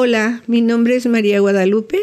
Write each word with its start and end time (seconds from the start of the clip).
Hola, 0.00 0.44
mi 0.46 0.62
nombre 0.62 0.94
es 0.94 1.06
María 1.06 1.40
Guadalupe. 1.40 1.98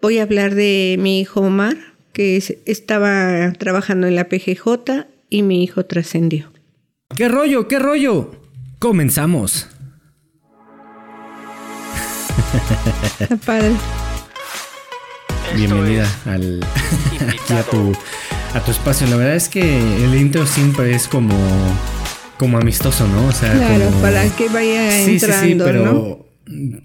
Voy 0.00 0.18
a 0.18 0.22
hablar 0.22 0.54
de 0.54 0.94
mi 0.96 1.18
hijo 1.18 1.40
Omar, 1.40 1.76
que 2.12 2.36
estaba 2.66 3.52
trabajando 3.58 4.06
en 4.06 4.14
la 4.14 4.28
PGJ 4.28 5.08
y 5.28 5.42
mi 5.42 5.64
hijo 5.64 5.86
trascendió. 5.86 6.52
¿Qué 7.16 7.26
rollo? 7.26 7.66
¿Qué 7.66 7.80
rollo? 7.80 8.30
Comenzamos. 8.78 9.66
padre. 13.44 13.72
Bienvenida 15.56 16.06
al, 16.26 16.62
a, 17.48 17.62
tu, 17.68 17.92
a 18.54 18.64
tu 18.64 18.70
espacio. 18.70 19.08
La 19.08 19.16
verdad 19.16 19.34
es 19.34 19.48
que 19.48 19.78
el 20.04 20.14
intro 20.14 20.46
siempre 20.46 20.94
es 20.94 21.08
como 21.08 21.34
como 22.40 22.56
amistoso, 22.56 23.06
¿no? 23.06 23.26
O 23.26 23.32
sea, 23.32 23.52
claro, 23.52 23.90
para 24.00 24.26
que 24.30 24.48
vaya 24.48 25.02
entrando, 25.02 25.42
sí, 25.42 25.52
sí, 25.52 25.58
pero, 25.62 26.19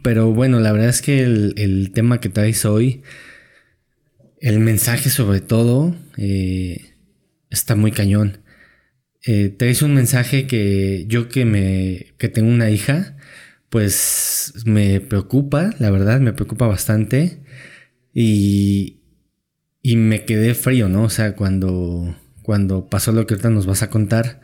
pero 0.01 0.31
bueno, 0.33 0.59
la 0.59 0.71
verdad 0.71 0.89
es 0.89 1.01
que 1.01 1.23
el, 1.23 1.91
tema 1.93 2.19
que 2.19 2.29
traes 2.29 2.65
hoy, 2.65 3.03
el 4.39 4.59
mensaje 4.59 5.09
sobre 5.09 5.41
todo, 5.41 5.95
eh, 6.17 6.93
está 7.49 7.75
muy 7.75 7.91
cañón. 7.91 8.39
Eh, 9.25 9.49
traes 9.49 9.81
un 9.81 9.95
mensaje 9.95 10.47
que 10.47 11.05
yo 11.07 11.29
que 11.29 11.45
me 11.45 12.13
que 12.17 12.29
tengo 12.29 12.49
una 12.49 12.69
hija, 12.69 13.17
pues 13.69 14.53
me 14.65 15.01
preocupa, 15.01 15.73
la 15.79 15.89
verdad, 15.91 16.19
me 16.21 16.33
preocupa 16.33 16.67
bastante 16.67 17.43
y, 18.13 19.01
y 19.81 19.97
me 19.97 20.25
quedé 20.25 20.53
frío, 20.53 20.89
¿no? 20.89 21.03
O 21.03 21.09
sea, 21.09 21.35
cuando 21.35 22.15
cuando 22.43 22.87
pasó 22.89 23.11
lo 23.11 23.25
que 23.25 23.33
ahorita 23.33 23.49
nos 23.49 23.65
vas 23.65 23.81
a 23.81 23.89
contar 23.89 24.41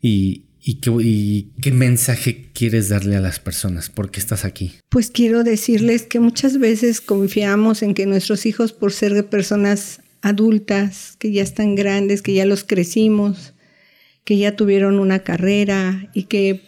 y, 0.00 0.47
qué, 0.76 1.46
qué, 1.60 1.72
mensaje 1.72 2.50
quieres 2.52 2.88
darle 2.88 3.16
a 3.16 3.20
las 3.20 3.40
personas? 3.40 3.88
¿Por 3.90 4.10
qué 4.10 4.20
estás 4.20 4.44
aquí? 4.44 4.74
Pues 4.88 5.10
quiero 5.10 5.44
decirles 5.44 6.02
que 6.02 6.20
muchas 6.20 6.58
veces 6.58 7.00
confiamos 7.00 7.82
en 7.82 7.94
que 7.94 8.06
nuestros 8.06 8.46
hijos, 8.46 8.72
por 8.72 8.92
ser 8.92 9.26
personas 9.26 10.00
adultas, 10.22 11.16
que 11.18 11.32
ya 11.32 11.42
están 11.42 11.74
grandes, 11.74 12.22
que 12.22 12.34
ya 12.34 12.44
los 12.44 12.64
crecimos, 12.64 13.54
que 14.24 14.36
ya 14.36 14.56
tuvieron 14.56 14.98
una 14.98 15.20
carrera 15.20 16.10
y 16.14 16.24
que 16.24 16.62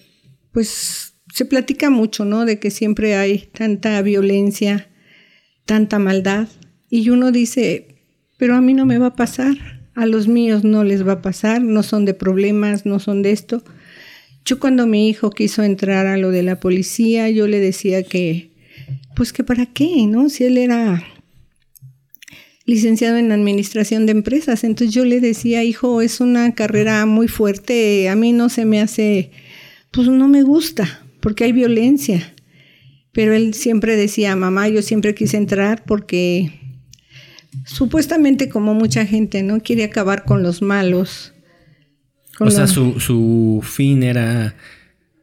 pues 0.53 1.15
se 1.33 1.45
platica 1.45 1.91
mucho, 1.91 2.25
¿no? 2.25 2.45
De 2.45 2.59
que 2.59 2.71
siempre 2.71 3.17
hay 3.17 3.51
tanta 3.53 4.01
violencia, 4.03 4.89
tanta 5.65 5.99
maldad. 5.99 6.49
Y 6.89 7.11
uno 7.11 7.31
dice, 7.31 8.03
pero 8.37 8.57
a 8.57 8.61
mí 8.61 8.75
no 8.75 8.87
me 8.87 8.99
va 8.99 9.09
a 9.09 9.17
pasar 9.17 9.81
a 9.95 10.07
los 10.07 10.29
míos 10.29 10.65
no 10.65 10.85
les 10.85 11.07
va 11.07 11.13
a 11.13 11.23
pasar, 11.23 11.63
no 11.63 11.83
son 11.83 12.05
de 12.05 12.15
problemas, 12.15 12.87
no 12.87 12.99
son 13.01 13.23
de 13.23 13.33
esto. 13.33 13.63
Yo 14.45 14.59
cuando 14.59 14.87
mi 14.87 15.09
hijo 15.09 15.31
quiso 15.31 15.63
entrar 15.63 16.07
a 16.07 16.17
lo 16.17 16.31
de 16.31 16.43
la 16.43 16.61
policía, 16.61 17.31
yo 17.31 17.47
le 17.47 17.61
decía 17.61 18.03
que, 18.03 18.51
pues 19.15 19.33
que 19.33 19.45
para 19.45 19.67
qué, 19.67 20.07
¿no? 20.07 20.29
Si 20.29 20.45
él 20.45 20.59
era 20.59 21.03
licenciado 22.65 23.17
en 23.17 23.33
administración 23.33 24.07
de 24.07 24.13
empresas, 24.13 24.65
entonces 24.65 24.95
yo 24.95 25.05
le 25.05 25.21
decía, 25.21 25.65
hijo, 25.65 26.03
es 26.03 26.21
una 26.21 26.55
carrera 26.55 27.05
muy 27.07 27.27
fuerte, 27.27 28.09
a 28.09 28.17
mí 28.17 28.33
no 28.33 28.49
se 28.49 28.65
me 28.65 28.81
hace, 28.81 29.33
pues 29.91 30.09
no 30.09 30.29
me 30.29 30.43
gusta, 30.43 31.05
porque 31.21 31.45
hay 31.45 31.53
violencia. 31.53 32.35
Pero 33.13 33.35
él 33.35 33.55
siempre 33.55 33.97
decía, 33.97 34.37
mamá, 34.37 34.69
yo 34.69 34.83
siempre 34.83 35.15
quise 35.15 35.37
entrar 35.37 35.85
porque 35.85 36.61
supuestamente 37.65 38.49
como 38.49 38.73
mucha 38.75 39.05
gente, 39.05 39.43
¿no? 39.43 39.61
Quiere 39.61 39.85
acabar 39.85 40.25
con 40.25 40.43
los 40.43 40.63
malos. 40.63 41.33
O 42.41 42.51
sea, 42.51 42.67
su, 42.67 42.99
su 43.01 43.61
fin 43.63 44.03
era 44.03 44.55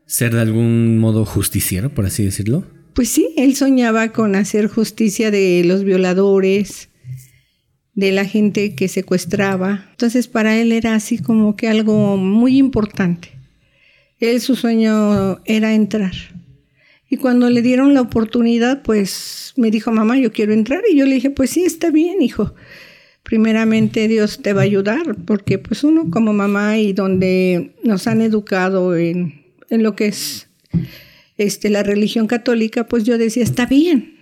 ser 0.05 0.33
de 0.33 0.41
algún 0.41 0.99
modo 0.99 1.25
justiciero, 1.25 1.89
por 1.89 2.05
así 2.05 2.23
decirlo. 2.23 2.63
Pues 2.93 3.09
sí, 3.09 3.33
él 3.37 3.55
soñaba 3.55 4.11
con 4.13 4.35
hacer 4.35 4.67
justicia 4.67 5.29
de 5.29 5.63
los 5.65 5.83
violadores, 5.83 6.89
de 7.93 8.11
la 8.11 8.25
gente 8.25 8.75
que 8.75 8.87
secuestraba. 8.87 9.87
Entonces 9.91 10.27
para 10.27 10.57
él 10.57 10.71
era 10.71 10.95
así 10.95 11.17
como 11.17 11.55
que 11.55 11.67
algo 11.67 12.15
muy 12.15 12.57
importante. 12.57 13.29
Él 14.19 14.39
su 14.39 14.55
sueño 14.55 15.39
era 15.45 15.73
entrar. 15.73 16.13
Y 17.09 17.17
cuando 17.17 17.49
le 17.49 17.61
dieron 17.61 17.93
la 17.93 18.01
oportunidad, 18.01 18.83
pues 18.83 19.53
me 19.57 19.71
dijo, 19.71 19.91
mamá, 19.91 20.17
yo 20.17 20.31
quiero 20.31 20.53
entrar. 20.53 20.81
Y 20.91 20.97
yo 20.97 21.05
le 21.05 21.15
dije, 21.15 21.29
pues 21.29 21.49
sí, 21.49 21.63
está 21.63 21.89
bien, 21.89 22.21
hijo. 22.21 22.53
Primeramente 23.27 24.07
Dios 24.07 24.41
te 24.41 24.53
va 24.53 24.61
a 24.61 24.63
ayudar, 24.63 25.17
porque 25.25 25.59
pues 25.59 25.83
uno 25.83 26.09
como 26.09 26.31
mamá 26.31 26.77
y 26.77 26.93
donde 26.93 27.73
nos 27.83 28.07
han 28.07 28.21
educado 28.21 28.95
en, 28.95 29.43
en 29.69 29.83
lo 29.83 29.97
que 29.97 30.07
es 30.07 30.47
este, 31.37 31.69
la 31.69 31.83
religión 31.83 32.27
católica, 32.27 32.87
pues 32.87 33.03
yo 33.03 33.17
decía, 33.17 33.43
está 33.43 33.65
bien. 33.65 34.15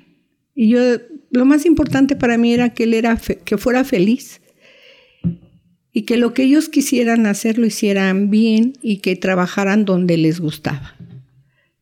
Y 0.56 0.70
yo, 0.70 0.82
lo 1.30 1.46
más 1.46 1.68
importante 1.68 2.16
para 2.16 2.40
mí 2.40 2.52
era 2.52 2.74
que 2.74 2.86
él 2.86 2.96
era 2.96 3.16
que 3.18 3.60
fuera 3.60 3.84
feliz 3.84 4.42
y 5.94 6.02
que 6.02 6.18
lo 6.18 6.34
que 6.34 6.42
ellos 6.42 6.68
quisieran 6.68 7.28
hacer 7.28 7.60
lo 7.60 7.68
hicieran 7.68 8.32
bien 8.32 8.74
y 8.82 9.02
que 9.02 9.16
trabajaran 9.16 9.86
donde 9.86 10.18
les 10.18 10.40
gustaba. 10.40 10.95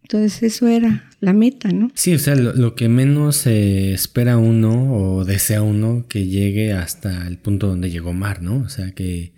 Entonces 0.03 0.43
eso 0.43 0.67
era 0.67 1.09
la 1.21 1.33
meta, 1.33 1.69
¿no? 1.69 1.89
Sí, 1.95 2.13
o 2.13 2.19
sea, 2.19 2.35
lo, 2.35 2.75
que 2.75 2.89
menos 2.89 3.47
espera 3.47 4.37
uno 4.37 4.93
o 4.93 5.25
desea 5.25 5.61
uno 5.61 6.05
que 6.09 6.27
llegue 6.27 6.73
hasta 6.73 7.25
el 7.27 7.37
punto 7.37 7.67
donde 7.67 7.89
llegó 7.89 8.13
Mar, 8.13 8.41
¿no? 8.41 8.57
O 8.57 8.69
sea, 8.69 8.91
que, 8.91 9.31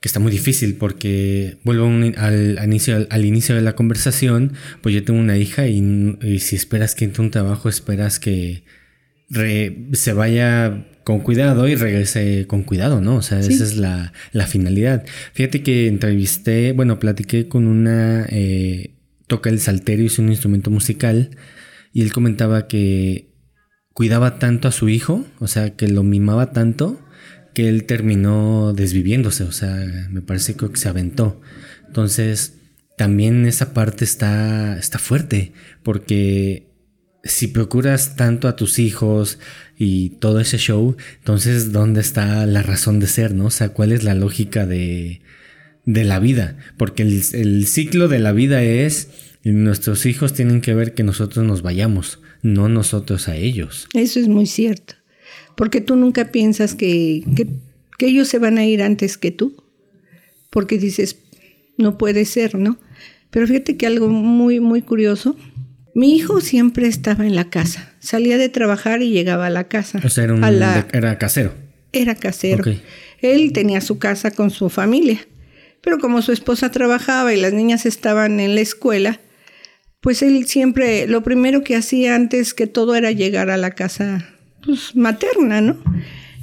que 0.00 0.08
está 0.08 0.20
muy 0.20 0.30
difícil 0.30 0.74
porque 0.74 1.56
vuelvo 1.64 1.86
al, 1.86 2.60
inicio, 2.62 3.06
al, 3.08 3.24
inicio 3.24 3.54
de 3.54 3.62
la 3.62 3.74
conversación, 3.74 4.52
pues 4.82 4.94
yo 4.94 5.02
tengo 5.02 5.18
una 5.18 5.38
hija 5.38 5.66
y, 5.66 6.38
si 6.38 6.56
esperas 6.56 6.94
que 6.94 7.06
entre 7.06 7.22
un 7.22 7.30
trabajo, 7.30 7.70
esperas 7.70 8.20
que 8.20 8.64
se 9.30 10.12
vaya 10.12 10.86
con 11.04 11.20
cuidado 11.20 11.66
y 11.66 11.74
regrese 11.74 12.46
con 12.46 12.62
cuidado, 12.62 13.00
¿no? 13.00 13.16
O 13.16 13.22
sea, 13.22 13.40
esa 13.40 13.64
es 13.64 13.78
la, 13.78 14.12
la, 14.32 14.46
finalidad. 14.46 15.04
Fíjate 15.32 15.62
que 15.62 15.88
entrevisté, 15.88 16.72
bueno, 16.72 16.98
platiqué 16.98 17.48
con 17.48 17.66
una... 17.66 18.26
Eh, 18.28 18.90
toca 19.32 19.48
el 19.48 19.60
salterio, 19.60 20.04
es 20.04 20.18
un 20.18 20.28
instrumento 20.28 20.70
musical, 20.70 21.30
y 21.90 22.02
él 22.02 22.12
comentaba 22.12 22.68
que 22.68 23.32
cuidaba 23.94 24.38
tanto 24.38 24.68
a 24.68 24.72
su 24.72 24.90
hijo, 24.90 25.24
o 25.38 25.48
sea, 25.48 25.74
que 25.74 25.88
lo 25.88 26.02
mimaba 26.02 26.52
tanto, 26.52 27.00
que 27.54 27.70
él 27.70 27.84
terminó 27.84 28.74
desviviéndose, 28.74 29.44
o 29.44 29.52
sea, 29.52 29.74
me 30.10 30.20
parece 30.20 30.54
que 30.54 30.68
se 30.74 30.90
aventó. 30.90 31.40
Entonces, 31.86 32.58
también 32.98 33.46
esa 33.46 33.72
parte 33.72 34.04
está, 34.04 34.78
está 34.78 34.98
fuerte, 34.98 35.54
porque 35.82 36.68
si 37.24 37.46
procuras 37.46 38.14
tanto 38.14 38.48
a 38.48 38.56
tus 38.56 38.78
hijos 38.78 39.38
y 39.78 40.10
todo 40.20 40.40
ese 40.40 40.58
show, 40.58 40.94
entonces, 41.20 41.72
¿dónde 41.72 42.02
está 42.02 42.44
la 42.44 42.62
razón 42.62 43.00
de 43.00 43.06
ser, 43.06 43.32
no? 43.32 43.46
O 43.46 43.50
sea, 43.50 43.70
¿cuál 43.70 43.92
es 43.92 44.04
la 44.04 44.14
lógica 44.14 44.66
de, 44.66 45.22
de 45.84 46.04
la 46.04 46.18
vida, 46.18 46.56
porque 46.76 47.02
el, 47.02 47.66
ciclo 47.66 48.08
de 48.08 48.18
la 48.20 48.32
vida 48.32 48.62
es 48.62 49.08
nuestros 49.44 50.06
hijos 50.06 50.32
tienen 50.32 50.60
que 50.60 50.74
ver 50.74 50.94
que 50.94 51.02
nosotros 51.02 51.44
nos 51.44 51.62
vayamos, 51.62 52.20
no 52.42 52.68
nosotros 52.68 53.28
a 53.28 53.36
ellos. 53.36 53.88
Eso 53.94 54.20
es 54.20 54.28
muy 54.28 54.46
cierto, 54.46 54.94
porque 55.56 55.80
tú 55.80 55.96
nunca 55.96 56.30
piensas 56.30 56.74
que, 56.74 57.24
que, 57.36 57.48
que 57.98 58.06
ellos 58.06 58.28
se 58.28 58.38
van 58.38 58.58
a 58.58 58.64
ir 58.64 58.82
antes 58.82 59.18
que 59.18 59.32
tú, 59.32 59.64
porque 60.50 60.78
dices, 60.78 61.16
no 61.76 61.98
puede 61.98 62.24
ser, 62.24 62.54
¿no? 62.54 62.78
Pero 63.30 63.46
fíjate 63.46 63.76
que 63.76 63.86
algo 63.86 64.08
muy, 64.08 64.60
muy 64.60 64.82
curioso, 64.82 65.36
mi 65.94 66.14
hijo 66.14 66.40
siempre 66.40 66.86
estaba 66.86 67.26
en 67.26 67.34
la 67.34 67.50
casa, 67.50 67.94
salía 67.98 68.38
de 68.38 68.48
trabajar 68.48 69.02
y 69.02 69.10
llegaba 69.10 69.46
a 69.46 69.50
la 69.50 69.64
casa. 69.64 70.00
O 70.04 70.08
sea, 70.08 70.24
era, 70.24 70.86
era 70.92 71.18
casero. 71.18 71.52
Era 71.92 72.14
casero. 72.14 72.64
Él 73.20 73.52
tenía 73.52 73.80
su 73.80 73.98
casa 73.98 74.30
con 74.30 74.50
su 74.50 74.70
familia. 74.70 75.26
Pero 75.82 75.98
como 75.98 76.22
su 76.22 76.32
esposa 76.32 76.70
trabajaba 76.70 77.34
y 77.34 77.40
las 77.40 77.52
niñas 77.52 77.86
estaban 77.86 78.40
en 78.40 78.54
la 78.54 78.60
escuela, 78.60 79.20
pues 80.00 80.22
él 80.22 80.46
siempre, 80.46 81.06
lo 81.06 81.22
primero 81.22 81.62
que 81.62 81.76
hacía 81.76 82.14
antes 82.14 82.54
que 82.54 82.66
todo 82.66 82.94
era 82.94 83.10
llegar 83.10 83.50
a 83.50 83.56
la 83.56 83.72
casa 83.72 84.28
pues, 84.64 84.96
materna, 84.96 85.60
¿no? 85.60 85.82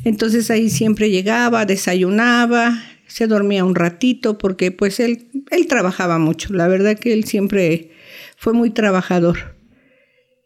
Entonces 0.06 0.50
ahí 0.50 0.70
siempre 0.70 1.10
llegaba, 1.10 1.66
desayunaba, 1.66 2.82
se 3.08 3.28
dormía 3.28 3.66
un 3.66 3.76
ratito 3.76 4.38
porque 4.38 4.72
pues 4.72 5.00
él, 5.00 5.28
él 5.52 5.68
trabajaba 5.68 6.20
mucho. 6.20 6.54
La 6.54 6.68
verdad 6.68 6.98
que 6.98 7.12
él 7.12 7.26
siempre 7.26 7.92
fue 8.38 8.54
muy 8.54 8.70
trabajador. 8.70 9.59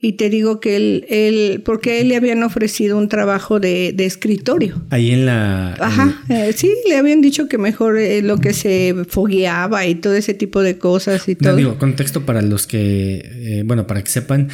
Y 0.05 0.13
te 0.13 0.29
digo 0.29 0.59
que 0.59 0.75
él, 0.75 1.05
él, 1.07 1.61
porque 1.63 1.91
a 1.91 1.99
él 2.01 2.09
le 2.09 2.17
habían 2.17 2.43
ofrecido 2.43 2.97
un 2.97 3.07
trabajo 3.07 3.61
de, 3.61 3.95
escritorio. 3.99 4.83
Ahí 4.89 5.11
en 5.11 5.25
la... 5.25 5.75
Ajá, 5.75 6.21
eh, 6.27 6.51
sí, 6.53 6.69
le 6.89 6.97
habían 6.97 7.21
dicho 7.21 7.47
que 7.47 7.57
mejor 7.57 7.97
eh, 7.97 8.21
lo 8.21 8.37
que 8.37 8.51
se 8.51 8.93
fogueaba 9.07 9.85
y 9.85 9.95
todo 9.95 10.13
ese 10.13 10.33
tipo 10.33 10.61
de 10.61 10.77
cosas 10.77 11.29
y 11.29 11.35
todo. 11.35 11.55
digo, 11.55 11.77
contexto 11.77 12.25
para 12.25 12.41
los 12.41 12.67
que, 12.67 13.21
eh, 13.23 13.63
bueno, 13.65 13.87
para 13.87 14.03
que 14.03 14.11
sepan, 14.11 14.49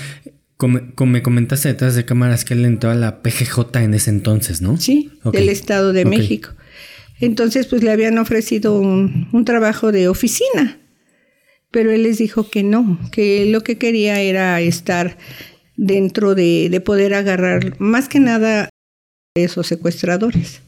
como, 0.55 0.81
me 1.07 1.23
comentaste 1.23 1.69
detrás 1.69 1.95
de 1.95 2.05
cámaras 2.05 2.45
que 2.45 2.53
él 2.53 2.63
entró 2.63 2.91
a 2.91 2.95
la 2.95 3.23
PGJ 3.23 3.75
en 3.77 3.95
ese 3.95 4.11
entonces, 4.11 4.61
¿no? 4.61 4.77
Sí, 4.77 5.09
del 5.33 5.49
Estado 5.49 5.93
de 5.93 6.05
México. 6.05 6.51
Entonces, 7.19 7.65
pues 7.65 7.81
le 7.81 7.89
habían 7.89 8.19
ofrecido 8.19 8.79
un, 8.79 9.27
un 9.31 9.45
trabajo 9.45 9.91
de 9.91 10.09
oficina. 10.09 10.77
Pero 11.71 11.91
él 11.91 12.03
les 12.03 12.17
dijo 12.17 12.49
que 12.49 12.63
no, 12.63 12.99
que 13.11 13.45
lo 13.45 13.61
que 13.61 13.77
quería 13.77 14.21
era 14.21 14.59
estar 14.61 15.17
dentro 15.75 16.35
de, 16.35 16.69
de 16.69 16.81
poder 16.81 17.13
agarrar 17.13 17.79
más 17.79 18.09
que 18.09 18.19
nada 18.19 18.69
esos 19.35 19.67
secuestradores, 19.67 20.61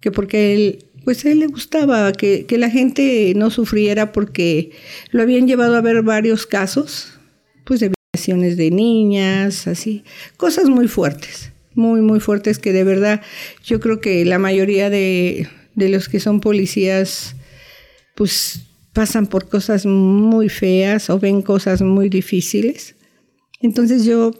que 0.00 0.10
porque 0.10 0.54
él, 0.54 0.86
pues 1.04 1.24
a 1.24 1.30
él 1.30 1.40
le 1.40 1.46
gustaba 1.46 2.12
que, 2.12 2.46
que 2.46 2.58
la 2.58 2.70
gente 2.70 3.32
no 3.36 3.50
sufriera 3.50 4.12
porque 4.12 4.72
lo 5.10 5.22
habían 5.22 5.46
llevado 5.46 5.76
a 5.76 5.82
ver 5.82 6.02
varios 6.02 6.46
casos, 6.46 7.18
pues 7.64 7.80
de 7.80 7.92
violaciones 8.14 8.56
de 8.56 8.70
niñas, 8.70 9.66
así, 9.66 10.04
cosas 10.36 10.68
muy 10.68 10.88
fuertes, 10.88 11.52
muy, 11.74 12.00
muy 12.00 12.20
fuertes 12.20 12.58
que 12.58 12.72
de 12.72 12.84
verdad 12.84 13.20
yo 13.62 13.78
creo 13.80 14.00
que 14.00 14.24
la 14.24 14.38
mayoría 14.38 14.88
de, 14.90 15.48
de 15.74 15.88
los 15.90 16.08
que 16.08 16.20
son 16.20 16.40
policías, 16.40 17.36
pues 18.14 18.62
pasan 18.94 19.26
por 19.26 19.48
cosas 19.48 19.84
muy 19.84 20.48
feas 20.48 21.10
o 21.10 21.18
ven 21.18 21.42
cosas 21.42 21.82
muy 21.82 22.08
difíciles. 22.08 22.94
Entonces 23.60 24.04
yo, 24.04 24.30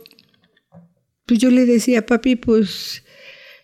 pues 1.26 1.40
yo 1.40 1.50
le 1.50 1.66
decía, 1.66 2.06
papi, 2.06 2.36
pues 2.36 3.02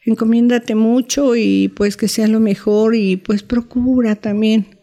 encomiéndate 0.04 0.75
mucho 0.75 1.37
y 1.37 1.69
pues 1.69 1.96
que 1.96 2.08
sea 2.08 2.26
lo 2.26 2.40
mejor 2.40 2.96
y 2.96 3.16
pues 3.16 3.42
procura 3.42 4.16
también, 4.16 4.78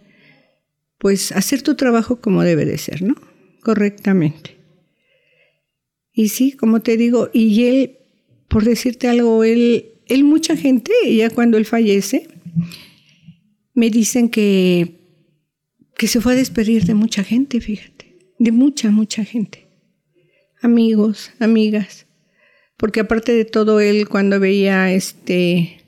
pues 0.98 1.32
hacer 1.34 1.62
tu 1.62 1.76
trabajo 1.76 2.22
como 2.22 2.44
debe 2.44 2.66
de 2.66 2.78
ser, 2.78 3.02
¿no? 3.02 3.16
Correctamente. 3.62 4.56
Y 6.14 6.30
sí, 6.30 6.54
como 6.54 6.80
te 6.80 6.96
digo, 6.96 7.30
y 7.34 7.66
él, 7.66 7.98
por 8.48 8.64
decirte 8.64 9.08
algo, 9.10 9.44
él, 9.44 9.92
él 10.08 10.24
mucha 10.24 10.56
gente, 10.56 10.92
ya 11.14 11.30
cuando 11.30 11.58
él 11.58 11.66
fallece, 11.66 12.28
me 13.74 13.90
dicen 13.90 14.30
que 14.30 14.97
que 15.98 16.08
se 16.08 16.22
fue 16.22 16.34
a 16.34 16.36
despedir 16.36 16.86
de 16.86 16.94
mucha 16.94 17.24
gente, 17.24 17.60
fíjate, 17.60 18.20
de 18.38 18.52
mucha, 18.52 18.92
mucha 18.92 19.26
gente. 19.26 19.68
Amigos, 20.62 21.32
amigas. 21.40 22.06
Porque 22.78 23.00
aparte 23.00 23.34
de 23.34 23.46
todo 23.46 23.80
él, 23.80 24.08
cuando 24.08 24.40
veía 24.40 24.92
este... 24.94 25.84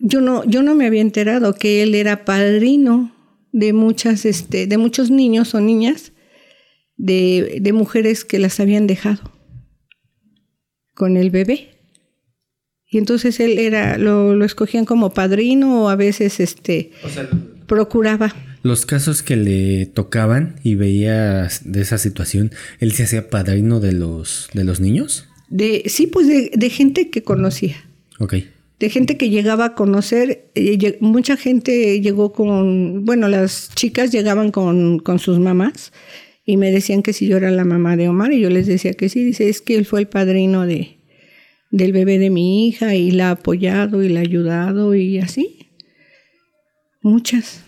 Yo 0.00 0.20
no, 0.20 0.44
yo 0.44 0.62
no 0.62 0.74
me 0.74 0.86
había 0.86 1.00
enterado 1.00 1.54
que 1.54 1.82
él 1.82 1.94
era 1.94 2.24
padrino 2.24 3.14
de 3.52 3.72
muchas, 3.72 4.24
este, 4.24 4.66
de 4.66 4.76
muchos 4.76 5.10
niños 5.10 5.54
o 5.54 5.60
niñas, 5.60 6.12
de, 6.96 7.58
de 7.60 7.72
mujeres 7.72 8.24
que 8.24 8.38
las 8.38 8.60
habían 8.60 8.86
dejado 8.86 9.32
con 10.94 11.16
el 11.16 11.30
bebé. 11.30 11.70
Y 12.86 12.98
entonces 12.98 13.40
él 13.40 13.58
era, 13.58 13.98
lo, 13.98 14.34
lo 14.34 14.44
escogían 14.44 14.84
como 14.84 15.14
padrino 15.14 15.84
o 15.84 15.88
a 15.88 15.96
veces 15.96 16.38
este 16.38 16.92
procuraba. 17.66 18.34
Los 18.62 18.86
casos 18.86 19.22
que 19.22 19.36
le 19.36 19.86
tocaban 19.86 20.56
y 20.62 20.74
veía 20.74 21.48
de 21.64 21.80
esa 21.80 21.98
situación, 21.98 22.52
¿él 22.80 22.92
se 22.92 23.04
hacía 23.04 23.28
padrino 23.30 23.80
de 23.80 23.92
los, 23.92 24.48
de 24.54 24.64
los 24.64 24.80
niños? 24.80 25.28
De, 25.48 25.84
sí, 25.86 26.06
pues 26.06 26.26
de, 26.26 26.70
gente 26.70 27.10
que 27.10 27.22
conocía. 27.22 27.76
Ok. 28.18 28.34
De 28.80 28.90
gente 28.90 29.16
que 29.16 29.30
llegaba 29.30 29.66
a 29.66 29.74
conocer, 29.74 30.50
eh, 30.54 30.96
mucha 31.00 31.36
gente 31.36 32.00
llegó 32.00 32.32
con, 32.32 33.04
bueno, 33.04 33.28
las 33.28 33.70
chicas 33.74 34.10
llegaban 34.10 34.50
con, 34.50 34.98
con 34.98 35.18
sus 35.18 35.38
mamás 35.38 35.92
y 36.44 36.56
me 36.56 36.70
decían 36.70 37.02
que 37.02 37.12
si 37.12 37.26
yo 37.26 37.36
era 37.36 37.50
la 37.50 37.64
mamá 37.64 37.96
de 37.96 38.08
Omar 38.08 38.32
y 38.32 38.40
yo 38.40 38.50
les 38.50 38.66
decía 38.66 38.92
que 38.94 39.08
sí, 39.08 39.24
dice, 39.24 39.48
es 39.48 39.60
que 39.60 39.76
él 39.76 39.86
fue 39.86 40.00
el 40.00 40.08
padrino 40.08 40.66
de, 40.66 40.98
del 41.70 41.92
bebé 41.92 42.18
de 42.18 42.30
mi 42.30 42.68
hija 42.68 42.94
y 42.94 43.10
la 43.10 43.28
ha 43.28 43.32
apoyado 43.32 44.02
y 44.02 44.08
la 44.08 44.20
ha 44.20 44.22
ayudado 44.22 44.94
y 44.94 45.18
así. 45.18 45.63
Muchas, 47.04 47.60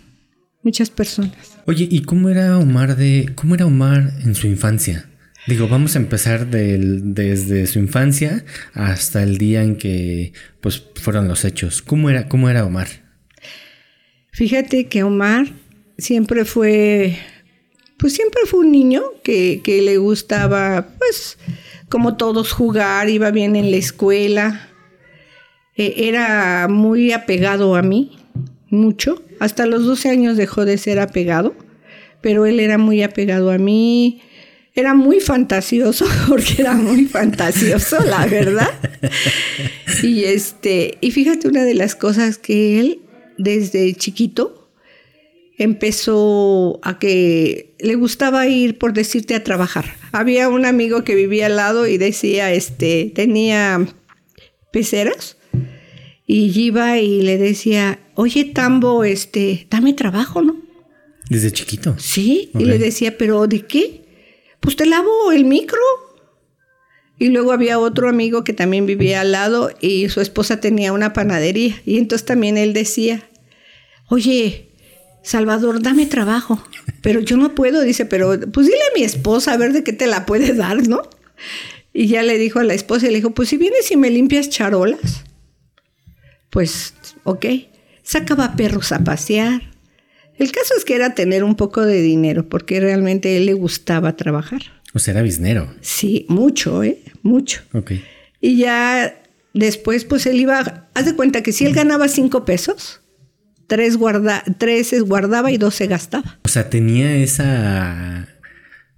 muchas 0.63 0.89
personas. 0.89 1.59
Oye, 1.67 1.87
¿y 1.91 2.01
cómo 2.01 2.31
era 2.31 2.57
Omar 2.57 2.97
de, 2.97 3.33
cómo 3.35 3.55
era 3.55 3.67
Omar 3.67 4.15
en 4.25 4.35
su 4.35 4.47
infancia? 4.47 5.11
Digo, 5.47 5.69
vamos 5.69 5.95
a 5.95 5.99
empezar 5.99 6.47
desde 6.47 7.67
su 7.67 7.79
infancia 7.79 8.47
hasta 8.73 9.23
el 9.23 9.37
día 9.37 9.63
en 9.63 9.77
que 9.77 10.33
pues 10.63 10.83
fueron 10.95 11.29
los 11.29 11.45
hechos. 11.45 11.83
¿Cómo 11.83 12.09
era, 12.09 12.29
cómo 12.29 12.49
era 12.49 12.65
Omar? 12.65 12.89
Fíjate 14.33 14.87
que 14.87 15.03
Omar 15.03 15.49
siempre 15.99 16.47
fue, 16.47 17.19
pues 17.99 18.15
siempre 18.15 18.41
fue 18.47 18.61
un 18.61 18.73
niño 18.73 19.03
que, 19.23 19.61
que 19.63 19.83
le 19.83 19.99
gustaba, 19.99 20.95
pues, 20.97 21.37
como 21.91 22.17
todos 22.17 22.53
jugar, 22.53 23.11
iba 23.11 23.31
bien 23.33 23.55
en 23.55 23.71
la 23.71 23.77
escuela, 23.77 24.71
e, 25.77 26.09
era 26.09 26.69
muy 26.69 27.13
apegado 27.13 27.77
a 27.77 27.83
mí, 27.83 28.17
mucho. 28.71 29.23
Hasta 29.41 29.67
los 29.67 29.85
12 29.85 30.11
años 30.11 30.37
dejó 30.37 30.65
de 30.65 30.79
ser 30.79 30.99
apegado, 30.99 31.55
pero 32.21 32.47
él 32.47 32.61
era 32.61 32.79
muy 32.79 33.03
apegado 33.03 33.51
a 33.51 33.59
mí. 33.59 34.23
Era 34.75 34.95
muy 34.95 35.21
fantasioso, 35.21 36.07
porque 36.29 36.57
era 36.59 36.75
muy 36.75 37.07
fantasioso, 37.07 37.99
la 38.05 38.27
verdad. 38.27 38.71
Y 40.03 40.25
este, 40.25 40.99
y 41.01 41.11
fíjate 41.11 41.49
una 41.49 41.65
de 41.65 41.75
las 41.75 41.95
cosas 41.95 42.39
que 42.39 42.81
él 42.81 43.01
desde 43.39 43.95
chiquito 43.95 44.71
empezó 45.59 46.79
a 46.83 46.99
que 46.99 47.75
le 47.79 47.95
gustaba 47.95 48.47
ir, 48.47 48.79
por 48.79 48.93
decirte, 48.93 49.35
a 49.35 49.45
trabajar. 49.45 49.87
Había 50.13 50.49
un 50.49 50.67
amigo 50.67 51.05
que 51.05 51.15
vivía 51.15 51.47
al 51.47 51.57
lado 51.57 51.87
y 51.87 51.97
decía, 51.97 52.53
este, 52.53 53.11
tenía 53.15 53.87
peceras 54.73 55.37
y 56.27 56.53
iba 56.61 56.99
y 56.99 57.23
le 57.23 57.39
decía, 57.39 57.99
oye 58.17 58.45
Tambo, 58.45 59.05
este, 59.05 59.67
dame 59.71 59.93
trabajo, 59.95 60.43
¿no? 60.43 60.57
Desde 61.31 61.53
chiquito. 61.53 61.97
Sí, 61.99 62.51
y 62.59 62.65
le 62.65 62.79
decía, 62.79 63.17
pero 63.17 63.47
¿de 63.47 63.63
qué? 63.63 64.05
Pues 64.61 64.77
te 64.77 64.87
lavo 64.87 65.33
el 65.33 65.45
micro. 65.45 65.81
Y 67.19 67.29
luego 67.29 67.53
había 67.53 67.79
otro 67.79 68.09
amigo 68.09 68.45
que 68.45 68.53
también 68.53 68.87
vivía 68.87 69.23
al 69.23 69.33
lado 69.33 69.71
y 69.81 70.09
su 70.09 70.21
esposa 70.21 70.61
tenía 70.61 70.93
una 70.93 71.13
panadería. 71.13 71.81
Y 71.87 71.99
entonces 71.99 72.27
también 72.27 72.59
él 72.59 72.75
decía, 72.75 73.29
oye, 74.09 74.69
Salvador, 75.23 75.83
dame 75.83 76.07
trabajo. 76.07 76.63
Pero 77.03 77.21
yo 77.21 77.37
no 77.37 77.55
puedo, 77.55 77.81
dice, 77.81 78.05
pero 78.05 78.39
pues 78.53 78.67
dile 78.67 78.79
a 78.93 78.99
mi 78.99 79.03
esposa 79.03 79.53
a 79.53 79.57
ver 79.57 79.73
de 79.73 79.83
qué 79.83 79.93
te 79.93 80.07
la 80.07 80.27
puede 80.27 80.53
dar, 80.53 80.87
¿no? 80.87 81.03
Y 81.93 82.09
ya 82.09 82.23
le 82.23 82.39
dijo 82.39 82.61
a 82.61 82.65
la 82.65 82.75
esposa 82.75 83.07
y 83.07 83.11
le 83.11 83.17
dijo, 83.17 83.31
pues 83.31 83.49
si 83.49 83.57
vienes 83.57 83.91
y 83.91 83.97
me 83.97 84.11
limpias 84.11 84.51
charolas 84.51 85.25
pues, 86.57 86.95
ok, 87.25 87.45
sacaba 88.07 88.55
perros 88.57 88.93
a 88.93 89.01
pasear. 89.01 89.63
El 90.39 90.53
caso 90.53 90.75
es 90.79 90.85
que 90.85 90.95
era 90.95 91.15
tener 91.15 91.45
un 91.45 91.57
poco 91.57 91.85
de 91.85 92.01
dinero, 92.01 92.49
porque 92.49 92.79
realmente 92.81 93.37
él 93.37 93.47
le 93.47 93.55
gustaba 93.55 94.17
trabajar. 94.17 94.63
O 94.95 94.99
sea, 94.99 95.13
era 95.13 95.23
biznero. 95.23 95.75
Sí, 95.81 96.25
mucho, 96.29 96.83
¿eh? 96.83 97.03
Mucho. 97.23 97.63
Ok. 97.73 97.93
Y 98.41 98.59
ya 98.59 99.21
después, 99.55 100.05
pues 100.05 100.27
él 100.27 100.41
iba, 100.41 100.89
haz 100.95 101.05
de 101.05 101.17
cuenta 101.17 101.43
que 101.43 101.53
si 101.53 101.67
él 101.67 101.75
ganaba 101.75 102.09
cinco 102.09 102.45
pesos, 102.45 103.01
tres, 103.67 103.97
guarda, 103.97 104.45
tres 104.59 104.95
guardaba 105.03 105.51
y 105.51 105.59
dos 105.59 105.75
se 105.75 105.87
gastaba. 105.87 106.39
O 106.45 106.49
sea, 106.49 106.71
tenía 106.71 107.17
esa, 107.17 108.29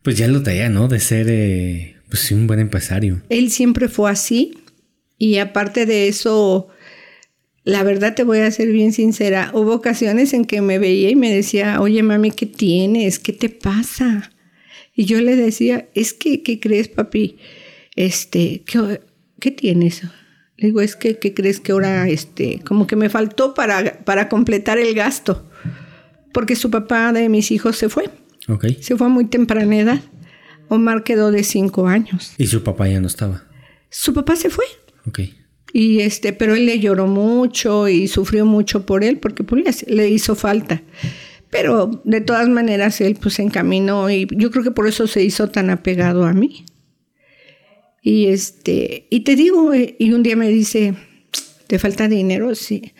pues 0.02 0.18
ya 0.18 0.28
lo 0.28 0.42
traía, 0.42 0.68
¿no? 0.68 0.88
De 0.88 1.00
ser, 1.00 1.26
eh, 1.30 1.96
pues 2.08 2.30
un 2.32 2.46
buen 2.46 2.60
empresario. 2.60 3.22
Él 3.28 3.50
siempre 3.50 3.88
fue 3.88 4.10
así. 4.10 4.58
Y 5.16 5.38
aparte 5.38 5.84
de 5.86 6.08
eso, 6.08 6.68
la 7.68 7.82
verdad 7.82 8.14
te 8.14 8.24
voy 8.24 8.38
a 8.38 8.50
ser 8.50 8.72
bien 8.72 8.94
sincera, 8.94 9.50
hubo 9.52 9.74
ocasiones 9.74 10.32
en 10.32 10.46
que 10.46 10.62
me 10.62 10.78
veía 10.78 11.10
y 11.10 11.16
me 11.16 11.30
decía, 11.30 11.82
oye 11.82 12.02
mami, 12.02 12.30
¿qué 12.30 12.46
tienes? 12.46 13.18
¿Qué 13.18 13.34
te 13.34 13.50
pasa? 13.50 14.32
Y 14.94 15.04
yo 15.04 15.20
le 15.20 15.36
decía, 15.36 15.86
es 15.94 16.14
que, 16.14 16.42
¿qué 16.42 16.60
crees, 16.60 16.88
papi? 16.88 17.36
Este, 17.94 18.62
¿qué, 18.64 19.02
qué 19.38 19.50
tienes? 19.50 20.02
Le 20.56 20.68
digo, 20.68 20.80
es 20.80 20.96
que, 20.96 21.18
¿qué 21.18 21.34
crees 21.34 21.60
que 21.60 21.72
ahora, 21.72 22.08
este, 22.08 22.62
como 22.66 22.86
que 22.86 22.96
me 22.96 23.10
faltó 23.10 23.52
para, 23.52 24.02
para 24.02 24.30
completar 24.30 24.78
el 24.78 24.94
gasto? 24.94 25.46
Porque 26.32 26.56
su 26.56 26.70
papá 26.70 27.12
de 27.12 27.28
mis 27.28 27.50
hijos 27.50 27.76
se 27.76 27.90
fue. 27.90 28.08
Ok. 28.48 28.64
Se 28.80 28.96
fue 28.96 29.08
a 29.08 29.10
muy 29.10 29.26
temprana 29.26 29.76
edad. 29.76 30.00
Omar 30.68 31.04
quedó 31.04 31.30
de 31.30 31.44
cinco 31.44 31.86
años. 31.86 32.32
¿Y 32.38 32.46
su 32.46 32.64
papá 32.64 32.88
ya 32.88 32.98
no 32.98 33.08
estaba? 33.08 33.44
Su 33.90 34.14
papá 34.14 34.36
se 34.36 34.48
fue. 34.48 34.64
Ok. 35.06 35.20
Y 35.72 36.00
este, 36.00 36.32
pero 36.32 36.54
él 36.54 36.66
le 36.66 36.78
lloró 36.78 37.06
mucho 37.06 37.88
y 37.88 38.08
sufrió 38.08 38.46
mucho 38.46 38.86
por 38.86 39.04
él 39.04 39.18
porque 39.18 39.44
pues, 39.44 39.86
le 39.88 40.08
hizo 40.08 40.34
falta. 40.34 40.82
Pero 41.50 42.02
de 42.04 42.20
todas 42.20 42.48
maneras 42.48 43.00
él 43.00 43.16
pues 43.20 43.34
se 43.34 43.42
encaminó 43.42 44.10
y 44.10 44.26
yo 44.30 44.50
creo 44.50 44.64
que 44.64 44.70
por 44.70 44.86
eso 44.86 45.06
se 45.06 45.22
hizo 45.22 45.48
tan 45.48 45.70
apegado 45.70 46.24
a 46.24 46.32
mí. 46.32 46.64
Y 48.02 48.26
este, 48.26 49.06
y 49.10 49.20
te 49.20 49.36
digo, 49.36 49.72
eh, 49.72 49.96
y 49.98 50.12
un 50.12 50.22
día 50.22 50.36
me 50.36 50.48
dice, 50.48 50.94
¿te 51.66 51.78
falta 51.78 52.08
dinero? 52.08 52.54
Sí. 52.54 52.92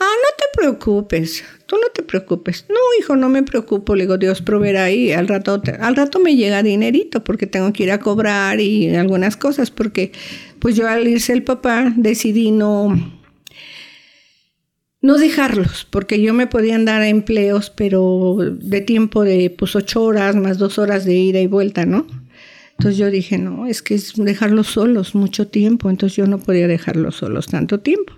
Ah, 0.00 0.04
no 0.04 0.28
te 0.36 0.58
preocupes, 0.58 1.44
tú 1.66 1.76
no 1.76 1.88
te 1.94 2.02
preocupes. 2.02 2.66
No, 2.68 2.76
hijo, 2.98 3.16
no 3.16 3.28
me 3.28 3.42
preocupo. 3.42 3.94
Le 3.94 4.04
digo, 4.04 4.18
Dios 4.18 4.42
proveerá 4.42 4.90
y 4.90 5.12
al 5.12 5.28
rato, 5.28 5.62
al 5.80 5.96
rato 5.96 6.18
me 6.20 6.36
llega 6.36 6.62
dinerito 6.62 7.22
porque 7.22 7.46
tengo 7.46 7.72
que 7.72 7.84
ir 7.84 7.92
a 7.92 8.00
cobrar 8.00 8.60
y 8.60 8.94
algunas 8.94 9.36
cosas 9.36 9.70
porque 9.70 10.12
pues 10.58 10.76
yo 10.76 10.88
al 10.88 11.06
irse 11.06 11.32
el 11.32 11.42
papá 11.42 11.92
decidí 11.96 12.50
no, 12.50 12.94
no 15.00 15.18
dejarlos, 15.18 15.86
porque 15.88 16.20
yo 16.20 16.34
me 16.34 16.46
podía 16.46 16.78
dar 16.78 17.02
empleos, 17.02 17.70
pero 17.70 18.36
de 18.40 18.80
tiempo 18.80 19.24
de 19.24 19.50
pues 19.50 19.76
ocho 19.76 20.02
horas 20.02 20.36
más 20.36 20.58
dos 20.58 20.78
horas 20.78 21.04
de 21.04 21.14
ida 21.14 21.40
y 21.40 21.46
vuelta, 21.46 21.86
¿no? 21.86 22.06
Entonces 22.72 22.98
yo 22.98 23.10
dije, 23.10 23.38
no, 23.38 23.66
es 23.66 23.82
que 23.82 23.94
es 23.94 24.14
dejarlos 24.16 24.66
solos 24.66 25.14
mucho 25.14 25.48
tiempo, 25.48 25.88
entonces 25.88 26.16
yo 26.16 26.26
no 26.26 26.38
podía 26.38 26.66
dejarlos 26.66 27.16
solos 27.16 27.46
tanto 27.46 27.80
tiempo. 27.80 28.12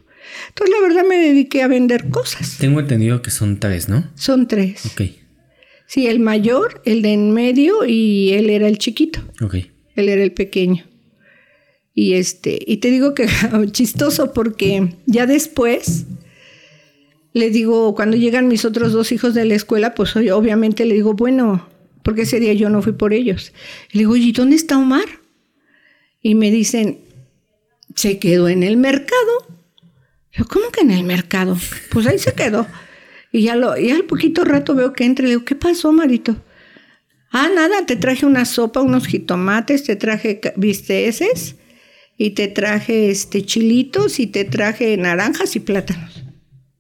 Entonces 0.49 0.75
la 0.75 0.87
verdad 0.87 1.09
me 1.09 1.17
dediqué 1.17 1.63
a 1.63 1.69
vender 1.69 2.09
cosas. 2.11 2.59
Tengo 2.59 2.81
entendido 2.81 3.23
que 3.23 3.31
son 3.31 3.61
tres, 3.61 3.89
¿no? 3.89 4.11
Son 4.15 4.49
tres. 4.49 4.87
Ok. 4.87 5.03
Sí, 5.87 6.07
el 6.07 6.21
mayor, 6.21 6.83
el 6.85 7.03
de 7.03 7.13
en 7.13 7.33
medio 7.33 7.85
y 7.87 8.33
él 8.33 8.51
era 8.51 8.69
el 8.69 8.79
chiquito. 8.79 9.21
Ok. 9.41 9.55
Él 9.95 10.09
era 10.09 10.23
el 10.23 10.33
pequeño. 10.33 10.85
Y 11.95 12.15
este, 12.15 12.59
y 12.67 12.79
te 12.79 12.91
digo 12.91 13.15
que 13.15 13.29
chistoso 13.73 14.33
porque 14.33 14.95
ya 15.07 15.27
después 15.27 16.07
le 17.33 17.51
digo, 17.51 17.95
cuando 17.95 18.17
llegan 18.17 18.49
mis 18.49 18.65
otros 18.65 18.93
dos 18.93 19.13
hijos 19.13 19.35
de 19.35 19.45
la 19.45 19.55
escuela, 19.55 19.95
pues 19.95 20.17
obviamente 20.17 20.85
le 20.85 20.95
digo, 20.95 21.15
bueno, 21.15 21.69
porque 22.03 22.23
ese 22.23 22.41
día 22.41 22.53
yo 22.55 22.69
no 22.71 22.83
fui 22.83 22.93
por 22.93 23.13
ellos. 23.13 23.53
le 23.93 24.01
digo, 24.01 24.17
¿y 24.17 24.33
dónde 24.33 24.57
está 24.57 24.79
Omar? 24.79 25.07
Y 26.21 26.35
me 26.35 26.51
dicen, 26.51 27.01
se 27.95 28.19
quedó 28.19 28.49
en 28.49 28.63
el 28.63 28.77
mercado. 28.77 29.47
Yo, 30.33 30.47
¿cómo 30.47 30.71
que 30.71 30.81
en 30.81 30.91
el 30.91 31.05
mercado? 31.05 31.57
Pues 31.91 32.07
ahí 32.07 32.19
se 32.19 32.33
quedó. 32.33 32.67
Y 33.31 33.43
ya, 33.43 33.57
lo, 33.57 33.77
y 33.77 33.91
al 33.91 34.05
poquito 34.05 34.45
rato 34.45 34.75
veo 34.75 34.93
que 34.93 35.05
entra 35.05 35.25
y 35.25 35.29
le 35.29 35.35
digo, 35.35 35.45
¿qué 35.45 35.55
pasó, 35.55 35.93
Marito? 35.93 36.37
Ah, 37.31 37.49
nada, 37.55 37.85
te 37.85 37.97
traje 37.97 38.25
una 38.25 38.47
sopa, 38.47 38.81
unos 38.81 39.07
jitomates, 39.07 39.85
te 39.85 39.97
traje 39.97 40.41
bisteces 40.57 41.57
y 42.19 42.31
te 42.31 42.49
traje 42.49 43.11
este 43.11 43.43
chilitos 43.43 44.19
y 44.19 44.27
te 44.27 44.45
traje 44.45 44.97
naranjas 44.97 45.55
y 45.55 45.61
plátanos. 45.61 46.25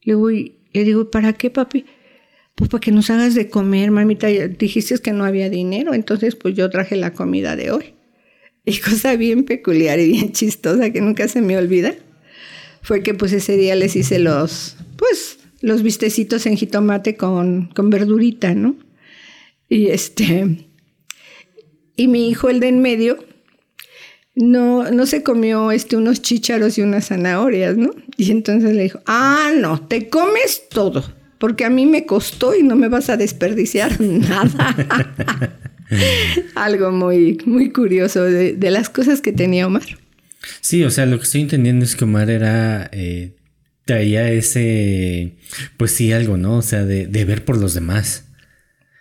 Le 0.02 0.14
digo, 0.14 0.28
le 0.30 0.84
digo, 0.84 1.10
¿para 1.10 1.32
qué, 1.32 1.48
papi? 1.48 1.86
Pues 2.56 2.68
para 2.68 2.80
que 2.80 2.90
nos 2.90 3.08
hagas 3.08 3.36
de 3.36 3.48
comer, 3.48 3.92
mamita. 3.92 4.26
Dijiste 4.26 4.98
que 4.98 5.12
no 5.12 5.24
había 5.24 5.48
dinero, 5.48 5.94
entonces 5.94 6.34
pues 6.34 6.56
yo 6.56 6.68
traje 6.68 6.96
la 6.96 7.12
comida 7.14 7.56
de 7.56 7.70
hoy. 7.70 7.94
Y 8.64 8.80
cosa 8.80 9.16
bien 9.16 9.44
peculiar 9.44 9.98
y 9.98 10.10
bien 10.10 10.32
chistosa 10.32 10.90
que 10.90 11.00
nunca 11.00 11.26
se 11.26 11.40
me 11.40 11.56
olvida, 11.56 11.94
fue 12.82 13.02
que 13.02 13.14
pues 13.14 13.32
ese 13.32 13.56
día 13.56 13.74
les 13.74 13.96
hice 13.96 14.18
los, 14.18 14.76
pues, 14.98 15.38
los 15.62 15.82
vistecitos 15.82 16.44
en 16.44 16.58
jitomate 16.58 17.16
con, 17.16 17.70
con 17.74 17.88
verdurita, 17.88 18.54
¿no? 18.54 18.76
Y 19.70 19.86
este, 19.86 20.66
y 21.96 22.08
mi 22.08 22.28
hijo, 22.28 22.50
el 22.50 22.60
de 22.60 22.68
en 22.68 22.82
medio, 22.82 23.24
no, 24.38 24.88
no 24.90 25.06
se 25.06 25.24
comió 25.24 25.72
este, 25.72 25.96
unos 25.96 26.22
chícharos 26.22 26.78
y 26.78 26.82
unas 26.82 27.08
zanahorias, 27.08 27.76
¿no? 27.76 27.90
Y 28.16 28.30
entonces 28.30 28.74
le 28.74 28.84
dijo, 28.84 29.00
ah, 29.06 29.50
no, 29.58 29.82
te 29.86 30.08
comes 30.08 30.68
todo, 30.70 31.04
porque 31.38 31.64
a 31.64 31.70
mí 31.70 31.86
me 31.86 32.06
costó 32.06 32.54
y 32.54 32.62
no 32.62 32.76
me 32.76 32.88
vas 32.88 33.10
a 33.10 33.16
desperdiciar 33.16 34.00
nada. 34.00 35.58
Algo 36.54 36.92
muy, 36.92 37.38
muy 37.46 37.72
curioso 37.72 38.22
de, 38.22 38.56
las 38.70 38.88
cosas 38.88 39.20
que 39.20 39.32
tenía 39.32 39.66
Omar. 39.66 39.98
Sí, 40.60 40.84
o 40.84 40.90
sea, 40.90 41.04
lo 41.06 41.18
que 41.18 41.24
estoy 41.24 41.40
entendiendo 41.40 41.84
es 41.84 41.96
que 41.96 42.04
Omar 42.04 42.30
era, 42.30 42.88
eh, 42.92 43.34
traía 43.84 44.30
ese, 44.30 45.36
pues 45.76 45.90
sí, 45.90 46.12
algo, 46.12 46.36
¿no? 46.36 46.58
O 46.58 46.62
sea, 46.62 46.84
de, 46.84 47.08
de 47.08 47.24
ver 47.24 47.44
por 47.44 47.56
los 47.56 47.74
demás. 47.74 48.26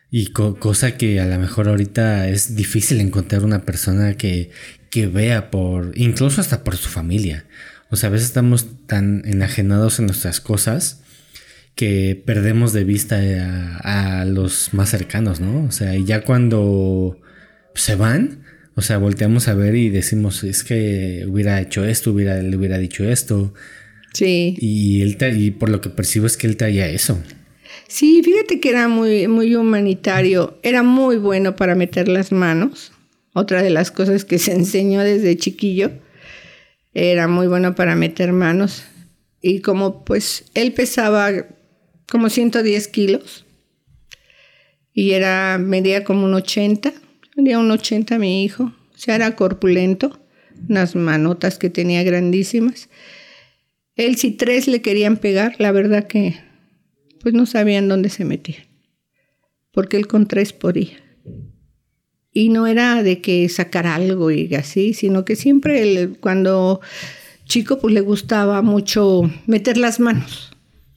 Y 0.10 0.28
cosa 0.32 0.98
que 0.98 1.20
a 1.20 1.26
lo 1.26 1.38
mejor 1.38 1.68
ahorita 1.68 2.30
es 2.30 2.56
difícil 2.56 3.02
encontrar 3.02 3.44
una 3.44 3.66
persona 3.66 4.16
que, 4.16 4.52
que 4.98 5.06
vea 5.06 5.52
por, 5.52 5.92
incluso 5.96 6.42
hasta 6.42 6.64
por 6.64 6.76
su 6.76 6.90
familia. 6.90 7.46
O 7.92 7.96
sea, 7.96 8.10
a 8.10 8.12
veces 8.12 8.30
estamos 8.30 8.66
tan 8.88 9.22
enajenados 9.26 10.00
en 10.00 10.08
nuestras 10.08 10.42
cosas 10.42 11.04
que 11.76 12.20
perdemos 12.26 12.74
de 12.74 12.84
vista 12.84 13.20
a, 13.84 14.26
los 14.26 14.74
más 14.74 14.90
cercanos, 14.90 15.40
¿no? 15.40 15.66
O 15.66 15.72
sea, 15.72 15.96
y 15.96 16.04
ya 16.04 16.22
cuando 16.22 17.22
se 17.76 17.94
van, 17.94 18.40
o 18.74 18.82
sea, 18.82 18.98
volteamos 18.98 19.48
a 19.48 19.54
ver 19.54 19.76
y 19.76 19.90
decimos, 19.90 20.44
es 20.44 20.64
que 20.64 21.26
hubiera 21.30 21.62
hecho 21.62 21.86
esto, 21.86 22.12
hubiera, 22.12 22.42
le 22.42 22.58
hubiera 22.58 22.80
dicho 22.80 23.08
esto. 23.08 23.54
Sí. 24.14 24.56
Y, 24.58 25.04
él, 25.04 25.16
y 25.38 25.52
por 25.52 25.70
lo 25.70 25.80
que 25.80 25.92
percibo 25.92 26.26
es 26.26 26.38
que 26.38 26.48
él 26.48 26.58
traía 26.58 26.88
eso. 26.88 27.22
Sí, 27.88 28.24
fíjate 28.24 28.60
que 28.60 28.70
era 28.72 28.88
muy, 28.88 29.28
muy 29.28 29.56
humanitario, 29.56 30.60
era 30.64 30.82
muy 30.82 31.18
bueno 31.18 31.56
para 31.56 31.76
meter 31.76 32.08
las 32.08 32.32
manos 32.32 32.94
otra 33.38 33.62
de 33.62 33.70
las 33.70 33.92
cosas 33.92 34.26
que 34.26 34.40
se 34.40 34.52
enseñó 34.54 35.02
desde 35.02 35.38
chiquillo. 35.38 35.92
Era 36.94 37.28
muy 37.28 37.48
bueno 37.48 37.76
para 37.76 37.96
meter 37.96 38.34
manos. 38.34 38.84
Y 39.42 39.62
como 39.62 40.04
pues 40.04 40.46
él 40.56 40.74
pesaba 40.74 41.32
como 42.10 42.30
110 42.30 42.88
kilos 42.88 43.46
y 44.94 45.12
era, 45.12 45.60
medía 45.60 46.04
como 46.04 46.26
un 46.26 46.34
80, 46.34 46.92
medía 47.36 47.60
un 47.60 47.70
80 47.70 48.18
mi 48.18 48.44
hijo, 48.44 48.64
o 48.64 48.98
sea, 48.98 49.14
era 49.14 49.36
corpulento, 49.36 50.20
unas 50.68 50.96
manotas 50.96 51.60
que 51.60 51.70
tenía 51.70 52.02
grandísimas. 52.02 52.90
Él 53.96 54.16
si 54.18 54.32
tres 54.32 54.68
le 54.68 54.82
querían 54.82 55.18
pegar, 55.18 55.54
la 55.60 55.72
verdad 55.72 56.08
que 56.08 56.40
pues 57.22 57.36
no 57.36 57.46
sabían 57.46 57.88
dónde 57.88 58.10
se 58.10 58.26
metía, 58.26 58.66
porque 59.72 59.98
él 59.98 60.08
con 60.08 60.28
tres 60.28 60.52
podía. 60.52 61.07
Y 62.38 62.50
no 62.50 62.68
era 62.68 63.02
de 63.02 63.20
que 63.20 63.50
sacar 63.50 63.88
algo 63.88 64.30
y 64.30 64.54
así, 64.54 64.94
sino 64.94 65.26
que 65.26 65.36
siempre 65.36 66.10
cuando 66.20 66.82
chico 67.46 67.80
pues 67.80 67.96
le 67.96 68.02
gustaba 68.02 68.62
mucho 68.62 69.28
meter 69.48 69.76
las 69.76 70.00
manos. 70.00 70.52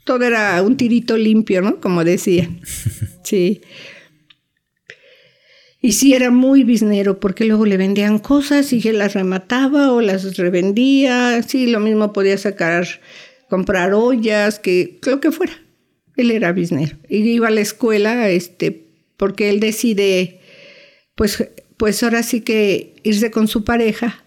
Todo 0.04 0.26
era 0.26 0.60
un 0.60 0.76
tirito 0.76 1.16
limpio, 1.16 1.62
¿no? 1.62 1.80
Como 1.80 2.04
decía. 2.04 2.50
Sí. 3.24 3.62
Y 5.80 5.92
sí 5.92 6.12
era 6.12 6.30
muy 6.30 6.62
biznero 6.62 7.20
porque 7.20 7.46
luego 7.46 7.64
le 7.64 7.78
vendían 7.78 8.18
cosas 8.18 8.70
y 8.74 8.86
él 8.86 8.98
las 8.98 9.14
remataba 9.14 9.92
o 9.92 10.02
las 10.02 10.36
revendía. 10.36 11.42
Sí, 11.42 11.68
lo 11.68 11.80
mismo 11.80 12.12
podía 12.12 12.36
sacar, 12.36 12.86
comprar 13.48 13.94
ollas, 13.94 14.58
que 14.58 14.98
lo 15.06 15.20
que 15.20 15.32
fuera. 15.32 15.54
Él 16.16 16.32
era 16.32 16.52
biznero. 16.52 16.98
Y 17.08 17.18
iba 17.18 17.48
a 17.48 17.50
la 17.50 17.62
escuela 17.62 18.28
este, 18.28 18.88
porque 19.16 19.48
él 19.48 19.60
decide 19.60 20.39
pues, 21.14 21.48
pues 21.76 22.02
ahora 22.02 22.22
sí 22.22 22.40
que 22.40 22.94
irse 23.02 23.30
con 23.30 23.48
su 23.48 23.64
pareja, 23.64 24.24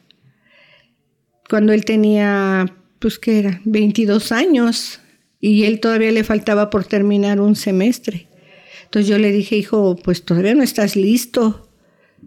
cuando 1.49 1.73
él 1.73 1.85
tenía, 1.85 2.65
pues 2.99 3.19
que 3.19 3.39
era, 3.39 3.61
22 3.65 4.31
años, 4.31 4.99
y 5.39 5.65
él 5.65 5.79
todavía 5.79 6.11
le 6.11 6.23
faltaba 6.23 6.69
por 6.69 6.85
terminar 6.85 7.41
un 7.41 7.55
semestre. 7.55 8.27
Entonces 8.85 9.09
yo 9.09 9.17
le 9.17 9.31
dije, 9.31 9.57
hijo, 9.57 9.95
pues 9.95 10.23
todavía 10.23 10.55
no 10.55 10.63
estás 10.63 10.95
listo, 10.95 11.69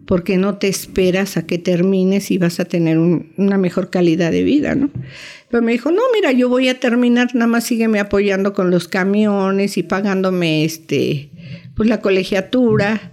porque 0.05 0.37
no 0.37 0.57
te 0.57 0.67
esperas 0.67 1.37
a 1.37 1.45
que 1.45 1.57
termines 1.57 2.29
y 2.31 2.37
vas 2.37 2.59
a 2.59 2.65
tener 2.65 2.97
una 2.97 3.57
mejor 3.57 3.89
calidad 3.89 4.31
de 4.31 4.43
vida, 4.43 4.75
¿no? 4.75 4.89
Pero 5.49 5.63
me 5.63 5.71
dijo, 5.71 5.91
no, 5.91 6.01
mira, 6.13 6.31
yo 6.31 6.49
voy 6.49 6.69
a 6.69 6.79
terminar, 6.79 7.33
nada 7.33 7.47
más 7.47 7.63
sígueme 7.63 7.99
apoyando 7.99 8.53
con 8.53 8.69
los 8.69 8.87
camiones 8.87 9.77
y 9.77 9.83
pagándome 9.83 10.63
este, 10.63 11.31
pues 11.75 11.89
la 11.89 12.01
colegiatura 12.01 13.11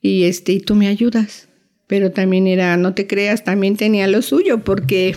y 0.00 0.24
este 0.24 0.52
y 0.52 0.60
tú 0.60 0.74
me 0.74 0.88
ayudas. 0.88 1.48
Pero 1.86 2.12
también 2.12 2.46
era, 2.46 2.76
no 2.76 2.94
te 2.94 3.06
creas, 3.06 3.44
también 3.44 3.76
tenía 3.76 4.06
lo 4.06 4.20
suyo 4.20 4.62
porque 4.62 5.16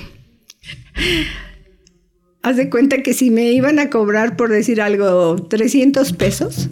haz 2.42 2.58
de 2.58 2.70
cuenta 2.70 3.04
que 3.04 3.14
si 3.14 3.30
me 3.30 3.52
iban 3.52 3.80
a 3.80 3.90
cobrar 3.90 4.38
por 4.38 4.50
decir 4.50 4.82
algo 4.82 5.36
300 5.36 6.14
pesos 6.14 6.70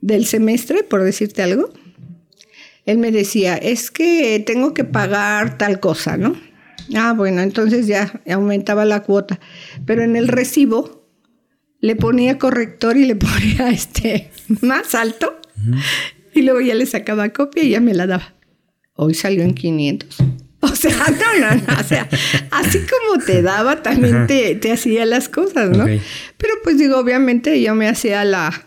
del 0.00 0.26
semestre, 0.26 0.82
por 0.84 1.02
decirte 1.02 1.42
algo, 1.42 1.72
él 2.84 2.98
me 2.98 3.12
decía, 3.12 3.56
es 3.56 3.90
que 3.90 4.42
tengo 4.44 4.74
que 4.74 4.84
pagar 4.84 5.58
tal 5.58 5.80
cosa, 5.80 6.16
¿no? 6.16 6.36
Ah, 6.96 7.14
bueno, 7.16 7.40
entonces 7.40 7.86
ya 7.86 8.20
aumentaba 8.28 8.84
la 8.84 9.02
cuota. 9.02 9.38
Pero 9.86 10.02
en 10.02 10.16
el 10.16 10.28
recibo 10.28 11.06
le 11.80 11.96
ponía 11.96 12.38
corrector 12.38 12.96
y 12.96 13.06
le 13.06 13.16
ponía 13.16 13.70
este 13.70 14.30
más 14.60 14.94
alto. 14.94 15.40
Y 16.34 16.42
luego 16.42 16.60
ya 16.60 16.74
le 16.74 16.86
sacaba 16.86 17.28
copia 17.30 17.62
y 17.62 17.70
ya 17.70 17.80
me 17.80 17.94
la 17.94 18.06
daba. 18.06 18.34
Hoy 18.94 19.14
salió 19.14 19.42
en 19.42 19.54
500. 19.54 20.18
O 20.60 20.68
sea, 20.68 20.96
no, 21.10 21.40
no, 21.40 21.54
no. 21.54 21.80
O 21.80 21.84
sea, 21.84 22.08
así 22.50 22.78
como 22.78 23.22
te 23.24 23.42
daba, 23.42 23.82
también 23.82 24.26
te, 24.26 24.54
te, 24.54 24.72
hacía 24.72 25.04
las 25.06 25.28
cosas, 25.28 25.70
¿no? 25.76 25.84
Pero 25.84 26.54
pues 26.62 26.78
digo, 26.78 26.98
obviamente 26.98 27.60
yo 27.60 27.74
me 27.74 27.88
hacía 27.88 28.24
la, 28.24 28.64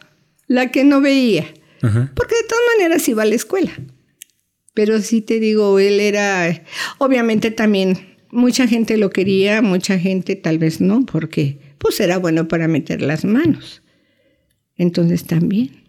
la 0.48 0.72
que 0.72 0.84
no 0.84 1.02
veía. 1.02 1.46
Porque 1.82 2.36
de 2.36 2.48
todas 2.50 2.64
maneras 2.78 3.08
iba 3.08 3.22
a 3.22 3.28
la 3.28 3.36
escuela. 3.36 3.72
Pero 4.74 5.00
sí 5.02 5.22
te 5.22 5.40
digo, 5.40 5.78
él 5.80 6.00
era, 6.00 6.64
obviamente 6.98 7.52
también, 7.52 8.18
mucha 8.32 8.68
gente 8.68 8.98
lo 8.98 9.12
quería, 9.12 9.62
mucha 9.62 10.00
gente 10.00 10.36
tal 10.36 10.58
vez 10.58 10.82
no, 10.82 11.06
porque 11.06 11.60
pues 11.78 12.00
era 12.00 12.18
bueno 12.18 12.48
para 12.48 12.68
meter 12.68 13.04
las 13.04 13.24
manos. 13.24 13.84
Entonces 14.76 15.26
también. 15.26 15.85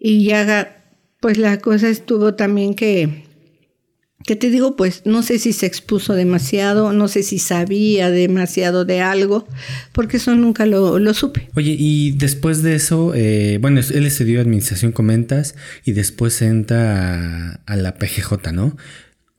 Y 0.00 0.24
ya, 0.24 0.82
pues 1.20 1.38
la 1.38 1.58
cosa 1.58 1.88
estuvo 1.88 2.34
también 2.34 2.74
que 2.74 3.28
que 4.24 4.36
te 4.36 4.50
digo, 4.50 4.76
pues 4.76 5.02
no 5.06 5.22
sé 5.22 5.38
si 5.38 5.52
se 5.52 5.66
expuso 5.66 6.12
demasiado, 6.12 6.92
no 6.92 7.08
sé 7.08 7.22
si 7.22 7.38
sabía 7.38 8.10
demasiado 8.10 8.84
de 8.84 9.00
algo, 9.00 9.46
porque 9.92 10.18
eso 10.18 10.34
nunca 10.34 10.66
lo, 10.66 10.98
lo 10.98 11.14
supe. 11.14 11.48
Oye, 11.56 11.74
y 11.78 12.12
después 12.12 12.62
de 12.62 12.74
eso, 12.74 13.12
eh, 13.14 13.58
bueno, 13.60 13.80
él 13.80 14.06
estudió 14.06 14.40
administración, 14.40 14.92
comentas, 14.92 15.54
y 15.84 15.92
después 15.92 16.42
entra 16.42 17.54
a, 17.56 17.60
a 17.64 17.76
la 17.76 17.94
PGJ, 17.94 18.52
¿no? 18.52 18.76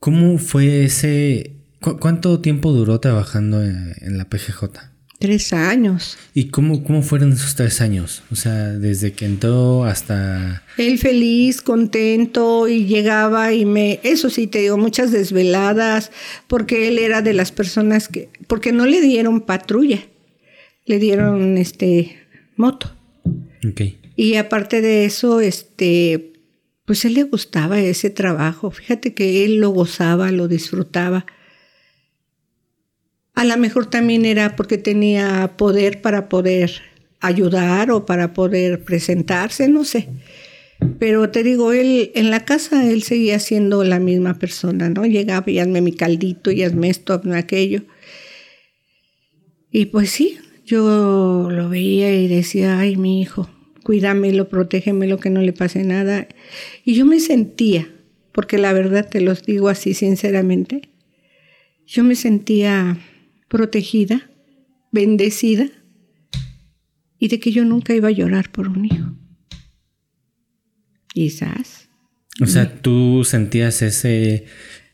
¿Cómo 0.00 0.38
fue 0.38 0.84
ese... 0.84 1.58
¿Cuánto 1.80 2.40
tiempo 2.40 2.72
duró 2.72 3.00
trabajando 3.00 3.62
en 3.62 4.16
la 4.16 4.28
PGJ? 4.28 4.92
Tres 5.22 5.52
años. 5.52 6.18
¿Y 6.34 6.48
cómo, 6.48 6.82
cómo 6.82 7.00
fueron 7.02 7.30
esos 7.32 7.54
tres 7.54 7.80
años? 7.80 8.24
O 8.32 8.34
sea, 8.34 8.72
desde 8.72 9.12
que 9.12 9.24
entró 9.24 9.84
hasta... 9.84 10.64
Él 10.76 10.98
feliz, 10.98 11.62
contento 11.62 12.66
y 12.66 12.86
llegaba 12.86 13.52
y 13.52 13.64
me... 13.64 14.00
Eso 14.02 14.30
sí, 14.30 14.48
te 14.48 14.58
digo, 14.58 14.78
muchas 14.78 15.12
desveladas, 15.12 16.10
porque 16.48 16.88
él 16.88 16.98
era 16.98 17.22
de 17.22 17.34
las 17.34 17.52
personas 17.52 18.08
que... 18.08 18.30
Porque 18.48 18.72
no 18.72 18.84
le 18.84 19.00
dieron 19.00 19.42
patrulla, 19.42 20.00
le 20.86 20.98
dieron 20.98 21.56
este 21.56 22.16
moto. 22.56 22.90
Ok. 23.64 23.82
Y 24.16 24.34
aparte 24.34 24.80
de 24.80 25.04
eso, 25.04 25.38
este, 25.38 26.32
pues 26.84 27.04
él 27.04 27.14
le 27.14 27.22
gustaba 27.22 27.78
ese 27.78 28.10
trabajo. 28.10 28.72
Fíjate 28.72 29.14
que 29.14 29.44
él 29.44 29.58
lo 29.58 29.70
gozaba, 29.70 30.32
lo 30.32 30.48
disfrutaba. 30.48 31.26
A 33.34 33.44
lo 33.44 33.56
mejor 33.56 33.86
también 33.86 34.24
era 34.24 34.56
porque 34.56 34.78
tenía 34.78 35.54
poder 35.56 36.02
para 36.02 36.28
poder 36.28 36.82
ayudar 37.20 37.90
o 37.90 38.04
para 38.04 38.34
poder 38.34 38.84
presentarse, 38.84 39.68
no 39.68 39.84
sé. 39.84 40.08
Pero 40.98 41.30
te 41.30 41.42
digo, 41.42 41.72
él 41.72 42.10
en 42.14 42.30
la 42.30 42.44
casa 42.44 42.88
él 42.90 43.02
seguía 43.02 43.38
siendo 43.38 43.84
la 43.84 44.00
misma 44.00 44.38
persona, 44.38 44.88
¿no? 44.88 45.06
Llegaba 45.06 45.50
y 45.50 45.58
hazme 45.58 45.80
mi 45.80 45.92
caldito 45.92 46.50
y 46.50 46.62
hazme 46.62 46.90
esto, 46.90 47.14
hazme 47.14 47.36
aquello. 47.36 47.82
Y 49.70 49.86
pues 49.86 50.10
sí, 50.10 50.38
yo 50.66 51.48
lo 51.50 51.68
veía 51.68 52.14
y 52.14 52.28
decía, 52.28 52.78
ay, 52.78 52.96
mi 52.96 53.22
hijo, 53.22 53.48
cuídamelo, 53.84 54.48
protégemelo, 54.48 55.18
que 55.18 55.30
no 55.30 55.40
le 55.40 55.52
pase 55.52 55.84
nada. 55.84 56.26
Y 56.84 56.94
yo 56.94 57.06
me 57.06 57.20
sentía, 57.20 57.88
porque 58.32 58.58
la 58.58 58.72
verdad 58.72 59.08
te 59.08 59.20
los 59.20 59.44
digo 59.44 59.68
así 59.68 59.94
sinceramente, 59.94 60.90
yo 61.86 62.04
me 62.04 62.16
sentía 62.16 62.98
protegida, 63.52 64.30
bendecida 64.92 65.68
y 67.18 67.28
de 67.28 67.38
que 67.38 67.52
yo 67.52 67.66
nunca 67.66 67.94
iba 67.94 68.08
a 68.08 68.12
llorar 68.12 68.50
por 68.50 68.66
un 68.66 68.86
hijo. 68.86 69.14
Quizás. 71.08 71.90
O 72.40 72.46
sea, 72.46 72.80
tú 72.80 73.24
sentías 73.24 73.82
ese 73.82 74.46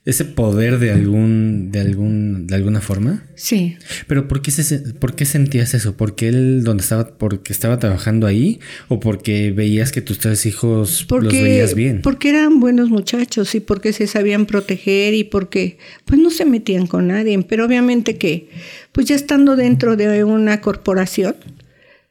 ese 0.08 0.24
poder 0.24 0.78
de 0.78 0.90
algún 0.90 1.70
de 1.70 1.80
algún 1.80 2.46
de 2.46 2.54
alguna 2.54 2.80
forma? 2.80 3.26
Sí. 3.34 3.76
Pero 4.06 4.26
¿por 4.26 4.40
qué 4.40 4.50
se, 4.50 4.78
por 4.94 5.14
qué 5.14 5.26
sentías 5.26 5.74
eso? 5.74 5.98
¿Porque 5.98 6.28
él 6.28 6.64
donde 6.64 6.82
estaba 6.82 7.18
porque 7.18 7.52
estaba 7.52 7.78
trabajando 7.78 8.26
ahí 8.26 8.58
o 8.88 9.00
porque 9.00 9.52
veías 9.52 9.92
que 9.92 10.00
tus 10.00 10.18
tres 10.18 10.46
hijos 10.46 11.06
los 11.10 11.30
veías 11.30 11.74
bien? 11.74 12.00
Porque 12.00 12.30
eran 12.30 12.58
buenos 12.58 12.88
muchachos 12.88 13.54
y 13.54 13.60
porque 13.60 13.92
se 13.92 14.06
sabían 14.06 14.46
proteger 14.46 15.12
y 15.12 15.24
porque 15.24 15.76
pues 16.06 16.18
no 16.18 16.30
se 16.30 16.46
metían 16.46 16.86
con 16.86 17.08
nadie, 17.08 17.38
pero 17.42 17.66
obviamente 17.66 18.16
que 18.16 18.48
pues 18.92 19.06
ya 19.08 19.14
estando 19.14 19.56
dentro 19.56 19.96
de 19.96 20.24
una 20.24 20.62
corporación, 20.62 21.36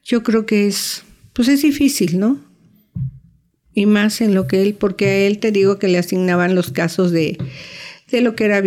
yo 0.04 0.22
creo 0.22 0.46
que 0.46 0.68
es 0.68 1.02
pues 1.34 1.48
es 1.48 1.64
difícil, 1.64 2.20
¿no? 2.20 2.40
Y 3.74 3.88
más 3.88 4.22
en 4.22 4.36
lo 4.36 4.46
que 4.48 4.62
él, 4.62 4.76
porque 4.76 5.06
a 5.08 5.18
él 5.26 5.40
te 5.40 5.52
digo 5.52 5.80
que 5.80 5.88
le 5.88 5.98
asignaban 5.98 6.54
los 6.54 6.70
casos 6.70 7.12
de 7.12 7.40
de 8.12 8.22
lo 8.22 8.36
que 8.36 8.46
era 8.46 8.64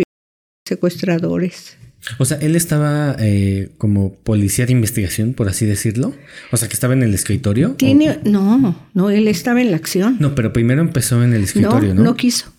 secuestradores. 0.67 1.77
O 2.17 2.25
sea, 2.25 2.37
él 2.37 2.55
estaba 2.55 3.15
eh, 3.19 3.69
como 3.77 4.15
policía 4.15 4.65
de 4.65 4.71
investigación, 4.71 5.33
por 5.33 5.47
así 5.49 5.65
decirlo. 5.65 6.13
O 6.51 6.57
sea, 6.57 6.67
que 6.67 6.73
estaba 6.73 6.93
en 6.93 7.03
el 7.03 7.13
escritorio. 7.13 7.73
Tiene, 7.73 8.19
no, 8.23 8.87
no, 8.93 9.09
él 9.11 9.27
estaba 9.27 9.61
en 9.61 9.69
la 9.69 9.77
acción. 9.77 10.17
No, 10.19 10.33
pero 10.33 10.51
primero 10.51 10.81
empezó 10.81 11.23
en 11.23 11.33
el 11.33 11.43
escritorio, 11.43 11.93
¿no? 11.93 12.03
No, 12.03 12.15
quiso. 12.15 12.51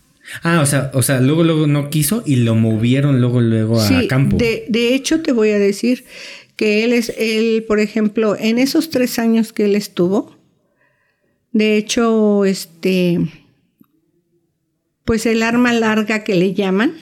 Ah, 0.44 0.60
o 0.60 0.66
sea, 0.66 0.92
o 0.94 1.02
sea, 1.02 1.20
luego, 1.20 1.42
luego 1.42 1.66
no 1.66 1.90
quiso 1.90 2.22
y 2.24 2.36
lo 2.36 2.54
movieron 2.54 3.20
luego, 3.20 3.40
luego 3.40 3.80
a 3.80 4.06
campo. 4.08 4.36
De, 4.36 4.64
de 4.68 4.94
hecho, 4.94 5.20
te 5.20 5.32
voy 5.32 5.50
a 5.50 5.58
decir 5.58 6.04
que 6.54 6.84
él 6.84 6.92
es, 6.92 7.12
él, 7.18 7.64
por 7.66 7.80
ejemplo, 7.80 8.36
en 8.38 8.58
esos 8.58 8.90
tres 8.90 9.18
años 9.18 9.52
que 9.52 9.64
él 9.64 9.74
estuvo, 9.74 10.36
de 11.50 11.76
hecho, 11.76 12.44
este, 12.44 13.18
pues 15.04 15.26
el 15.26 15.42
arma 15.42 15.72
larga 15.72 16.24
que 16.24 16.34
le 16.34 16.54
llaman, 16.54 16.94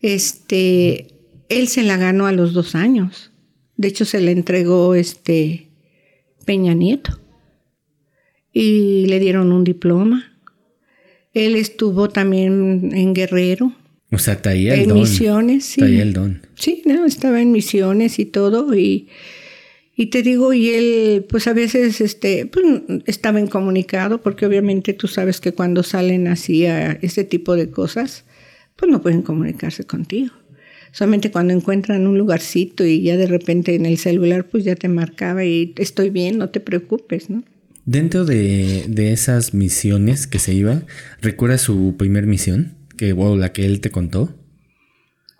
este, 0.00 1.08
él 1.48 1.68
se 1.68 1.82
la 1.82 1.96
ganó 1.96 2.26
a 2.26 2.32
los 2.32 2.52
dos 2.52 2.74
años. 2.74 3.32
De 3.76 3.88
hecho, 3.88 4.04
se 4.04 4.20
le 4.20 4.32
entregó 4.32 4.94
este 4.94 5.68
Peña 6.44 6.74
Nieto 6.74 7.20
y 8.52 9.06
le 9.06 9.20
dieron 9.20 9.52
un 9.52 9.64
diploma. 9.64 10.38
Él 11.34 11.56
estuvo 11.56 12.08
también 12.08 12.90
en 12.92 13.14
Guerrero. 13.14 13.72
O 14.10 14.18
sea, 14.18 14.40
traía 14.40 14.74
el 14.74 14.80
en 14.80 14.88
don. 14.88 14.98
misiones, 14.98 15.64
sí. 15.64 15.80
Traía 15.80 16.02
el 16.02 16.12
don. 16.12 16.42
Sí, 16.54 16.82
no, 16.86 17.04
estaba 17.04 17.40
en 17.40 17.52
misiones 17.52 18.18
y 18.18 18.24
todo 18.24 18.74
y 18.74 19.08
y 20.00 20.06
te 20.06 20.22
digo, 20.22 20.52
y 20.52 20.68
él, 20.70 21.26
pues 21.28 21.48
a 21.48 21.52
veces 21.52 22.00
este, 22.00 22.46
pues, 22.46 22.64
estaba 23.06 23.40
incomunicado, 23.40 24.22
porque 24.22 24.46
obviamente 24.46 24.92
tú 24.92 25.08
sabes 25.08 25.40
que 25.40 25.50
cuando 25.50 25.82
salen 25.82 26.28
así 26.28 26.66
a 26.66 26.92
ese 26.92 27.24
tipo 27.24 27.56
de 27.56 27.70
cosas, 27.70 28.24
pues 28.76 28.92
no 28.92 29.02
pueden 29.02 29.22
comunicarse 29.22 29.82
contigo. 29.82 30.32
Solamente 30.92 31.32
cuando 31.32 31.52
encuentran 31.52 32.06
un 32.06 32.16
lugarcito 32.16 32.86
y 32.86 33.02
ya 33.02 33.16
de 33.16 33.26
repente 33.26 33.74
en 33.74 33.86
el 33.86 33.98
celular, 33.98 34.46
pues 34.48 34.62
ya 34.62 34.76
te 34.76 34.86
marcaba 34.86 35.44
y 35.44 35.74
estoy 35.76 36.10
bien, 36.10 36.38
no 36.38 36.50
te 36.50 36.60
preocupes, 36.60 37.28
¿no? 37.28 37.42
Dentro 37.84 38.24
de, 38.24 38.84
de 38.86 39.12
esas 39.12 39.52
misiones 39.52 40.28
que 40.28 40.38
se 40.38 40.54
iba, 40.54 40.82
¿recuerdas 41.20 41.62
su 41.62 41.96
primer 41.98 42.24
misión? 42.28 42.76
Que, 42.96 43.12
wow, 43.12 43.36
la 43.36 43.52
que 43.52 43.66
él 43.66 43.80
te 43.80 43.90
contó. 43.90 44.32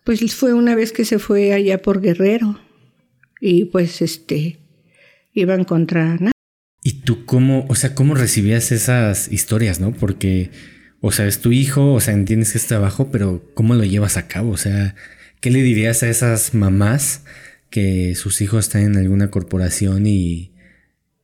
Pues 0.03 0.35
fue 0.35 0.53
una 0.53 0.75
vez 0.75 0.90
que 0.90 1.05
se 1.05 1.21
fue 1.21 1.53
allá 1.53 1.81
por 1.81 2.01
Guerrero 2.01 2.59
y 3.40 3.66
pues 3.66 4.03
este 4.03 4.59
iban 5.33 5.64
contra 5.64 6.16
nada. 6.16 6.33
¿Y 6.83 7.01
tú 7.03 7.24
cómo, 7.24 7.66
o 7.68 7.74
sea, 7.74 7.94
cómo 7.94 8.14
recibías 8.14 8.72
esas 8.72 9.31
historias, 9.31 9.81
no? 9.81 9.92
Porque, 9.92 10.51
o 11.01 11.12
sea, 11.12 11.27
es 11.27 11.40
tu 11.40 11.53
hijo, 11.53 11.92
o 11.92 12.01
sea, 12.01 12.14
entiendes 12.14 12.53
que 12.53 12.59
es 12.59 12.66
trabajo, 12.66 13.11
pero 13.11 13.44
¿cómo 13.55 13.74
lo 13.74 13.85
llevas 13.85 14.16
a 14.16 14.29
cabo? 14.29 14.51
O 14.51 14.57
sea, 14.57 14.94
¿qué 15.40 15.51
le 15.51 15.62
dirías 15.62 16.03
a 16.03 16.09
esas 16.09 16.55
mamás 16.55 17.24
que 17.70 18.14
sus 18.14 18.40
hijos 18.40 18.66
están 18.66 18.83
en 18.83 18.96
alguna 18.96 19.31
corporación 19.31 20.07
y, 20.07 20.53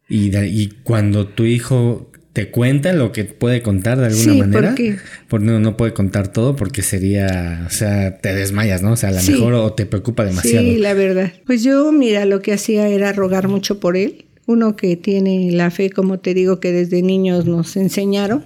y, 0.09 0.37
y 0.37 0.69
cuando 0.83 1.29
tu 1.29 1.45
hijo 1.45 2.13
te 2.35 2.51
cuenta 2.51 2.93
lo 2.93 3.11
que 3.13 3.25
puede 3.25 3.63
contar 3.63 3.97
de 3.99 4.07
alguna 4.07 4.33
Sí, 4.33 4.39
manera. 4.39 4.69
porque- 4.71 4.97
Porque 5.29 5.47
no, 5.47 5.59
no 5.61 5.77
puede 5.79 5.95
contar 5.95 6.29
todo 6.29 6.55
porque 6.57 6.83
sería, 6.83 7.65
o 7.67 7.71
sea, 7.71 8.19
te 8.19 8.35
desmayas, 8.35 8.83
¿no? 8.83 8.93
O 8.93 8.97
sea, 8.97 9.09
a 9.09 9.13
lo 9.13 9.21
Sí. 9.21 9.33
mejor 9.33 9.55
o 9.55 9.73
te 9.73 9.87
preocupa 9.87 10.25
demasiado. 10.27 10.67
Sí, 10.67 10.77
la 10.79 10.93
verdad. 10.95 11.33
Pues 11.47 11.63
yo, 11.63 11.91
mira, 11.93 12.27
lo 12.27 12.43
que 12.43 12.53
hacía 12.53 12.89
era 12.89 13.13
rogar 13.13 13.49
mucho 13.49 13.81
por 13.81 13.97
él. 13.97 14.27
Uno 14.47 14.77
que 14.77 14.97
tiene 14.97 15.51
la 15.53 15.71
fe, 15.71 15.89
como 15.91 16.19
te 16.19 16.35
digo, 16.35 16.61
que 16.61 16.71
desde 16.73 17.01
niños 17.01 17.47
nos 17.47 17.77
enseñaron. 17.77 18.45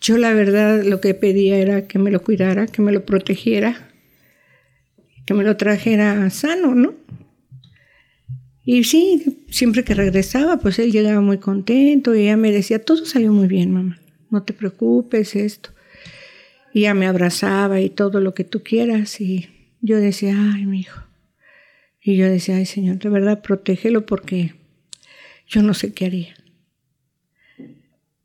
Yo 0.00 0.16
la 0.18 0.32
verdad 0.32 0.82
lo 0.82 1.00
que 1.00 1.14
pedía 1.14 1.56
era 1.58 1.86
que 1.86 1.98
me 1.98 2.10
lo 2.10 2.20
cuidara, 2.22 2.66
que 2.66 2.82
me 2.82 2.90
lo 2.90 3.04
protegiera, 3.06 3.88
que 5.26 5.34
me 5.34 5.44
lo 5.44 5.56
trajera 5.56 6.28
sano, 6.30 6.74
¿no? 6.74 6.94
Y 8.64 8.84
sí, 8.84 9.44
siempre 9.50 9.84
que 9.84 9.94
regresaba, 9.94 10.58
pues 10.58 10.78
él 10.78 10.90
llegaba 10.90 11.20
muy 11.20 11.38
contento 11.38 12.14
y 12.14 12.22
ella 12.22 12.36
me 12.36 12.50
decía, 12.50 12.82
todo 12.82 13.04
salió 13.04 13.30
muy 13.32 13.46
bien, 13.46 13.72
mamá, 13.72 14.00
no 14.30 14.42
te 14.42 14.54
preocupes, 14.54 15.36
esto. 15.36 15.70
Y 16.72 16.80
ella 16.80 16.94
me 16.94 17.06
abrazaba 17.06 17.80
y 17.80 17.90
todo 17.90 18.20
lo 18.20 18.32
que 18.34 18.44
tú 18.44 18.62
quieras 18.62 19.20
y 19.20 19.48
yo 19.80 19.98
decía, 19.98 20.34
ay, 20.54 20.64
mi 20.64 20.80
hijo. 20.80 21.02
Y 22.00 22.16
yo 22.16 22.26
decía, 22.26 22.56
ay, 22.56 22.66
Señor, 22.66 22.98
de 22.98 23.08
verdad, 23.10 23.42
protégelo 23.42 24.06
porque 24.06 24.54
yo 25.46 25.62
no 25.62 25.74
sé 25.74 25.92
qué 25.92 26.06
haría. 26.06 26.34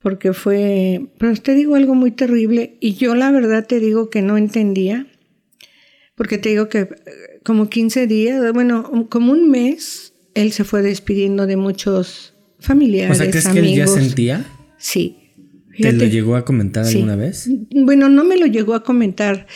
Porque 0.02 0.32
fue, 0.32 1.08
pero 1.17 1.34
te 1.36 1.54
digo 1.54 1.75
algo 1.75 1.95
muy 1.95 2.12
terrible 2.12 2.78
y 2.80 2.93
yo 2.93 3.15
la 3.15 3.32
verdad 3.32 3.67
te 3.67 3.80
digo 3.82 4.10
que 4.10 4.21
no 4.21 4.38
entendía, 4.38 5.08
porque 6.15 6.38
te 6.38 6.49
digo 6.49 6.69
que 6.69 6.80
eh, 6.80 6.89
como 7.43 7.69
15 7.69 8.08
días, 8.08 8.54
bueno, 8.54 9.08
como 9.10 9.34
un 9.34 9.49
mes, 9.49 10.09
él 10.36 10.52
se 10.52 10.63
fue 10.63 10.82
despidiendo 10.82 11.46
de 11.48 11.58
muchos 11.58 12.34
o 12.60 12.62
familiares, 12.62 13.18
sea, 13.18 13.30
¿crees 13.30 13.46
amigos. 13.46 13.63
que 13.65 13.72
él 13.72 13.78
ya 13.78 13.88
sentía? 13.88 14.46
Sí. 14.78 15.15
¿Te 15.82 15.94
lo 15.94 16.06
llegó 16.06 16.36
a 16.36 16.44
comentar 16.44 16.86
Sí. 16.86 16.96
alguna 16.98 17.15
vez? 17.15 17.50
Bueno, 17.74 18.10
no 18.10 18.24
me 18.26 18.38
lo 18.38 18.46
llegó 18.48 18.74
a 18.76 18.84
comentar 18.84 19.48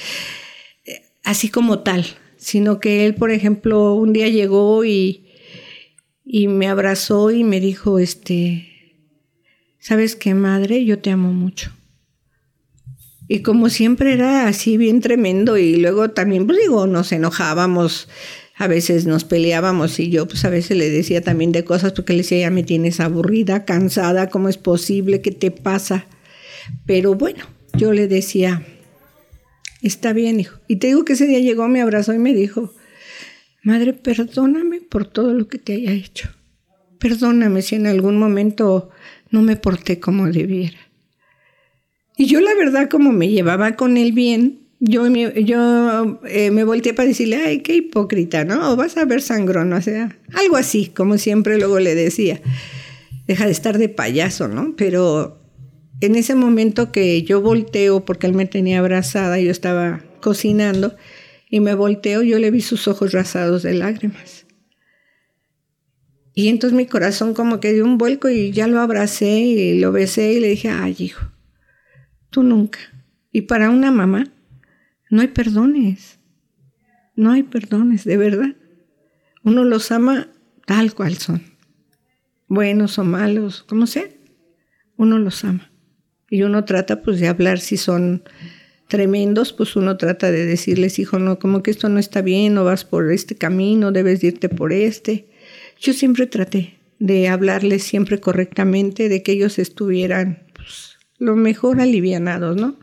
eh, 0.85 1.01
así 1.23 1.49
como 1.49 1.79
tal, 1.79 2.05
sino 2.37 2.79
que 2.79 3.05
él, 3.05 3.15
por 3.15 3.31
ejemplo, 3.31 3.93
un 3.93 4.13
día 4.13 4.29
llegó 4.29 4.85
y, 4.85 5.25
y 6.23 6.47
me 6.47 6.67
abrazó 6.69 7.29
y 7.31 7.43
me 7.43 7.59
dijo, 7.59 7.99
este, 7.99 8.69
¿sabes 9.79 10.15
qué, 10.15 10.33
madre? 10.33 10.85
Yo 10.85 10.99
te 10.99 11.11
amo 11.11 11.33
mucho. 11.33 11.71
Y 13.27 13.39
como 13.41 13.69
siempre 13.69 14.13
era 14.13 14.47
así 14.47 14.77
bien 14.77 15.01
tremendo 15.01 15.57
y 15.57 15.77
luego 15.77 16.11
también, 16.11 16.45
pues 16.45 16.59
digo, 16.59 16.87
nos 16.87 17.11
enojábamos, 17.11 18.07
a 18.55 18.67
veces 18.67 19.05
nos 19.05 19.23
peleábamos 19.23 19.99
y 19.99 20.09
yo 20.09 20.27
pues 20.27 20.45
a 20.45 20.49
veces 20.49 20.77
le 20.77 20.89
decía 20.89 21.21
también 21.21 21.51
de 21.51 21.63
cosas 21.63 21.93
porque 21.93 22.13
le 22.13 22.19
decía, 22.19 22.39
ya 22.39 22.49
me 22.51 22.63
tienes 22.63 22.99
aburrida, 22.99 23.65
cansada, 23.65 24.29
¿cómo 24.29 24.49
es 24.49 24.57
posible? 24.57 25.21
¿Qué 25.21 25.31
te 25.31 25.51
pasa? 25.51 26.05
Pero 26.85 27.15
bueno, 27.15 27.45
yo 27.75 27.93
le 27.93 28.07
decía, 28.07 28.63
está 29.81 30.13
bien, 30.13 30.39
hijo. 30.39 30.59
Y 30.67 30.77
te 30.77 30.87
digo 30.87 31.03
que 31.03 31.13
ese 31.13 31.27
día 31.27 31.39
llegó, 31.39 31.67
me 31.67 31.81
abrazó 31.81 32.13
y 32.13 32.19
me 32.19 32.33
dijo, 32.33 32.73
madre, 33.63 33.93
perdóname 33.93 34.81
por 34.81 35.05
todo 35.05 35.33
lo 35.33 35.47
que 35.47 35.57
te 35.57 35.73
haya 35.73 35.91
hecho. 35.91 36.29
Perdóname 36.99 37.61
si 37.61 37.75
en 37.75 37.87
algún 37.87 38.17
momento 38.17 38.91
no 39.31 39.41
me 39.41 39.55
porté 39.55 39.99
como 39.99 40.27
debiera. 40.27 40.77
Y 42.15 42.27
yo 42.27 42.39
la 42.39 42.53
verdad 42.53 42.89
como 42.89 43.11
me 43.11 43.29
llevaba 43.29 43.75
con 43.75 43.97
él 43.97 44.11
bien, 44.11 44.62
yo, 44.85 45.07
yo 45.07 46.19
eh, 46.25 46.51
me 46.51 46.65
volteé 46.65 46.93
para 46.93 47.07
decirle, 47.07 47.37
ay, 47.37 47.59
qué 47.61 47.73
hipócrita, 47.75 48.43
¿no? 48.43 48.73
O 48.73 48.75
vas 48.75 48.97
a 48.97 49.05
ver 49.05 49.21
sangrón, 49.21 49.71
o 49.71 49.81
sea, 49.81 50.17
algo 50.33 50.57
así, 50.57 50.87
como 50.87 51.17
siempre 51.17 51.57
luego 51.57 51.79
le 51.79 51.95
decía. 51.95 52.41
Deja 53.25 53.45
de 53.45 53.53
estar 53.53 53.77
de 53.77 53.87
payaso, 53.87 54.49
¿no? 54.49 54.75
Pero 54.75 55.41
en 56.01 56.15
ese 56.15 56.35
momento 56.35 56.91
que 56.91 57.23
yo 57.23 57.39
volteo, 57.39 58.03
porque 58.03 58.27
él 58.27 58.33
me 58.33 58.45
tenía 58.45 58.79
abrazada, 58.79 59.39
yo 59.39 59.51
estaba 59.51 60.03
cocinando, 60.19 60.97
y 61.49 61.61
me 61.61 61.75
volteo, 61.75 62.21
yo 62.21 62.37
le 62.37 62.51
vi 62.51 62.59
sus 62.59 62.89
ojos 62.89 63.13
rasados 63.13 63.63
de 63.63 63.75
lágrimas. 63.75 64.45
Y 66.33 66.49
entonces 66.49 66.75
mi 66.75 66.87
corazón 66.87 67.33
como 67.33 67.61
que 67.61 67.71
dio 67.71 67.85
un 67.85 67.97
vuelco 67.97 68.27
y 68.27 68.51
ya 68.51 68.67
lo 68.67 68.81
abracé 68.81 69.31
y 69.39 69.79
lo 69.79 69.93
besé 69.93 70.33
y 70.33 70.39
le 70.41 70.49
dije, 70.49 70.69
ay, 70.69 70.93
hijo, 70.99 71.31
Tú 72.31 72.43
nunca. 72.43 72.79
Y 73.31 73.43
para 73.43 73.69
una 73.69 73.91
mamá 73.91 74.33
no 75.13 75.21
hay 75.21 75.27
perdones. 75.27 76.17
No 77.15 77.33
hay 77.33 77.43
perdones, 77.43 78.03
de 78.03 78.17
verdad. 78.17 78.55
Uno 79.43 79.63
los 79.63 79.91
ama 79.91 80.31
tal 80.65 80.95
cual 80.95 81.17
son. 81.17 81.43
Buenos 82.47 82.97
o 82.97 83.03
malos, 83.03 83.61
como 83.61 83.85
sea. 83.85 84.09
Uno 84.97 85.19
los 85.19 85.43
ama. 85.43 85.71
Y 86.31 86.41
uno 86.41 86.65
trata 86.65 87.03
pues 87.03 87.19
de 87.19 87.27
hablar 87.27 87.59
si 87.59 87.77
son 87.77 88.23
tremendos, 88.87 89.53
pues 89.53 89.75
uno 89.75 89.97
trata 89.97 90.31
de 90.31 90.47
decirles, 90.47 90.97
hijo, 90.97 91.19
no, 91.19 91.37
como 91.37 91.61
que 91.61 91.69
esto 91.69 91.89
no 91.89 91.99
está 91.99 92.23
bien, 92.23 92.55
no 92.55 92.63
vas 92.63 92.83
por 92.83 93.11
este 93.11 93.35
camino, 93.35 93.91
debes 93.91 94.23
irte 94.23 94.49
por 94.49 94.73
este. 94.73 95.29
Yo 95.79 95.93
siempre 95.93 96.25
traté 96.25 96.79
de 96.97 97.27
hablarles 97.27 97.83
siempre 97.83 98.19
correctamente, 98.19 99.09
de 99.09 99.21
que 99.21 99.33
ellos 99.33 99.59
estuvieran 99.59 100.47
pues, 100.55 100.97
lo 101.19 101.35
mejor 101.35 101.81
alivianados, 101.81 102.55
¿no? 102.55 102.79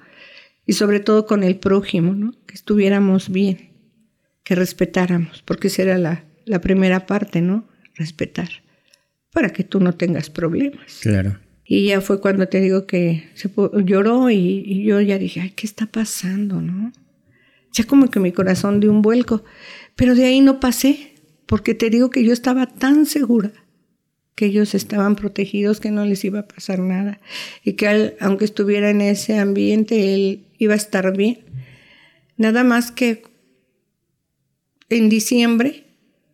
Y 0.66 0.75
sobre 0.75 1.01
todo 1.01 1.27
con 1.27 1.42
el 1.42 1.57
prójimo, 1.57 2.14
¿no? 2.14 2.33
Que 2.46 2.55
estuviéramos 2.55 3.31
bien, 3.31 3.70
que 4.44 4.55
respetáramos, 4.55 5.42
porque 5.42 5.68
esa 5.68 5.83
era 5.83 5.99
la, 5.99 6.25
la 6.44 6.61
primera 6.61 7.07
parte, 7.07 7.40
¿no? 7.40 7.68
Respetar, 7.94 8.49
para 9.33 9.51
que 9.51 9.64
tú 9.64 9.81
no 9.81 9.94
tengas 9.94 10.31
problemas. 10.31 11.01
Claro. 11.03 11.38
Y 11.64 11.87
ya 11.87 12.01
fue 12.01 12.20
cuando 12.20 12.49
te 12.49 12.61
digo 12.61 12.87
que 12.87 13.31
se 13.35 13.51
lloró 13.85 14.31
y, 14.31 14.62
y, 14.66 14.85
yo 14.85 15.01
ya 15.01 15.18
dije, 15.18 15.40
ay, 15.40 15.51
¿qué 15.51 15.66
está 15.66 15.87
pasando, 15.87 16.61
no? 16.61 16.92
Ya 17.73 17.85
como 17.85 18.11
que 18.11 18.18
mi 18.18 18.33
corazón 18.33 18.81
dio 18.81 18.90
un 18.90 19.03
vuelco, 19.03 19.44
pero 19.94 20.14
de 20.14 20.25
ahí 20.25 20.40
no 20.40 20.59
pasé, 20.59 21.14
porque 21.46 21.75
te 21.75 21.90
digo 21.90 22.11
que 22.11 22.25
yo 22.25 22.33
estaba 22.33 22.66
tan 22.66 23.07
segura 23.07 23.53
que 24.35 24.46
ellos 24.46 24.75
estaban 24.75 25.16
protegidos, 25.16 25.81
que 25.81 25.90
no 25.90 26.05
les 26.05 26.25
iba 26.25 26.40
a 26.40 26.49
pasar 26.49 26.79
nada 26.79 27.20
y 27.62 27.75
que 27.75 28.16
aunque 28.20 28.46
estuviera 28.46 28.88
en 28.88 29.03
ese 29.03 29.38
ambiente, 29.38 30.14
él 30.14 30.46
iba 30.61 30.75
a 30.75 30.77
estar 30.77 31.16
bien. 31.16 31.38
Nada 32.37 32.62
más 32.62 32.92
que 32.92 33.25
en 34.88 35.09
diciembre, 35.09 35.85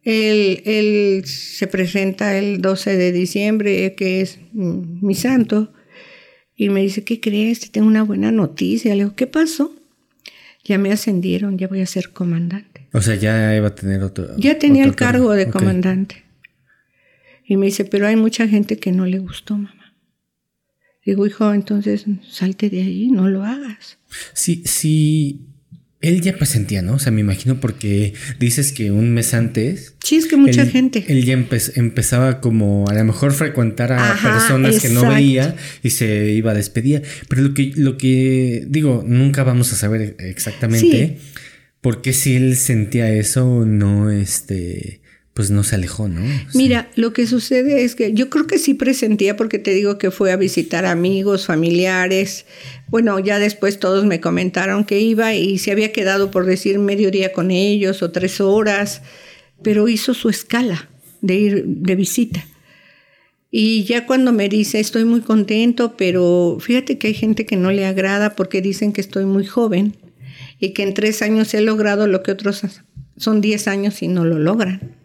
él, 0.02 1.22
se 1.24 1.66
presenta 1.66 2.36
el 2.36 2.60
12 2.60 2.96
de 2.96 3.12
diciembre, 3.12 3.94
que 3.94 4.20
es 4.20 4.38
mi 4.52 5.14
santo, 5.14 5.72
y 6.54 6.68
me 6.68 6.82
dice, 6.82 7.04
¿qué 7.04 7.20
crees? 7.20 7.70
Tengo 7.70 7.86
una 7.86 8.02
buena 8.02 8.32
noticia. 8.32 8.94
Le 8.94 9.04
digo, 9.04 9.14
¿qué 9.14 9.26
pasó? 9.26 9.74
Ya 10.64 10.78
me 10.78 10.90
ascendieron, 10.90 11.58
ya 11.58 11.68
voy 11.68 11.80
a 11.80 11.86
ser 11.86 12.10
comandante. 12.10 12.88
O 12.92 13.00
sea, 13.00 13.14
ya 13.14 13.54
iba 13.54 13.68
a 13.68 13.74
tener 13.74 14.02
otro. 14.02 14.36
Ya 14.38 14.58
tenía 14.58 14.84
el 14.84 14.96
cargo 14.96 15.32
de 15.32 15.48
comandante. 15.48 16.24
Y 17.44 17.56
me 17.56 17.66
dice, 17.66 17.84
pero 17.84 18.06
hay 18.08 18.16
mucha 18.16 18.48
gente 18.48 18.78
que 18.78 18.90
no 18.90 19.06
le 19.06 19.18
gustó, 19.18 19.54
mamá. 19.54 19.75
Digo, 21.06 21.24
hijo, 21.24 21.54
entonces 21.54 22.04
salte 22.28 22.68
de 22.68 22.82
ahí, 22.82 23.08
no 23.08 23.28
lo 23.28 23.44
hagas. 23.44 23.98
Sí, 24.34 24.62
sí. 24.66 25.46
Él 26.00 26.20
ya 26.20 26.36
presentía, 26.36 26.82
¿no? 26.82 26.94
O 26.94 26.98
sea, 26.98 27.12
me 27.12 27.20
imagino 27.20 27.60
porque 27.60 28.12
dices 28.40 28.72
que 28.72 28.90
un 28.90 29.14
mes 29.14 29.32
antes. 29.32 29.94
Sí, 30.04 30.16
es 30.16 30.26
que 30.26 30.36
mucha 30.36 30.66
gente. 30.66 31.04
Él 31.08 31.24
ya 31.24 31.32
empezaba 31.76 32.40
como 32.40 32.88
a 32.88 32.94
lo 32.94 33.04
mejor 33.04 33.32
frecuentar 33.32 33.92
a 33.92 34.18
personas 34.20 34.80
que 34.80 34.88
no 34.88 35.08
veía 35.08 35.56
y 35.82 35.90
se 35.90 36.32
iba 36.32 36.50
a 36.50 36.54
despedir. 36.54 37.02
Pero 37.28 37.42
lo 37.42 37.54
que, 37.54 37.72
lo 37.76 37.96
que 37.96 38.66
digo, 38.68 39.04
nunca 39.06 39.44
vamos 39.44 39.72
a 39.72 39.76
saber 39.76 40.16
exactamente 40.18 41.18
por 41.80 42.02
qué 42.02 42.12
si 42.12 42.34
él 42.34 42.56
sentía 42.56 43.12
eso, 43.12 43.64
no 43.64 44.10
este 44.10 45.00
pues 45.36 45.50
no 45.50 45.64
se 45.64 45.74
alejó, 45.74 46.08
¿no? 46.08 46.22
Mira, 46.54 46.88
lo 46.96 47.12
que 47.12 47.26
sucede 47.26 47.84
es 47.84 47.94
que 47.94 48.14
yo 48.14 48.30
creo 48.30 48.46
que 48.46 48.56
sí 48.56 48.72
presentía 48.72 49.36
porque 49.36 49.58
te 49.58 49.74
digo 49.74 49.98
que 49.98 50.10
fue 50.10 50.32
a 50.32 50.36
visitar 50.36 50.86
amigos, 50.86 51.44
familiares. 51.44 52.46
Bueno, 52.88 53.18
ya 53.18 53.38
después 53.38 53.78
todos 53.78 54.06
me 54.06 54.18
comentaron 54.18 54.86
que 54.86 54.98
iba 54.98 55.34
y 55.34 55.58
se 55.58 55.72
había 55.72 55.92
quedado 55.92 56.30
por 56.30 56.46
decir 56.46 56.78
mediodía 56.78 57.34
con 57.34 57.50
ellos 57.50 58.02
o 58.02 58.10
tres 58.12 58.40
horas, 58.40 59.02
pero 59.62 59.88
hizo 59.88 60.14
su 60.14 60.30
escala 60.30 60.88
de 61.20 61.34
ir 61.34 61.64
de 61.66 61.96
visita. 61.96 62.42
Y 63.50 63.84
ya 63.84 64.06
cuando 64.06 64.32
me 64.32 64.48
dice, 64.48 64.80
estoy 64.80 65.04
muy 65.04 65.20
contento, 65.20 65.98
pero 65.98 66.56
fíjate 66.62 66.96
que 66.96 67.08
hay 67.08 67.14
gente 67.14 67.44
que 67.44 67.56
no 67.56 67.72
le 67.72 67.84
agrada 67.84 68.36
porque 68.36 68.62
dicen 68.62 68.94
que 68.94 69.02
estoy 69.02 69.26
muy 69.26 69.44
joven 69.44 69.98
y 70.58 70.70
que 70.70 70.82
en 70.82 70.94
tres 70.94 71.20
años 71.20 71.52
he 71.52 71.60
logrado 71.60 72.06
lo 72.06 72.22
que 72.22 72.32
otros 72.32 72.62
son 73.18 73.42
diez 73.42 73.68
años 73.68 74.00
y 74.02 74.08
no 74.08 74.24
lo 74.24 74.38
logran 74.38 75.04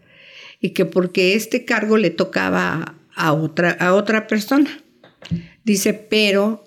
y 0.62 0.69
que 0.69 0.86
porque 0.86 1.34
este 1.34 1.65
cargo 1.65 1.97
le 1.97 2.12
tocaba 2.12 2.95
a 3.15 3.34
otra, 3.34 3.71
a 3.71 3.95
otra 3.95 4.28
persona. 4.28 4.82
Dice, 5.63 5.93
pero 5.93 6.63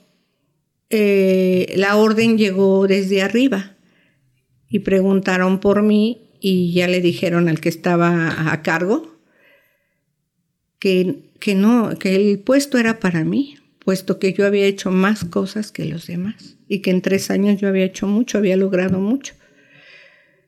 eh, 0.90 1.72
la 1.76 1.96
orden 1.96 2.37
llegó 2.37 2.87
desde 2.88 3.22
arriba 3.22 3.76
y 4.68 4.80
preguntaron 4.80 5.61
por 5.61 5.83
mí 5.83 6.33
y 6.40 6.72
ya 6.72 6.88
le 6.88 7.00
dijeron 7.00 7.48
al 7.48 7.61
que 7.61 7.68
estaba 7.68 8.52
a 8.52 8.62
cargo 8.62 9.16
que, 10.80 11.30
que 11.38 11.54
no, 11.54 11.96
que 11.98 12.16
el 12.16 12.40
puesto 12.40 12.78
era 12.78 12.98
para 12.98 13.24
mí, 13.24 13.57
puesto 13.78 14.18
que 14.18 14.33
yo 14.33 14.44
había 14.44 14.66
hecho 14.66 14.90
más 14.90 15.24
cosas 15.24 15.70
que 15.70 15.85
los 15.85 16.09
demás 16.09 16.57
y 16.68 16.80
que 16.80 16.90
en 16.90 17.00
tres 17.00 17.30
años 17.30 17.61
yo 17.61 17.68
había 17.68 17.85
hecho 17.85 18.07
mucho, 18.07 18.38
había 18.38 18.57
logrado 18.57 18.98
mucho. 18.98 19.35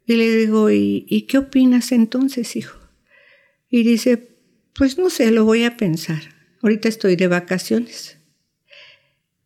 Y 0.05 0.15
le 0.15 0.37
digo, 0.37 0.71
¿y 0.71 1.27
qué 1.29 1.39
opinas 1.39 1.91
entonces, 1.91 2.55
hijo? 2.55 2.76
Y 3.69 3.83
dice, 3.83 4.29
pues 4.75 4.99
no 4.99 5.11
sé, 5.11 5.31
lo 5.31 5.45
voy 5.45 5.65
a 5.65 5.77
pensar. 5.77 6.23
Ahorita 6.63 6.89
estoy 6.89 7.17
de 7.17 7.29
vacaciones. 7.29 8.19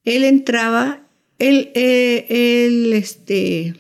Él 0.05 0.25
entraba, 0.25 1.07
él, 1.39 1.71
eh, 1.75 2.27
él 2.29 2.93
este, 2.93 3.75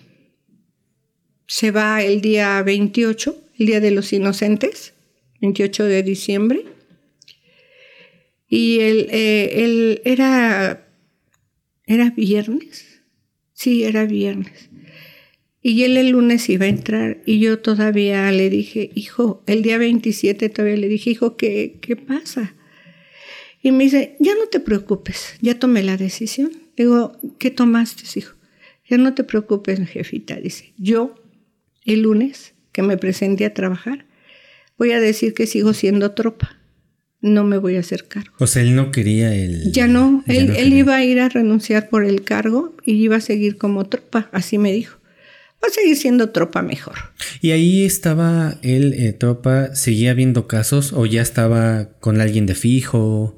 se 1.46 1.70
va 1.70 2.02
el 2.02 2.20
día 2.20 2.62
28, 2.62 3.36
el 3.58 3.66
Día 3.66 3.80
de 3.80 3.90
los 3.90 4.12
Inocentes, 4.12 4.94
28 5.40 5.84
de 5.84 6.02
diciembre. 6.02 6.64
Y 8.48 8.80
él, 8.80 9.08
eh, 9.10 9.64
él 9.64 10.02
era, 10.04 10.88
era 11.86 12.10
viernes. 12.10 13.02
Sí, 13.52 13.84
era 13.84 14.06
viernes. 14.06 14.69
Y 15.62 15.82
él 15.82 15.96
el 15.98 16.10
lunes 16.10 16.48
iba 16.48 16.64
a 16.64 16.68
entrar 16.68 17.18
y 17.26 17.38
yo 17.38 17.58
todavía 17.58 18.30
le 18.32 18.48
dije, 18.48 18.90
hijo, 18.94 19.42
el 19.46 19.62
día 19.62 19.76
27 19.76 20.48
todavía 20.48 20.76
le 20.76 20.88
dije, 20.88 21.10
hijo, 21.10 21.36
¿qué, 21.36 21.76
qué 21.82 21.96
pasa? 21.96 22.54
Y 23.62 23.72
me 23.72 23.84
dice, 23.84 24.16
ya 24.20 24.34
no 24.34 24.46
te 24.46 24.58
preocupes, 24.60 25.34
ya 25.42 25.58
tomé 25.58 25.82
la 25.82 25.98
decisión. 25.98 26.50
Digo, 26.78 27.18
¿qué 27.38 27.50
tomaste, 27.50 28.04
hijo? 28.18 28.36
Ya 28.88 28.96
no 28.96 29.12
te 29.12 29.22
preocupes, 29.22 29.86
jefita. 29.86 30.36
Dice, 30.36 30.72
yo 30.78 31.14
el 31.84 32.02
lunes 32.02 32.54
que 32.72 32.80
me 32.80 32.96
presenté 32.96 33.44
a 33.44 33.52
trabajar, 33.52 34.06
voy 34.78 34.92
a 34.92 35.00
decir 35.00 35.34
que 35.34 35.46
sigo 35.46 35.74
siendo 35.74 36.12
tropa. 36.12 36.56
No 37.20 37.44
me 37.44 37.58
voy 37.58 37.76
a 37.76 37.80
hacer 37.80 38.08
cargo. 38.08 38.32
O 38.38 38.46
sea, 38.46 38.62
él 38.62 38.74
no 38.74 38.90
quería 38.90 39.34
el... 39.34 39.72
Ya 39.72 39.86
no, 39.86 40.24
él, 40.26 40.56
él 40.56 40.72
iba 40.72 40.96
a 40.96 41.04
ir 41.04 41.20
a 41.20 41.28
renunciar 41.28 41.90
por 41.90 42.06
el 42.06 42.22
cargo 42.22 42.74
y 42.86 42.94
iba 42.94 43.16
a 43.16 43.20
seguir 43.20 43.58
como 43.58 43.84
tropa, 43.84 44.30
así 44.32 44.56
me 44.56 44.72
dijo 44.72 44.99
va 45.62 45.68
a 45.68 45.72
seguir 45.72 45.96
siendo 45.96 46.30
tropa 46.30 46.62
mejor. 46.62 46.94
¿Y 47.40 47.50
ahí 47.50 47.84
estaba 47.84 48.58
él, 48.62 48.94
eh, 48.94 49.12
tropa, 49.12 49.74
seguía 49.74 50.14
viendo 50.14 50.46
casos 50.46 50.92
o 50.92 51.06
ya 51.06 51.22
estaba 51.22 51.88
con 52.00 52.20
alguien 52.20 52.46
de 52.46 52.54
fijo? 52.54 53.36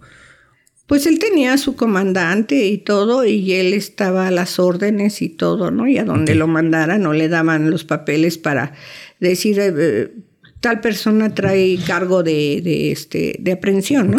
Pues 0.87 1.07
él 1.07 1.19
tenía 1.19 1.55
a 1.55 1.59
su 1.59 1.75
comandante 1.75 2.67
y 2.67 2.79
todo, 2.79 3.25
y 3.25 3.53
él 3.55 3.73
estaba 3.73 4.29
a 4.29 4.31
las 4.31 4.59
órdenes 4.59 5.23
y 5.23 5.29
todo, 5.29 5.71
¿no? 5.71 5.89
Y 5.89 5.99
a 5.99 6.05
donde 6.05 6.35
lo 6.35 6.47
mandara 6.47 6.99
no 6.99 7.13
le 7.13 7.29
daban 7.29 7.71
los 7.71 7.85
papeles 7.85 8.37
para 8.37 8.75
decir, 9.19 9.59
eh, 9.59 9.73
eh, 9.75 10.13
tal 10.61 10.81
persona 10.81 11.35
trae 11.35 11.79
cargo 11.87 12.23
de, 12.23 12.93
este, 12.93 13.37
de 13.39 13.53
aprehensión, 13.53 14.11
¿no? 14.11 14.19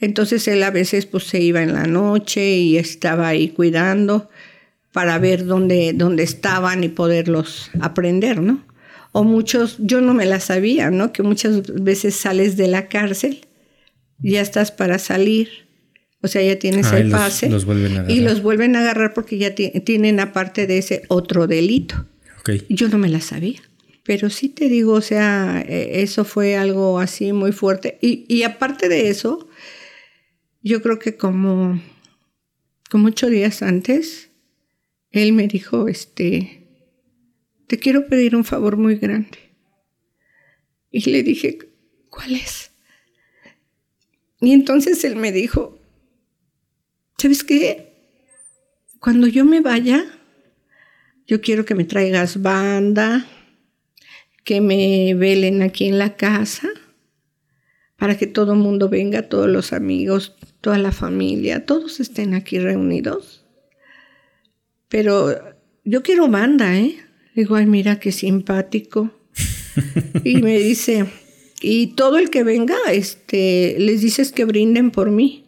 Entonces 0.00 0.46
él 0.48 0.62
a 0.62 0.70
veces 0.70 1.06
pues 1.06 1.24
se 1.24 1.40
iba 1.40 1.62
en 1.62 1.74
la 1.74 1.86
noche 1.86 2.56
y 2.56 2.76
estaba 2.78 3.28
ahí 3.28 3.48
cuidando 3.48 4.30
para 4.98 5.16
ver 5.20 5.46
dónde, 5.46 5.92
dónde 5.94 6.24
estaban 6.24 6.82
y 6.82 6.88
poderlos 6.88 7.70
aprender, 7.78 8.42
¿no? 8.42 8.66
O 9.12 9.22
muchos, 9.22 9.76
yo 9.78 10.00
no 10.00 10.12
me 10.12 10.26
la 10.26 10.40
sabía, 10.40 10.90
¿no? 10.90 11.12
Que 11.12 11.22
muchas 11.22 11.72
veces 11.72 12.16
sales 12.16 12.56
de 12.56 12.66
la 12.66 12.88
cárcel, 12.88 13.46
ya 14.18 14.40
estás 14.40 14.72
para 14.72 14.98
salir, 14.98 15.68
o 16.20 16.26
sea, 16.26 16.42
ya 16.42 16.58
tienes 16.58 16.88
ah, 16.88 16.98
el 16.98 17.12
pase 17.12 17.46
y 18.08 18.22
los 18.22 18.42
vuelven 18.42 18.74
a 18.74 18.80
agarrar 18.80 19.14
porque 19.14 19.38
ya 19.38 19.54
tienen 19.54 20.18
aparte 20.18 20.66
de 20.66 20.78
ese 20.78 21.02
otro 21.06 21.46
delito. 21.46 22.08
Yo 22.68 22.88
no 22.88 22.98
me 22.98 23.08
la 23.08 23.20
sabía. 23.20 23.62
Pero 24.02 24.30
sí 24.30 24.48
te 24.48 24.68
digo, 24.68 24.94
o 24.94 25.00
sea, 25.00 25.64
e, 25.64 26.02
eso 26.02 26.24
fue 26.24 26.56
algo 26.56 26.98
así 26.98 27.32
muy 27.32 27.52
fuerte. 27.52 28.00
Y, 28.02 28.24
y 28.26 28.42
aparte 28.42 28.88
de 28.88 29.10
eso, 29.10 29.48
yo 30.60 30.82
creo 30.82 30.98
que 30.98 31.16
como, 31.16 31.80
como 32.90 33.06
ocho 33.06 33.28
días 33.28 33.62
antes, 33.62 34.27
él 35.10 35.32
me 35.32 35.48
dijo, 35.48 35.88
este, 35.88 36.68
te 37.66 37.78
quiero 37.78 38.06
pedir 38.08 38.36
un 38.36 38.44
favor 38.44 38.76
muy 38.76 38.96
grande. 38.96 39.38
Y 40.90 41.08
le 41.10 41.22
dije, 41.22 41.58
¿cuál 42.08 42.34
es? 42.34 42.70
Y 44.40 44.52
entonces 44.52 45.02
él 45.04 45.16
me 45.16 45.32
dijo, 45.32 45.78
¿sabes 47.18 47.44
qué? 47.44 47.88
Cuando 49.00 49.26
yo 49.26 49.44
me 49.44 49.60
vaya, 49.60 50.04
yo 51.26 51.40
quiero 51.40 51.64
que 51.64 51.74
me 51.74 51.84
traigas 51.84 52.40
banda, 52.40 53.26
que 54.44 54.60
me 54.60 55.14
velen 55.14 55.62
aquí 55.62 55.86
en 55.86 55.98
la 55.98 56.16
casa, 56.16 56.68
para 57.96 58.16
que 58.16 58.26
todo 58.26 58.52
el 58.52 58.58
mundo 58.60 58.88
venga, 58.88 59.28
todos 59.28 59.48
los 59.48 59.72
amigos, 59.72 60.36
toda 60.60 60.78
la 60.78 60.92
familia, 60.92 61.66
todos 61.66 62.00
estén 62.00 62.34
aquí 62.34 62.58
reunidos. 62.58 63.37
Pero 64.88 65.34
yo 65.84 66.02
quiero 66.02 66.28
banda, 66.28 66.76
¿eh? 66.76 66.96
Digo, 67.34 67.54
ay, 67.54 67.66
mira 67.66 68.00
qué 68.00 68.12
simpático. 68.12 69.10
y 70.24 70.36
me 70.42 70.58
dice, 70.58 71.06
y 71.60 71.88
todo 71.88 72.18
el 72.18 72.30
que 72.30 72.42
venga, 72.42 72.76
este, 72.90 73.76
les 73.78 74.00
dices 74.00 74.32
que 74.32 74.44
brinden 74.44 74.90
por 74.90 75.10
mí. 75.10 75.44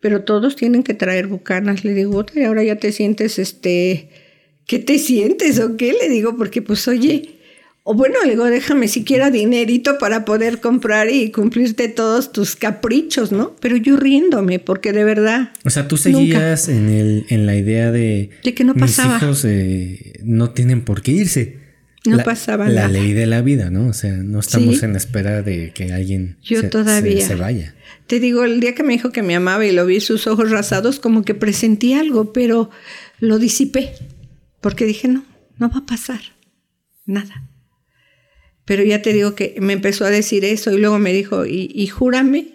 Pero 0.00 0.24
todos 0.24 0.56
tienen 0.56 0.82
que 0.82 0.94
traer 0.94 1.28
bucanas. 1.28 1.84
Le 1.84 1.94
digo, 1.94 2.24
y 2.34 2.42
ahora 2.42 2.64
ya 2.64 2.76
te 2.76 2.92
sientes, 2.92 3.38
este, 3.38 4.08
¿qué 4.66 4.78
te 4.78 4.98
sientes 4.98 5.60
o 5.60 5.76
qué? 5.76 5.92
Le 5.92 6.08
digo, 6.08 6.36
porque 6.36 6.60
pues 6.60 6.88
oye, 6.88 7.31
o 7.84 7.94
bueno, 7.94 8.14
le 8.24 8.30
digo, 8.30 8.44
déjame 8.44 8.86
siquiera 8.86 9.30
dinerito 9.30 9.98
para 9.98 10.24
poder 10.24 10.60
comprar 10.60 11.10
y 11.10 11.32
cumplirte 11.32 11.88
todos 11.88 12.30
tus 12.30 12.54
caprichos, 12.54 13.32
¿no? 13.32 13.56
Pero 13.60 13.76
yo 13.76 13.96
riéndome, 13.96 14.60
porque 14.60 14.92
de 14.92 15.02
verdad. 15.02 15.50
O 15.64 15.70
sea, 15.70 15.88
tú 15.88 15.96
seguías 15.96 16.68
en, 16.68 16.88
el, 16.88 17.26
en 17.28 17.44
la 17.44 17.56
idea 17.56 17.90
de. 17.90 18.30
De 18.44 18.54
que 18.54 18.62
no 18.62 18.74
pasaba. 18.74 19.14
Mis 19.14 19.22
hijos 19.22 19.44
eh, 19.46 20.20
no 20.22 20.50
tienen 20.50 20.82
por 20.84 21.02
qué 21.02 21.10
irse. 21.10 21.60
No 22.04 22.18
pasaba 22.22 22.66
nada. 22.66 22.82
La 22.82 22.88
ley 22.88 23.12
de 23.12 23.26
la 23.26 23.42
vida, 23.42 23.70
¿no? 23.70 23.88
O 23.88 23.92
sea, 23.92 24.12
no 24.12 24.40
estamos 24.40 24.82
en 24.82 24.94
espera 24.94 25.42
de 25.42 25.72
que 25.72 25.92
alguien 25.92 26.36
yo 26.42 26.68
todavía. 26.68 27.26
se, 27.26 27.34
vaya. 27.34 27.74
Te 28.06 28.20
digo, 28.20 28.44
el 28.44 28.60
día 28.60 28.74
que 28.74 28.82
me 28.82 28.92
dijo 28.92 29.10
que 29.10 29.22
me 29.22 29.34
amaba 29.34 29.64
y 29.66 29.72
lo 29.72 29.86
vi 29.86 30.00
sus 30.00 30.26
ojos 30.26 30.50
rasados, 30.50 31.00
como 31.00 31.22
que 31.24 31.34
presentí 31.34 31.94
algo, 31.94 32.32
pero 32.32 32.70
lo 33.18 33.38
disipé. 33.38 33.92
Porque 34.60 34.84
dije, 34.84 35.08
no, 35.08 35.24
no 35.58 35.68
va 35.68 35.78
a 35.78 35.86
pasar. 35.86 36.20
Nada. 37.06 37.48
Pero 38.64 38.84
ya 38.84 39.02
te 39.02 39.12
digo 39.12 39.34
que 39.34 39.56
me 39.60 39.72
empezó 39.72 40.04
a 40.04 40.10
decir 40.10 40.44
eso 40.44 40.70
y 40.70 40.78
luego 40.78 40.98
me 40.98 41.12
dijo, 41.12 41.46
y, 41.46 41.86
júrame 41.88 42.54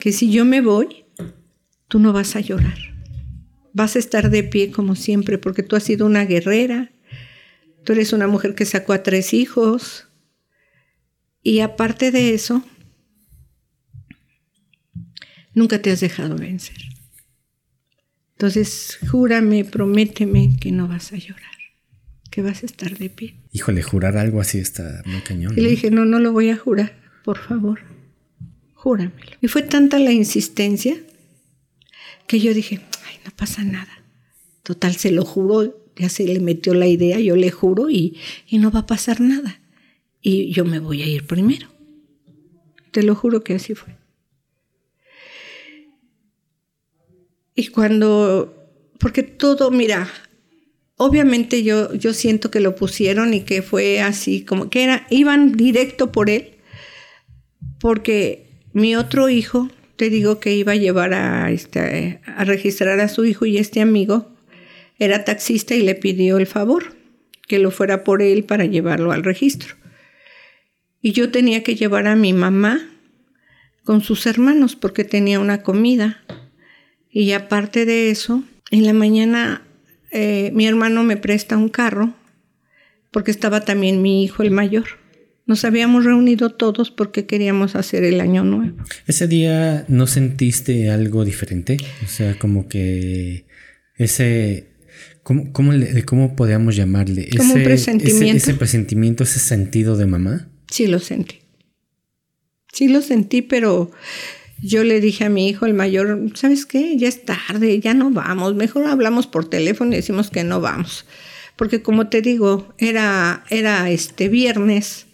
que 0.00 0.12
si 0.12 0.30
yo 0.30 0.44
me 0.44 0.60
voy, 0.60 1.04
tú 1.88 1.98
no 1.98 2.12
vas 2.12 2.34
a 2.34 2.40
llorar. 2.40 2.78
Vas 3.74 3.96
a 3.96 3.98
estar 3.98 4.30
de 4.30 4.42
pie 4.42 4.70
como 4.70 4.94
siempre 4.96 5.38
porque 5.38 5.62
tú 5.62 5.76
has 5.76 5.82
sido 5.82 6.06
una 6.06 6.24
guerrera. 6.24 6.92
Tú 7.84 7.92
eres 7.92 8.12
una 8.12 8.26
mujer 8.26 8.54
que 8.54 8.64
sacó 8.64 8.92
a 8.92 9.02
tres 9.02 9.34
hijos. 9.34 10.08
Y 11.42 11.60
aparte 11.60 12.10
de 12.10 12.32
eso, 12.34 12.64
nunca 15.52 15.82
te 15.82 15.90
has 15.90 16.00
dejado 16.00 16.36
vencer. 16.36 16.78
Entonces, 18.32 18.98
júrame, 19.10 19.64
prométeme 19.64 20.56
que 20.58 20.72
no 20.72 20.88
vas 20.88 21.12
a 21.12 21.16
llorar 21.16 21.51
que 22.32 22.40
vas 22.40 22.62
a 22.62 22.66
estar 22.66 22.96
de 22.96 23.10
pie. 23.10 23.34
Híjole, 23.52 23.82
jurar 23.82 24.16
algo 24.16 24.40
así 24.40 24.58
está 24.58 25.02
muy 25.04 25.20
cañón. 25.20 25.52
Y 25.54 25.60
le 25.60 25.68
dije, 25.68 25.90
no, 25.90 26.06
no 26.06 26.18
lo 26.18 26.32
voy 26.32 26.48
a 26.48 26.56
jurar, 26.56 26.98
por 27.24 27.36
favor, 27.38 27.80
júramelo. 28.72 29.36
Y 29.42 29.48
fue 29.48 29.60
tanta 29.60 29.98
la 29.98 30.12
insistencia 30.12 30.96
que 32.26 32.40
yo 32.40 32.54
dije, 32.54 32.80
ay, 33.06 33.16
no 33.26 33.30
pasa 33.36 33.62
nada. 33.64 34.02
Total, 34.62 34.96
se 34.96 35.12
lo 35.12 35.26
juro, 35.26 35.92
ya 35.94 36.08
se 36.08 36.24
le 36.24 36.40
metió 36.40 36.72
la 36.72 36.86
idea, 36.86 37.20
yo 37.20 37.36
le 37.36 37.50
juro 37.50 37.90
y, 37.90 38.16
y 38.48 38.56
no 38.56 38.70
va 38.70 38.80
a 38.80 38.86
pasar 38.86 39.20
nada. 39.20 39.60
Y 40.22 40.52
yo 40.52 40.64
me 40.64 40.78
voy 40.78 41.02
a 41.02 41.06
ir 41.06 41.26
primero. 41.26 41.68
Te 42.92 43.02
lo 43.02 43.14
juro 43.14 43.44
que 43.44 43.56
así 43.56 43.74
fue. 43.74 43.94
Y 47.54 47.66
cuando, 47.68 48.70
porque 48.98 49.22
todo, 49.22 49.70
mira, 49.70 50.08
obviamente 50.96 51.62
yo, 51.62 51.94
yo 51.94 52.12
siento 52.14 52.50
que 52.50 52.60
lo 52.60 52.74
pusieron 52.74 53.34
y 53.34 53.40
que 53.40 53.62
fue 53.62 54.00
así, 54.00 54.44
como 54.44 54.70
que 54.70 54.84
era, 54.84 55.06
iban 55.10 55.52
directo 55.52 56.12
por 56.12 56.30
él, 56.30 56.56
porque 57.78 58.46
mi 58.72 58.96
otro 58.96 59.28
hijo, 59.28 59.68
te 59.96 60.10
digo 60.10 60.40
que 60.40 60.54
iba 60.54 60.72
a 60.72 60.76
llevar 60.76 61.14
a, 61.14 61.50
este, 61.50 62.20
a 62.24 62.44
registrar 62.44 63.00
a 63.00 63.08
su 63.08 63.24
hijo 63.24 63.46
y 63.46 63.58
este 63.58 63.80
amigo 63.80 64.32
era 64.98 65.24
taxista 65.24 65.74
y 65.74 65.82
le 65.82 65.94
pidió 65.94 66.38
el 66.38 66.46
favor 66.46 66.96
que 67.46 67.58
lo 67.58 67.70
fuera 67.70 68.04
por 68.04 68.22
él 68.22 68.44
para 68.44 68.64
llevarlo 68.64 69.12
al 69.12 69.24
registro. 69.24 69.74
Y 71.00 71.12
yo 71.12 71.30
tenía 71.30 71.62
que 71.64 71.74
llevar 71.74 72.06
a 72.06 72.16
mi 72.16 72.32
mamá 72.32 72.88
con 73.84 74.00
sus 74.00 74.26
hermanos 74.26 74.76
porque 74.76 75.04
tenía 75.04 75.40
una 75.40 75.62
comida. 75.62 76.22
Y 77.10 77.32
aparte 77.32 77.84
de 77.84 78.10
eso, 78.10 78.44
en 78.70 78.86
la 78.86 78.92
mañana 78.92 79.66
eh, 80.12 80.50
mi 80.54 80.66
hermano 80.66 81.02
me 81.04 81.16
presta 81.16 81.56
un 81.56 81.68
carro 81.68 82.14
porque 83.10 83.30
estaba 83.30 83.64
también 83.64 84.02
mi 84.02 84.24
hijo 84.24 84.42
el 84.42 84.50
mayor. 84.50 84.84
Nos 85.46 85.64
habíamos 85.64 86.04
reunido 86.04 86.50
todos 86.50 86.90
porque 86.90 87.26
queríamos 87.26 87.74
hacer 87.74 88.04
el 88.04 88.20
año 88.20 88.44
nuevo. 88.44 88.76
¿Ese 89.06 89.26
día 89.26 89.84
no 89.88 90.06
sentiste 90.06 90.90
algo 90.90 91.24
diferente? 91.24 91.76
O 92.04 92.08
sea, 92.08 92.38
como 92.38 92.68
que 92.68 93.46
ese... 93.96 94.68
¿Cómo, 95.22 95.52
cómo, 95.52 95.72
cómo 96.04 96.36
podríamos 96.36 96.74
llamarle? 96.76 97.28
Como 97.36 97.54
un 97.54 97.62
presentimiento. 97.62 98.36
Ese, 98.36 98.50
ese 98.50 98.54
presentimiento, 98.54 99.24
ese 99.24 99.38
sentido 99.38 99.96
de 99.96 100.06
mamá. 100.06 100.48
Sí 100.68 100.86
lo 100.86 100.98
sentí. 100.98 101.40
Sí 102.72 102.88
lo 102.88 103.02
sentí, 103.02 103.42
pero 103.42 103.92
yo 104.62 104.84
le 104.84 105.00
dije 105.00 105.24
a 105.24 105.28
mi 105.28 105.48
hijo, 105.48 105.66
el 105.66 105.74
mayor, 105.74 106.30
¿sabes 106.34 106.66
qué? 106.66 106.96
Ya 106.96 107.08
es 107.08 107.24
tarde, 107.24 107.80
ya 107.80 107.94
no 107.94 108.10
vamos, 108.10 108.54
mejor 108.54 108.86
hablamos 108.86 109.26
por 109.26 109.50
teléfono 109.50 109.92
y 109.92 109.96
decimos 109.96 110.30
que 110.30 110.44
no 110.44 110.60
vamos. 110.60 111.04
Porque 111.56 111.82
como 111.82 112.08
te 112.08 112.22
digo, 112.22 112.72
era, 112.78 113.44
era 113.50 113.90
este 113.90 114.28
viernes, 114.28 115.06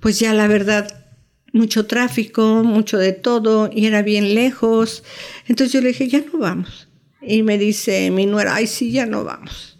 pues 0.00 0.18
ya 0.18 0.32
la 0.32 0.48
verdad, 0.48 1.06
mucho 1.52 1.86
tráfico, 1.86 2.64
mucho 2.64 2.98
de 2.98 3.12
todo, 3.12 3.70
y 3.72 3.86
era 3.86 4.02
bien 4.02 4.34
lejos. 4.34 5.04
Entonces 5.46 5.72
yo 5.72 5.80
le 5.82 5.88
dije, 5.88 6.08
ya 6.08 6.24
no 6.32 6.38
vamos. 6.38 6.88
Y 7.20 7.42
me 7.42 7.58
dice 7.58 8.10
mi 8.10 8.26
nuera, 8.26 8.54
ay, 8.54 8.66
sí, 8.66 8.90
ya 8.90 9.06
no 9.06 9.24
vamos. 9.24 9.78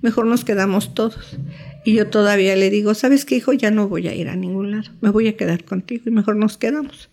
Mejor 0.00 0.26
nos 0.26 0.44
quedamos 0.44 0.94
todos. 0.94 1.38
Y 1.84 1.94
yo 1.94 2.08
todavía 2.08 2.56
le 2.56 2.70
digo, 2.70 2.94
¿sabes 2.94 3.24
qué, 3.24 3.36
hijo? 3.36 3.52
Ya 3.52 3.70
no 3.70 3.88
voy 3.88 4.08
a 4.08 4.14
ir 4.14 4.28
a 4.28 4.36
ningún 4.36 4.70
lado. 4.70 4.90
Me 5.00 5.10
voy 5.10 5.28
a 5.28 5.36
quedar 5.36 5.64
contigo 5.64 6.04
y 6.06 6.10
mejor 6.10 6.36
nos 6.36 6.56
quedamos. 6.56 7.08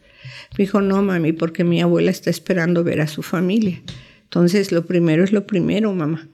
Me 0.57 0.65
dijo, 0.65 0.81
no, 0.81 1.01
mami, 1.01 1.33
porque 1.33 1.63
mi 1.63 1.81
abuela 1.81 2.11
está 2.11 2.29
esperando 2.29 2.83
ver 2.83 3.01
a 3.01 3.07
su 3.07 3.23
familia. 3.23 3.81
Entonces, 4.23 4.71
lo 4.71 4.85
primero 4.85 5.23
es 5.23 5.31
lo 5.31 5.47
primero, 5.47 5.93
mamá. 5.93 6.27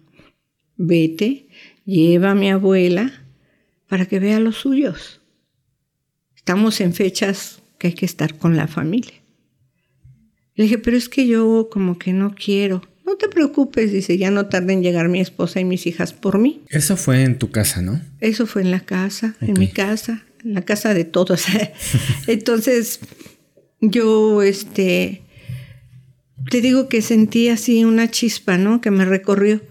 Vete, 0.78 1.48
lleva 1.86 2.32
a 2.32 2.36
mi 2.36 2.50
abuela 2.50 3.26
para 3.88 4.06
que 4.06 4.20
vea 4.20 4.38
a 4.38 4.40
los 4.40 4.58
suyos. 4.58 5.22
Estamos 6.36 6.82
en 6.82 6.94
fechas 6.94 7.62
que 7.78 7.88
hay 7.88 7.94
que 7.94 8.06
estar 8.06 8.38
con 8.38 8.58
la 8.58 8.68
familia. 8.68 9.14
Le 10.56 10.64
dije, 10.64 10.78
pero 10.78 10.98
es 10.98 11.10
que 11.10 11.28
yo 11.28 11.70
como 11.72 11.98
que 11.98 12.14
no 12.14 12.34
quiero. 12.36 12.82
No 13.06 13.16
te 13.16 13.28
preocupes, 13.28 13.92
dice, 13.92 14.18
ya 14.18 14.32
no 14.32 14.48
tarden 14.48 14.78
en 14.78 14.84
llegar 14.84 15.10
mi 15.10 15.20
esposa 15.20 15.60
y 15.60 15.66
mis 15.66 15.86
hijas 15.88 16.14
por 16.14 16.40
mí. 16.40 16.62
Eso 16.70 16.98
fue 16.98 17.24
en 17.24 17.38
tu 17.38 17.52
casa, 17.52 17.82
¿no? 17.82 18.02
Eso 18.20 18.46
fue 18.46 18.62
en 18.62 18.72
la 18.72 18.80
casa, 18.80 19.36
en 19.42 19.54
mi 19.60 19.68
casa, 19.68 20.24
en 20.44 20.54
la 20.54 20.62
casa 20.62 20.94
de 20.94 21.04
todos. 21.04 21.46
Entonces, 22.28 23.00
yo, 23.82 24.42
este, 24.44 25.24
te 26.50 26.62
digo 26.62 26.88
que 26.88 27.02
sentí 27.02 27.50
así 27.50 27.84
una 27.84 28.10
chispa, 28.10 28.58
¿no? 28.58 28.80
Que 28.80 28.92
me 28.92 29.06
recorrió. 29.06 29.62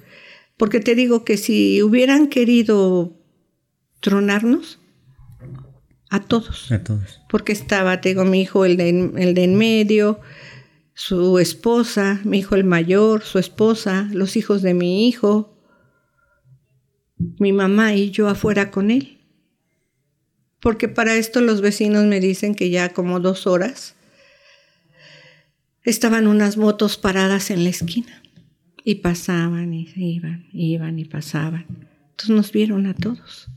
Porque 0.57 0.81
te 0.81 0.94
digo 0.94 1.25
que 1.25 1.37
si 1.37 1.83
hubieran 1.83 2.29
querido 2.29 3.16
tronarnos, 4.01 4.79
a 6.11 6.20
todos. 6.20 6.73
A 6.73 6.83
todos. 6.83 7.20
Porque 7.29 7.53
estaba, 7.53 8.01
te 8.01 8.11
digo, 8.11 8.25
mi 8.25 8.42
hijo, 8.42 8.64
el 8.64 8.77
de, 8.77 8.88
el 8.88 9.35
de 9.35 9.44
en 9.44 9.55
medio, 9.55 10.20
su 10.92 11.38
esposa, 11.38 12.20
mi 12.25 12.40
hijo 12.40 12.57
el 12.57 12.64
mayor, 12.64 13.23
su 13.23 13.38
esposa, 13.38 14.09
los 14.12 14.37
hijos 14.37 14.61
de 14.61 14.75
mi 14.75 15.07
hijo, 15.09 15.57
mi 17.38 17.53
mamá 17.53 17.94
y 17.94 18.11
yo 18.11 18.29
afuera 18.29 18.73
con 18.73 18.90
él. 18.90 19.20
Porque 20.61 20.88
para 20.88 21.14
esto 21.14 21.40
los 21.40 21.61
vecinos 21.61 22.05
me 22.07 22.18
dicen 22.18 22.57
que 22.57 22.70
ya 22.70 22.92
como 22.92 23.20
dos 23.20 23.46
horas 23.46 23.94
estaban 25.90 26.26
unas 26.26 26.57
motos 26.57 26.96
paradas 26.96 27.50
en 27.50 27.64
la 27.64 27.70
esquina 27.70 28.22
y 28.85 28.96
pasaban 28.96 29.74
y 29.74 29.90
iban, 29.96 30.46
iban 30.53 30.98
y 30.98 31.05
pasaban. 31.05 31.66
Entonces 32.11 32.31
nos 32.31 32.53
vieron 32.53 32.87
a 32.87 32.94
todos. 32.94 33.48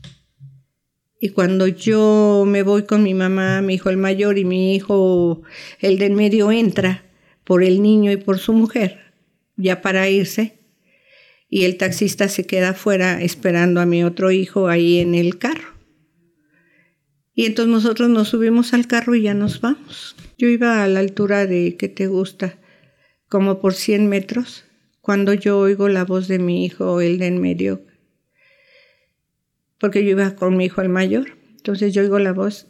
Y 1.20 1.30
cuando 1.30 1.66
yo 1.66 2.44
me 2.46 2.62
voy 2.62 2.84
con 2.84 3.02
mi 3.02 3.14
mamá, 3.14 3.62
mi 3.62 3.74
hijo 3.74 3.88
el 3.88 3.96
mayor 3.96 4.38
y 4.38 4.44
mi 4.44 4.74
hijo 4.74 5.42
el 5.80 5.98
del 5.98 6.12
medio 6.12 6.52
entra 6.52 7.04
por 7.44 7.62
el 7.62 7.82
niño 7.82 8.12
y 8.12 8.16
por 8.16 8.38
su 8.38 8.52
mujer, 8.52 9.14
ya 9.56 9.80
para 9.80 10.08
irse, 10.08 10.58
y 11.48 11.64
el 11.64 11.76
taxista 11.76 12.28
se 12.28 12.46
queda 12.46 12.70
afuera 12.70 13.22
esperando 13.22 13.80
a 13.80 13.86
mi 13.86 14.02
otro 14.02 14.30
hijo 14.32 14.68
ahí 14.68 14.98
en 14.98 15.14
el 15.14 15.38
carro. 15.38 15.74
Y 17.34 17.46
entonces 17.46 17.72
nosotros 17.72 18.08
nos 18.08 18.28
subimos 18.28 18.74
al 18.74 18.86
carro 18.86 19.14
y 19.14 19.22
ya 19.22 19.34
nos 19.34 19.60
vamos. 19.60 20.16
Yo 20.36 20.48
iba 20.48 20.82
a 20.82 20.88
la 20.88 21.00
altura 21.00 21.46
de, 21.46 21.76
¿qué 21.76 21.88
te 21.88 22.06
gusta? 22.06 22.58
Como 23.28 23.60
por 23.60 23.74
100 23.74 24.08
metros, 24.08 24.64
cuando 25.00 25.34
yo 25.34 25.58
oigo 25.58 25.88
la 25.88 26.04
voz 26.04 26.28
de 26.28 26.38
mi 26.38 26.64
hijo, 26.64 27.00
el 27.00 27.18
de 27.18 27.26
en 27.26 27.40
medio, 27.40 27.82
porque 29.78 30.04
yo 30.04 30.10
iba 30.10 30.34
con 30.34 30.56
mi 30.56 30.66
hijo 30.66 30.80
el 30.80 30.88
mayor. 30.88 31.36
Entonces 31.56 31.94
yo 31.94 32.02
oigo 32.02 32.18
la 32.18 32.32
voz 32.32 32.68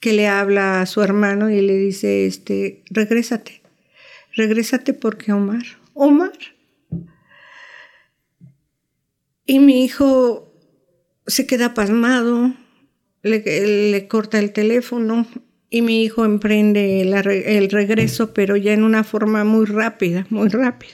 que 0.00 0.12
le 0.12 0.26
habla 0.26 0.80
a 0.80 0.86
su 0.86 1.00
hermano 1.00 1.50
y 1.50 1.60
le 1.60 1.76
dice, 1.76 2.26
este, 2.26 2.82
regrésate, 2.90 3.62
regrésate 4.34 4.94
porque 4.94 5.32
Omar, 5.32 5.62
Omar. 5.94 6.32
Y 9.46 9.58
mi 9.58 9.84
hijo 9.84 10.52
se 11.26 11.46
queda 11.46 11.74
pasmado, 11.74 12.52
le, 13.22 14.08
corta 14.08 14.38
el 14.38 14.52
teléfono 14.52 15.26
y 15.72 15.80
mi 15.80 16.04
hijo 16.04 16.26
emprende 16.26 17.00
el 17.00 17.70
regreso, 17.70 18.34
pero 18.34 18.58
ya 18.58 18.74
en 18.74 18.84
una 18.84 19.04
forma 19.04 19.42
muy 19.42 19.64
rápida, 19.64 20.26
muy 20.28 20.50
rápida. 20.50 20.92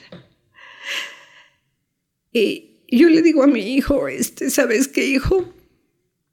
Y 2.31 2.77
yo 2.87 3.09
le 3.09 3.21
digo 3.21 3.43
a 3.43 3.47
mi 3.47 3.59
hijo, 3.59 4.07
este, 4.07 4.49
¿sabes 4.49 4.87
qué, 4.87 5.05
hijo? 5.05 5.53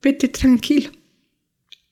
Vete 0.01 0.29
tranquilo, 0.29 0.93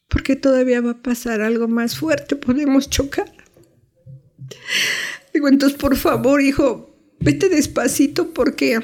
porque 0.06 0.36
todavía 0.36 0.80
va 0.80 0.92
a 0.92 1.02
pasar 1.02 1.40
algo 1.40 1.66
más 1.66 1.98
fuerte, 1.98 2.36
podemos 2.36 2.88
chocar. 2.88 3.32
Digo, 5.32 5.48
entonces, 5.48 5.76
por 5.76 5.96
favor, 5.96 6.40
hijo, 6.40 6.96
vete 7.18 7.48
despacito 7.48 8.32
porque 8.32 8.78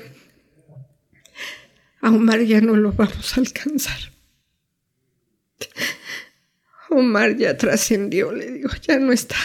a 2.01 2.11
Omar 2.11 2.43
ya 2.43 2.61
no 2.61 2.75
lo 2.75 2.91
vamos 2.91 3.37
a 3.37 3.41
alcanzar. 3.41 4.11
Omar 6.91 7.37
ya 7.37 7.57
trascendió, 7.57 8.33
le 8.33 8.51
digo, 8.51 8.71
ya 8.87 8.99
no 8.99 9.13
está. 9.13 9.37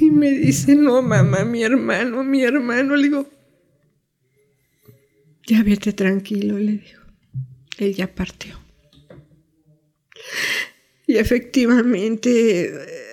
Y 0.00 0.10
me 0.10 0.30
dice, 0.30 0.76
no, 0.76 1.02
mamá, 1.02 1.44
mi 1.44 1.62
hermano, 1.62 2.22
mi 2.22 2.42
hermano. 2.42 2.96
Le 2.96 3.02
digo, 3.02 3.30
ya 5.46 5.62
vete 5.62 5.92
tranquilo, 5.92 6.58
le 6.58 6.72
digo. 6.72 7.00
Él 7.78 7.94
ya 7.94 8.14
partió. 8.14 8.60
Y 11.06 11.16
efectivamente 11.16 12.72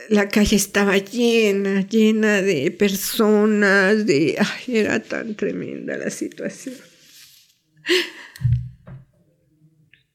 la 0.10 0.30
calle 0.30 0.56
estaba 0.56 0.98
llena, 0.98 1.88
llena 1.88 2.42
de 2.42 2.72
personas, 2.72 4.06
de... 4.06 4.36
Ay, 4.38 4.78
era 4.78 5.02
tan 5.02 5.36
tremenda 5.36 5.98
la 5.98 6.10
situación. 6.10 6.76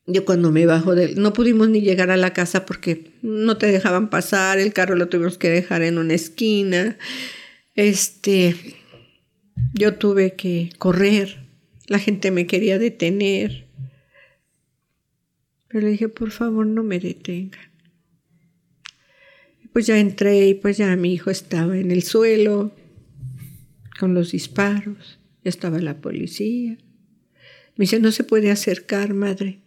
Yo 0.07 0.25
cuando 0.25 0.51
me 0.51 0.67
bajo 0.67 0.95
del... 0.95 1.21
No 1.21 1.33
pudimos 1.33 1.69
ni 1.69 1.81
llegar 1.81 2.11
a 2.11 2.17
la 2.17 2.33
casa 2.33 2.67
porque 2.67 3.13
no 3.23 3.57
te 3.57 3.67
dejaban 3.67 4.11
pasar, 4.11 4.59
el 4.59 4.73
carro 4.73 4.97
lo 4.97 5.09
tuvimos 5.09 5.39
que 5.39 5.49
dejar 5.49 5.83
en 5.83 5.99
una 5.99 6.15
esquina. 6.15 6.99
Este... 7.75 8.57
Yo 9.75 9.95
tuve 9.95 10.35
que 10.35 10.71
correr, 10.79 11.47
la 11.87 11.99
gente 11.99 12.31
me 12.31 12.47
quería 12.47 12.79
detener. 12.79 13.67
Pero 15.69 15.87
le 15.87 15.93
dije, 15.93 16.09
por 16.09 16.31
favor, 16.31 16.67
no 16.67 16.83
me 16.83 16.99
detengan. 16.99 17.71
Pues 19.73 19.87
ya 19.87 19.99
entré 19.99 20.49
y 20.49 20.55
pues 20.55 20.77
ya 20.77 20.95
mi 20.97 21.15
hijo 21.15 21.31
estaba 21.31 21.79
en 21.79 21.91
el 21.91 22.03
suelo 22.03 22.75
con 23.99 24.13
los 24.13 24.33
disparos, 24.33 25.19
estaba 25.45 25.79
la 25.79 26.01
policía. 26.01 26.77
Me 27.77 27.85
dice, 27.85 28.01
no 28.01 28.13
se 28.13 28.25
puede 28.25 28.51
acercar, 28.51 29.15
madre. 29.15 29.62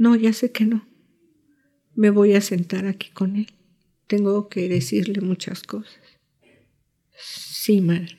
No, 0.00 0.16
ya 0.16 0.32
sé 0.32 0.50
que 0.50 0.64
no. 0.64 0.88
Me 1.94 2.08
voy 2.08 2.32
a 2.32 2.40
sentar 2.40 2.86
aquí 2.86 3.10
con 3.10 3.36
él. 3.36 3.48
Tengo 4.06 4.48
que 4.48 4.66
decirle 4.66 5.20
muchas 5.20 5.62
cosas. 5.62 6.00
Sí, 7.18 7.82
madre. 7.82 8.18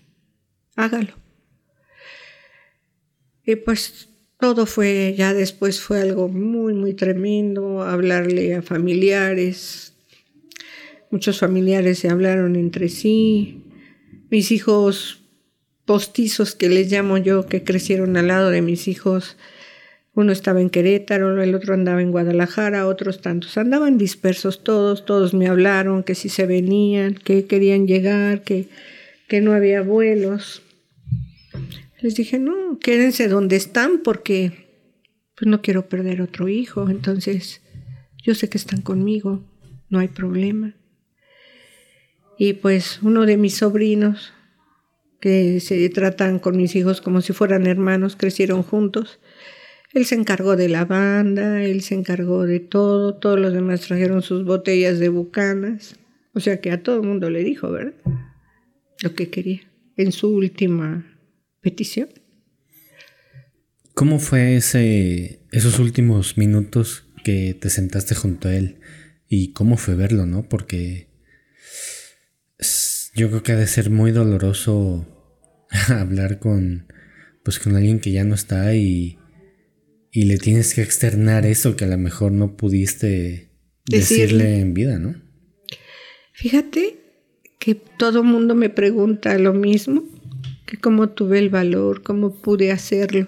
Hágalo. 0.75 1.15
Y 3.43 3.55
pues 3.55 4.09
todo 4.39 4.67
fue, 4.67 5.15
ya 5.17 5.33
después 5.33 5.81
fue 5.81 6.01
algo 6.01 6.27
muy, 6.27 6.75
muy 6.75 6.93
tremendo, 6.93 7.81
hablarle 7.81 8.53
a 8.53 8.61
familiares. 8.61 9.95
Muchos 11.09 11.39
familiares 11.39 11.97
se 11.97 12.09
hablaron 12.09 12.55
entre 12.57 12.89
sí. 12.89 13.63
Mis 14.29 14.51
hijos 14.51 15.23
postizos, 15.85 16.53
que 16.53 16.69
les 16.69 16.91
llamo 16.91 17.17
yo, 17.17 17.47
que 17.47 17.63
crecieron 17.63 18.17
al 18.17 18.27
lado 18.27 18.51
de 18.51 18.61
mis 18.61 18.87
hijos, 18.87 19.35
uno 20.13 20.33
estaba 20.33 20.59
en 20.59 20.69
Querétaro, 20.69 21.41
el 21.41 21.55
otro 21.55 21.73
andaba 21.73 22.01
en 22.01 22.11
Guadalajara, 22.11 22.87
otros 22.87 23.21
tantos. 23.21 23.57
Andaban 23.57 23.97
dispersos 23.97 24.63
todos, 24.63 25.05
todos 25.05 25.33
me 25.33 25.47
hablaron 25.47 26.03
que 26.03 26.15
si 26.15 26.27
se 26.27 26.45
venían, 26.45 27.15
que 27.15 27.45
querían 27.45 27.87
llegar, 27.87 28.43
que, 28.43 28.67
que 29.29 29.39
no 29.39 29.53
había 29.53 29.81
vuelos. 29.81 30.63
Les 32.01 32.15
dije, 32.15 32.39
no, 32.39 32.77
quédense 32.79 33.29
donde 33.29 33.55
están 33.55 33.99
porque 34.03 34.67
pues 35.35 35.49
no 35.49 35.61
quiero 35.61 35.87
perder 35.87 36.21
otro 36.21 36.49
hijo. 36.49 36.89
Entonces, 36.89 37.61
yo 38.21 38.35
sé 38.35 38.49
que 38.49 38.57
están 38.57 38.81
conmigo, 38.81 39.41
no 39.89 39.99
hay 39.99 40.09
problema. 40.09 40.75
Y 42.37 42.53
pues 42.53 42.99
uno 43.01 43.25
de 43.25 43.37
mis 43.37 43.55
sobrinos, 43.55 44.33
que 45.21 45.59
se 45.61 45.87
tratan 45.89 46.39
con 46.39 46.57
mis 46.57 46.75
hijos 46.75 46.99
como 46.99 47.21
si 47.21 47.31
fueran 47.31 47.65
hermanos, 47.65 48.17
crecieron 48.17 48.63
juntos 48.63 49.19
él 49.93 50.05
se 50.05 50.15
encargó 50.15 50.55
de 50.55 50.69
la 50.69 50.85
banda, 50.85 51.63
él 51.63 51.81
se 51.81 51.95
encargó 51.95 52.45
de 52.45 52.59
todo, 52.59 53.15
todos 53.15 53.39
los 53.39 53.53
demás 53.53 53.81
trajeron 53.81 54.21
sus 54.21 54.45
botellas 54.45 54.99
de 54.99 55.09
bucanas. 55.09 55.95
O 56.33 56.39
sea 56.39 56.61
que 56.61 56.71
a 56.71 56.81
todo 56.81 57.01
el 57.01 57.07
mundo 57.07 57.29
le 57.29 57.43
dijo, 57.43 57.71
¿verdad? 57.71 57.93
Lo 59.01 59.13
que 59.15 59.29
quería 59.29 59.61
en 59.97 60.11
su 60.11 60.29
última 60.29 61.05
petición. 61.59 62.09
¿Cómo 63.93 64.19
fue 64.19 64.55
ese, 64.55 65.41
esos 65.51 65.77
últimos 65.79 66.37
minutos 66.37 67.05
que 67.25 67.53
te 67.53 67.69
sentaste 67.69 68.15
junto 68.15 68.47
a 68.47 68.55
él? 68.55 68.79
Y 69.27 69.51
cómo 69.51 69.75
fue 69.75 69.95
verlo, 69.95 70.25
¿no? 70.25 70.47
Porque 70.47 71.09
yo 73.13 73.29
creo 73.29 73.43
que 73.43 73.51
ha 73.51 73.57
de 73.57 73.67
ser 73.67 73.89
muy 73.89 74.11
doloroso 74.11 75.05
hablar 75.89 76.39
con, 76.39 76.87
pues, 77.43 77.59
con 77.59 77.75
alguien 77.75 77.99
que 77.99 78.11
ya 78.11 78.23
no 78.23 78.35
está 78.35 78.73
y 78.73 79.17
y 80.11 80.23
le 80.23 80.37
tienes 80.37 80.73
que 80.73 80.81
externar 80.81 81.45
eso 81.45 81.75
que 81.75 81.85
a 81.85 81.87
lo 81.87 81.97
mejor 81.97 82.33
no 82.33 82.57
pudiste 82.57 83.49
decirle, 83.85 84.59
en 84.59 84.73
vida, 84.73 84.99
¿no? 84.99 85.15
Fíjate 86.33 86.97
que 87.59 87.75
todo 87.75 88.23
mundo 88.23 88.53
me 88.53 88.69
pregunta 88.69 89.37
lo 89.37 89.53
mismo, 89.53 90.03
que 90.65 90.77
cómo 90.77 91.09
tuve 91.09 91.39
el 91.39 91.49
valor, 91.49 92.01
cómo 92.01 92.41
pude 92.41 92.71
hacerlo. 92.71 93.27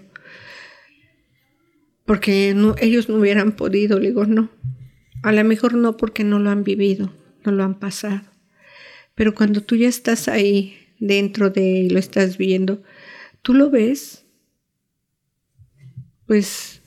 Porque 2.05 2.55
ellos 2.81 3.07
no 3.07 3.15
hubieran 3.15 3.53
podido, 3.53 3.97
le 3.99 4.07
digo, 4.07 4.25
no. 4.25 4.49
A 5.21 5.31
lo 5.31 5.43
mejor 5.45 5.75
no 5.75 5.95
porque 5.95 6.25
no 6.25 6.39
lo 6.39 6.49
han 6.49 6.65
vivido, 6.65 7.13
no 7.45 7.53
lo 7.53 7.63
han 7.63 7.79
pasado. 7.79 8.23
Pero 9.15 9.34
cuando 9.34 9.61
tú 9.61 9.77
ya 9.77 9.88
estás 9.88 10.27
ahí 10.27 10.75
dentro 10.99 11.49
de 11.49 11.63
y 11.63 11.89
lo 11.89 11.99
estás 11.99 12.38
viendo, 12.38 12.84
tú 13.41 13.53
lo 13.53 13.69
ves 13.69 14.22
pues 16.34 16.81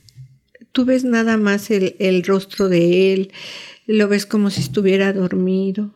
tú 0.73 0.85
ves 0.85 1.05
nada 1.05 1.37
más 1.37 1.71
el, 1.71 2.25
rostro 2.25 2.69
de 2.69 3.13
él, 3.13 3.31
lo 3.87 4.09
ves 4.09 4.27
como 4.27 4.51
si 4.51 4.61
estuviera 4.61 5.13
dormido. 5.13 5.95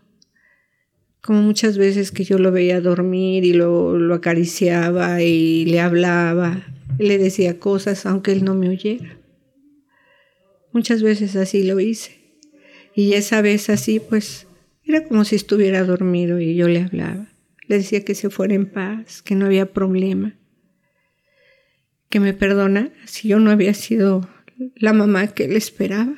como 1.21 1.43
muchas 1.43 1.77
veces 1.77 2.13
que 2.13 2.23
yo 2.23 2.39
lo 2.39 2.53
veía 2.53 2.81
dormir 2.81 3.45
y 3.45 3.53
lo, 3.53 3.99
lo 3.99 4.15
acariciaba 4.15 5.21
y 5.21 5.65
le 5.65 5.81
hablaba, 5.81 6.65
le 7.01 7.19
decía 7.19 7.59
cosas 7.59 8.07
aunque 8.07 8.31
él 8.31 8.45
no 8.45 8.55
me 8.55 8.69
oyera. 8.69 9.19
Muchas 10.71 11.03
veces 11.03 11.35
así 11.35 11.65
lo 11.65 11.81
hice. 11.81 12.21
Y 12.95 13.15
esa 13.15 13.43
vez 13.43 13.69
así, 13.69 13.99
pues, 13.99 14.47
era 14.85 15.03
como 15.03 15.25
si 15.25 15.35
estuviera 15.35 15.83
dormido 15.83 16.39
y 16.39 16.55
yo 16.55 16.69
le 16.69 16.83
hablaba. 16.83 17.27
Le 17.67 17.79
decía 17.79 18.05
que 18.05 18.15
se 18.15 18.31
fuera 18.31 18.55
en 18.55 18.67
paz, 18.67 19.23
que 19.23 19.35
no 19.35 19.47
había 19.47 19.73
problema, 19.73 20.37
que 22.11 22.21
me 22.21 22.35
perdona 22.35 22.91
si 23.07 23.29
yo 23.29 23.39
no 23.39 23.51
había 23.51 23.73
sido 23.73 24.29
la 24.75 24.93
mamá 24.93 25.29
que 25.29 25.45
él 25.45 25.57
esperaba, 25.57 26.17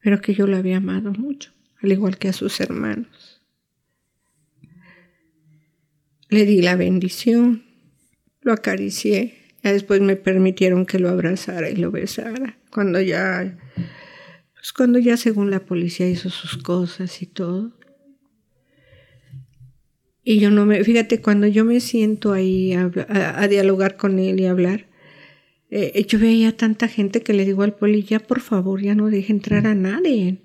pero 0.00 0.20
que 0.20 0.34
yo 0.34 0.46
lo 0.46 0.56
había 0.56 0.78
amado 0.78 1.12
mucho, 1.12 1.52
al 1.80 1.92
igual 1.92 2.18
que 2.18 2.28
a 2.28 2.32
sus 2.32 2.60
hermanos. 2.60 3.42
Le 6.30 6.46
di 6.46 6.62
la 6.62 6.76
bendición, 6.76 7.64
lo 8.40 8.52
acaricié, 8.52 9.54
ya 9.62 9.72
después 9.72 10.00
me 10.00 10.16
permitieron 10.16 10.86
que 10.86 10.98
lo 10.98 11.10
abrazara 11.10 11.70
y 11.70 11.76
lo 11.76 11.90
besara, 11.90 12.58
cuando 12.70 13.00
ya, 13.00 13.58
pues 14.54 14.72
cuando 14.72 14.98
ya 14.98 15.16
según 15.18 15.50
la 15.50 15.64
policía 15.64 16.08
hizo 16.08 16.30
sus 16.30 16.56
cosas 16.56 17.22
y 17.22 17.26
todo. 17.26 17.78
Y 20.24 20.38
yo 20.38 20.50
no 20.50 20.64
me, 20.64 20.82
fíjate, 20.82 21.20
cuando 21.20 21.46
yo 21.46 21.66
me 21.66 21.80
siento 21.80 22.32
ahí 22.32 22.72
a, 22.72 23.46
dialogar 23.46 23.96
con 23.96 24.18
él 24.18 24.40
y 24.40 24.46
hablar, 24.46 24.86
eh, 25.70 26.06
yo 26.08 26.18
veía 26.18 26.56
tanta 26.56 26.88
gente 26.88 27.22
que 27.22 27.34
le 27.34 27.44
digo 27.44 27.62
al 27.62 27.74
poli, 27.74 28.02
ya 28.02 28.20
por 28.20 28.40
favor, 28.40 28.80
ya 28.80 28.94
no 28.94 29.10
deje 29.10 29.32
entrar 29.32 29.66
a 29.66 29.74
nadie. 29.74 30.38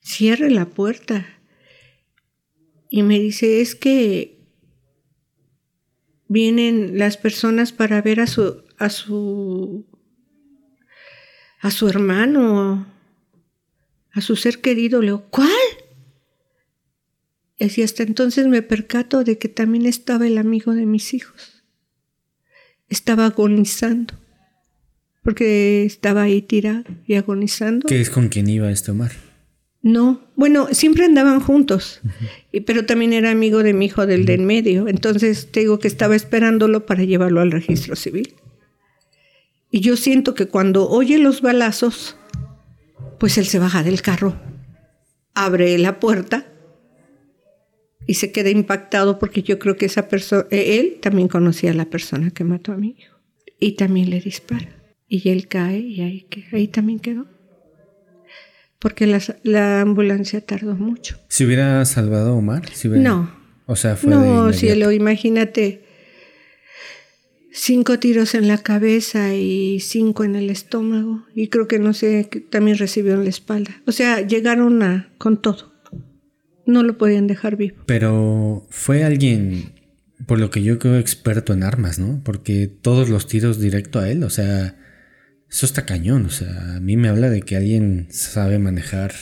Cierre 0.00 0.50
la 0.50 0.66
puerta. 0.66 1.26
Y 2.88 3.02
me 3.02 3.18
dice, 3.18 3.60
es 3.60 3.74
que 3.74 4.38
vienen 6.28 6.96
las 6.96 7.16
personas 7.16 7.72
para 7.72 8.00
ver 8.02 8.20
a 8.20 8.28
su, 8.28 8.62
a 8.78 8.88
su, 8.88 9.84
a 11.60 11.72
su 11.72 11.88
hermano, 11.88 12.86
a 14.12 14.20
su 14.20 14.36
ser 14.36 14.60
querido. 14.60 15.00
Le 15.00 15.08
digo, 15.08 15.26
¿cuál? 15.30 15.50
Y 17.58 17.82
hasta 17.82 18.02
entonces 18.02 18.46
me 18.46 18.62
percato 18.62 19.24
de 19.24 19.38
que 19.38 19.48
también 19.48 19.86
estaba 19.86 20.26
el 20.26 20.38
amigo 20.38 20.74
de 20.74 20.84
mis 20.84 21.14
hijos. 21.14 21.64
Estaba 22.88 23.26
agonizando, 23.26 24.14
porque 25.22 25.84
estaba 25.84 26.22
ahí 26.22 26.42
tirado 26.42 26.84
y 27.06 27.14
agonizando. 27.14 27.86
¿Qué 27.86 28.00
es 28.00 28.10
con 28.10 28.28
quien 28.28 28.48
iba 28.48 28.70
este 28.70 28.90
Omar? 28.90 29.12
No, 29.82 30.20
bueno, 30.34 30.68
siempre 30.72 31.04
andaban 31.04 31.40
juntos, 31.40 32.00
pero 32.66 32.86
también 32.86 33.12
era 33.12 33.30
amigo 33.30 33.62
de 33.62 33.72
mi 33.72 33.86
hijo 33.86 34.06
del 34.06 34.26
de 34.26 34.34
en 34.34 34.44
medio. 34.44 34.88
Entonces 34.88 35.50
te 35.50 35.60
digo 35.60 35.78
que 35.78 35.88
estaba 35.88 36.14
esperándolo 36.16 36.86
para 36.86 37.04
llevarlo 37.04 37.40
al 37.40 37.52
registro 37.52 37.96
civil. 37.96 38.34
Y 39.70 39.80
yo 39.80 39.96
siento 39.96 40.34
que 40.34 40.46
cuando 40.46 40.88
oye 40.88 41.18
los 41.18 41.40
balazos, 41.40 42.16
pues 43.18 43.38
él 43.38 43.46
se 43.46 43.58
baja 43.58 43.82
del 43.82 44.02
carro, 44.02 44.36
abre 45.34 45.78
la 45.78 46.00
puerta 46.00 46.46
y 48.06 48.14
se 48.14 48.32
queda 48.32 48.50
impactado 48.50 49.18
porque 49.18 49.42
yo 49.42 49.58
creo 49.58 49.76
que 49.76 49.86
esa 49.86 50.08
persona, 50.08 50.46
eh, 50.50 50.78
él 50.78 50.98
también 51.00 51.28
conocía 51.28 51.72
a 51.72 51.74
la 51.74 51.86
persona 51.86 52.30
que 52.30 52.44
mató 52.44 52.72
a 52.72 52.76
mi 52.76 52.96
hijo 52.98 53.16
y 53.58 53.72
también 53.72 54.10
le 54.10 54.20
dispara 54.20 54.68
y 55.08 55.28
él 55.28 55.48
cae 55.48 55.78
y 55.78 56.00
ahí, 56.02 56.26
ahí 56.52 56.68
también 56.68 56.98
quedó. 56.98 57.26
Porque 58.78 59.06
la, 59.42 59.80
ambulancia 59.80 60.40
tardó 60.40 60.74
mucho. 60.74 61.18
¿Se 61.28 61.46
hubiera 61.46 61.84
salvado 61.86 62.36
Omar? 62.36 62.62
No. 62.84 63.34
O 63.64 63.74
sea, 63.74 63.96
fue. 63.96 64.10
No, 64.10 64.52
cielo, 64.52 64.92
imagínate. 64.92 65.82
Cinco 67.50 67.98
tiros 67.98 68.34
en 68.34 68.48
la 68.48 68.58
cabeza 68.58 69.34
y 69.34 69.80
cinco 69.80 70.24
en 70.24 70.36
el 70.36 70.50
estómago. 70.50 71.24
Y 71.34 71.48
creo 71.48 71.66
que 71.66 71.78
no 71.78 71.94
sé, 71.94 72.28
también 72.50 72.76
recibió 72.76 73.14
en 73.14 73.24
la 73.24 73.30
espalda. 73.30 73.80
O 73.86 73.92
sea, 73.92 74.20
llegaron 74.20 74.82
a, 74.82 75.10
con 75.16 75.40
todo 75.40 75.75
no 76.66 76.82
lo 76.82 76.98
podían 76.98 77.26
dejar 77.26 77.56
vivo. 77.56 77.76
Pero 77.86 78.66
fue 78.70 79.04
alguien, 79.04 79.72
por 80.26 80.38
lo 80.38 80.50
que 80.50 80.62
yo 80.62 80.78
creo, 80.78 80.98
experto 80.98 81.52
en 81.52 81.62
armas, 81.62 81.98
¿no? 81.98 82.20
Porque 82.24 82.66
todos 82.66 83.08
los 83.08 83.26
tiros 83.26 83.60
directo 83.60 83.98
a 83.98 84.10
él, 84.10 84.22
o 84.24 84.30
sea, 84.30 84.76
eso 85.50 85.66
está 85.66 85.86
cañón, 85.86 86.26
o 86.26 86.30
sea, 86.30 86.76
a 86.76 86.80
mí 86.80 86.96
me 86.96 87.08
habla 87.08 87.30
de 87.30 87.42
que 87.42 87.56
alguien 87.56 88.08
sabe 88.10 88.58
manejar 88.58 89.14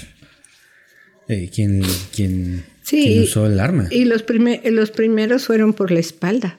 eh, 1.29 1.51
quien, 1.55 1.83
quien, 2.15 2.65
usó 3.23 3.47
el 3.47 3.61
arma. 3.61 3.89
Y 3.91 4.05
los, 4.07 4.25
los 4.65 4.91
primeros 4.91 5.47
fueron 5.47 5.75
por 5.75 5.91
la 5.91 6.01
espalda, 6.01 6.59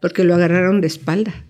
porque 0.00 0.24
lo 0.24 0.34
agarraron 0.34 0.80
de 0.80 0.86
espalda 0.86 1.46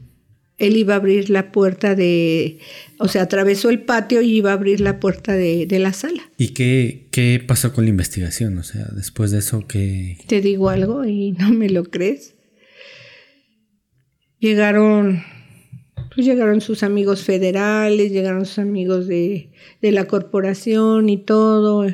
él 0.61 0.77
iba 0.77 0.95
a 0.95 0.99
abrir 0.99 1.31
la 1.31 1.51
puerta 1.53 1.95
de, 1.95 2.59
o 2.99 3.09
sea, 3.09 3.23
atravesó 3.23 3.71
el 3.71 3.81
patio 3.81 4.21
y 4.21 4.37
iba 4.37 4.51
a 4.51 4.55
abrir 4.55 4.81
la 4.81 5.01
puerta 5.01 5.33
de, 5.33 5.67
la 5.81 5.93
sala. 5.95 6.23
¿Y 6.37 6.49
qué, 6.49 7.09
qué, 7.11 7.43
pasó 7.45 7.73
con 7.73 7.85
la 7.85 7.91
investigación? 7.91 8.59
O 8.59 8.63
sea, 8.63 8.87
después 8.95 9.31
de 9.31 9.39
eso, 9.39 9.67
¿qué...? 9.67 10.19
Te 10.27 10.43
digo 10.43 10.69
algo 10.69 11.05
y 11.07 11.33
no 11.33 11.51
me 11.51 11.71
lo 11.71 11.85
crees. 11.85 12.35
Llegaron, 14.39 15.23
pues 16.15 16.27
llegaron 16.27 16.61
sus 16.61 16.83
amigos 16.83 17.23
federales, 17.23 18.13
llegaron 18.13 18.45
sus 18.45 18.59
amigos 18.59 19.09
de, 19.09 19.51
de 19.81 19.93
la 19.93 20.05
corporación 20.05 21.09
y 21.09 21.17
todo. 21.17 21.87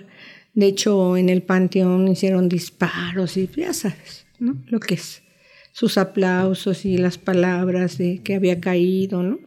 De 0.54 0.66
hecho, 0.66 1.16
en 1.16 1.28
el 1.28 1.42
panteón 1.42 2.08
hicieron 2.08 2.48
disparos 2.48 3.36
y 3.36 3.48
ya 3.56 3.72
sabes, 3.72 4.26
¿no? 4.40 4.60
Lo 4.66 4.80
que 4.80 4.94
es 4.94 5.22
sus 5.76 5.98
aplausos 5.98 6.86
y 6.86 6.96
las 6.96 7.18
palabras 7.18 7.98
de 7.98 8.22
que 8.22 8.34
había 8.34 8.62
caído, 8.62 9.22
¿no? 9.22 9.38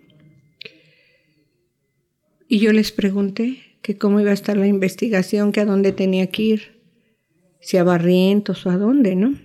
Y 2.48 2.60
yo 2.60 2.72
les 2.72 2.92
pregunté 2.92 3.58
que 3.82 3.98
cómo 3.98 4.20
iba 4.20 4.30
a 4.30 4.36
estar 4.36 4.56
la 4.56 4.68
investigación, 4.68 5.52
que 5.52 5.62
a 5.62 5.66
dónde 5.66 5.92
tenía 5.92 6.28
que 6.28 6.44
ir, 6.44 6.82
si 7.62 7.78
a 7.78 7.84
Barrientos 7.84 8.64
o 8.68 8.70
a 8.70 8.78
dónde, 8.78 9.16
¿no? 9.16 9.40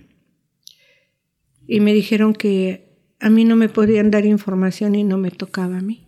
Y 1.65 1.79
me 1.79 1.91
dijeron 1.91 2.33
que 2.33 2.99
a 3.19 3.31
mí 3.31 3.45
no 3.45 3.55
me 3.55 3.67
podían 3.67 4.11
dar 4.11 4.27
información 4.27 4.93
y 4.93 5.03
no 5.03 5.17
me 5.17 5.31
tocaba 5.31 5.79
a 5.79 5.81
mí. 5.81 6.05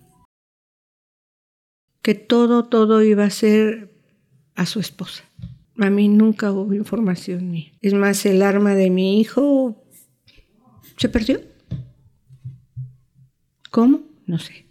Que 2.03 2.13
todo, 2.13 2.65
todo 2.65 3.01
iba 3.01 3.23
a 3.23 3.32
ser 3.32 3.95
a 4.53 4.67
su 4.67 4.80
esposa. 4.80 5.23
A 5.80 5.89
mí 5.89 6.07
nunca 6.07 6.51
hubo 6.51 6.71
información 6.75 7.49
mía. 7.49 7.71
Es 7.82 7.95
más, 7.95 8.28
el 8.28 8.43
arma 8.43 8.75
de 8.75 8.91
mi 8.91 9.19
hijo 9.19 9.86
¿Se 10.97 11.09
perdió? 11.09 11.41
¿Cómo? 13.69 14.01
No 14.25 14.39
sé. 14.39 14.65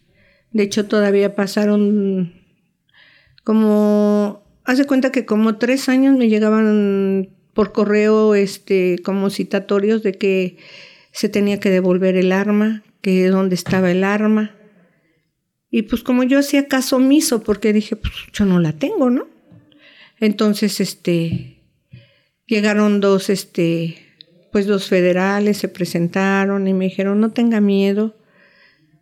De 0.50 0.64
hecho, 0.64 0.86
todavía 0.86 1.34
pasaron 1.34 2.34
como... 3.44 4.44
Hace 4.64 4.84
cuenta 4.84 5.12
que 5.12 5.24
como 5.24 5.58
tres 5.58 5.88
años 5.88 6.16
me 6.16 6.28
llegaban 6.28 7.30
por 7.54 7.72
correo 7.72 8.34
este, 8.34 8.98
como 9.04 9.30
citatorios 9.30 10.02
de 10.02 10.14
que 10.14 10.56
se 11.12 11.28
tenía 11.28 11.60
que 11.60 11.70
devolver 11.70 12.16
el 12.16 12.32
arma, 12.32 12.82
que 13.00 13.28
dónde 13.28 13.54
estaba 13.54 13.92
el 13.92 14.02
arma. 14.02 14.56
Y 15.70 15.82
pues 15.82 16.02
como 16.02 16.24
yo 16.24 16.40
hacía 16.40 16.66
caso 16.66 16.96
omiso, 16.96 17.44
porque 17.44 17.72
dije, 17.72 17.94
pues 17.94 18.12
yo 18.32 18.44
no 18.44 18.58
la 18.58 18.72
tengo, 18.72 19.08
¿no? 19.10 19.28
Entonces, 20.18 20.80
este, 20.80 21.62
llegaron 22.46 23.00
dos, 23.00 23.30
este, 23.30 24.05
pues 24.56 24.68
los 24.68 24.88
federales 24.88 25.58
se 25.58 25.68
presentaron 25.68 26.66
y 26.66 26.72
me 26.72 26.86
dijeron, 26.86 27.20
no 27.20 27.30
tenga 27.30 27.60
miedo, 27.60 28.16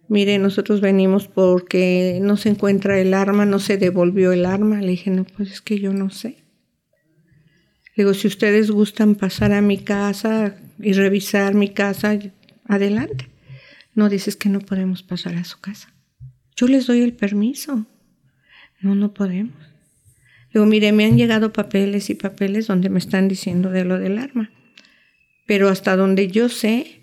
mire, 0.08 0.36
nosotros 0.40 0.80
venimos 0.80 1.28
porque 1.28 2.18
no 2.20 2.36
se 2.36 2.48
encuentra 2.48 2.98
el 2.98 3.14
arma, 3.14 3.46
no 3.46 3.60
se 3.60 3.76
devolvió 3.76 4.32
el 4.32 4.46
arma. 4.46 4.80
Le 4.80 4.88
dije, 4.88 5.12
no, 5.12 5.22
pues 5.22 5.52
es 5.52 5.60
que 5.60 5.78
yo 5.78 5.92
no 5.92 6.10
sé. 6.10 6.38
Le 7.94 8.02
digo, 8.02 8.14
si 8.14 8.26
ustedes 8.26 8.72
gustan 8.72 9.14
pasar 9.14 9.52
a 9.52 9.60
mi 9.60 9.78
casa 9.78 10.56
y 10.80 10.92
revisar 10.92 11.54
mi 11.54 11.68
casa, 11.68 12.18
adelante. 12.66 13.30
No 13.94 14.08
dices 14.08 14.34
que 14.34 14.48
no 14.48 14.58
podemos 14.58 15.04
pasar 15.04 15.36
a 15.36 15.44
su 15.44 15.60
casa. 15.60 15.94
Yo 16.56 16.66
les 16.66 16.88
doy 16.88 17.00
el 17.02 17.12
permiso. 17.12 17.86
No, 18.80 18.96
no 18.96 19.14
podemos. 19.14 19.56
Le 19.56 20.54
digo, 20.54 20.66
mire, 20.66 20.90
me 20.90 21.04
han 21.04 21.16
llegado 21.16 21.52
papeles 21.52 22.10
y 22.10 22.16
papeles 22.16 22.66
donde 22.66 22.90
me 22.90 22.98
están 22.98 23.28
diciendo 23.28 23.70
de 23.70 23.84
lo 23.84 24.00
del 24.00 24.18
arma 24.18 24.50
pero 25.46 25.68
hasta 25.68 25.96
donde 25.96 26.28
yo 26.28 26.48
sé, 26.48 27.00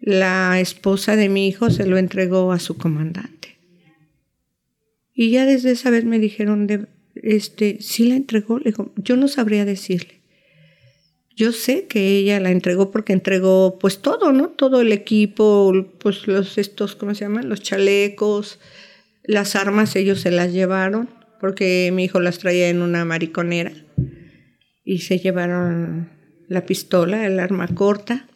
la 0.00 0.60
esposa 0.60 1.16
de 1.16 1.28
mi 1.28 1.46
hijo 1.46 1.70
se 1.70 1.86
lo 1.86 1.98
entregó 1.98 2.52
a 2.52 2.58
su 2.58 2.76
comandante. 2.76 3.58
Y 5.14 5.30
ya 5.30 5.44
desde 5.44 5.72
esa 5.72 5.90
vez 5.90 6.04
me 6.04 6.18
dijeron, 6.18 6.66
de, 6.66 6.86
este, 7.14 7.78
sí 7.80 8.08
la 8.08 8.16
entregó, 8.16 8.58
le 8.58 8.66
digo, 8.66 8.92
yo 8.96 9.16
no 9.16 9.28
sabría 9.28 9.64
decirle. 9.64 10.20
Yo 11.36 11.52
sé 11.52 11.86
que 11.86 12.18
ella 12.18 12.40
la 12.40 12.50
entregó 12.50 12.90
porque 12.90 13.12
entregó 13.12 13.78
pues 13.78 14.00
todo, 14.00 14.32
¿no? 14.32 14.48
Todo 14.48 14.80
el 14.80 14.92
equipo, 14.92 15.72
pues 15.98 16.26
los 16.26 16.58
estos, 16.58 16.96
¿cómo 16.96 17.14
se 17.14 17.24
llaman? 17.24 17.48
Los 17.48 17.62
chalecos, 17.62 18.58
las 19.24 19.56
armas 19.56 19.96
ellos 19.96 20.20
se 20.20 20.30
las 20.30 20.52
llevaron 20.52 21.08
porque 21.40 21.90
mi 21.94 22.04
hijo 22.04 22.20
las 22.20 22.38
traía 22.38 22.68
en 22.68 22.82
una 22.82 23.04
mariconera 23.04 23.72
y 24.84 24.98
se 24.98 25.18
llevaron 25.18 26.10
la 26.50 26.66
pistola, 26.66 27.26
el 27.26 27.38
arma 27.38 27.68
corta. 27.68 28.26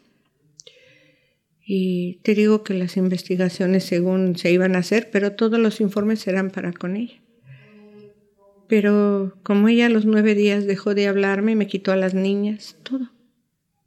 Y 1.67 2.21
te 2.23 2.33
digo 2.33 2.63
que 2.63 2.73
las 2.73 2.95
investigaciones 2.95 3.83
según 3.83 4.37
se 4.37 4.53
iban 4.53 4.75
a 4.75 4.79
hacer, 4.79 5.09
pero 5.11 5.33
todos 5.33 5.59
los 5.59 5.81
informes 5.81 6.25
eran 6.25 6.49
para 6.49 6.71
con 6.71 6.95
ella. 6.95 7.21
Pero 8.69 9.37
como 9.43 9.67
ella 9.67 9.87
a 9.87 9.89
los 9.89 10.05
nueve 10.05 10.33
días 10.33 10.65
dejó 10.65 10.95
de 10.95 11.07
hablarme, 11.07 11.57
me 11.57 11.67
quitó 11.67 11.91
a 11.91 11.97
las 11.97 12.13
niñas, 12.13 12.77
todo. 12.83 13.11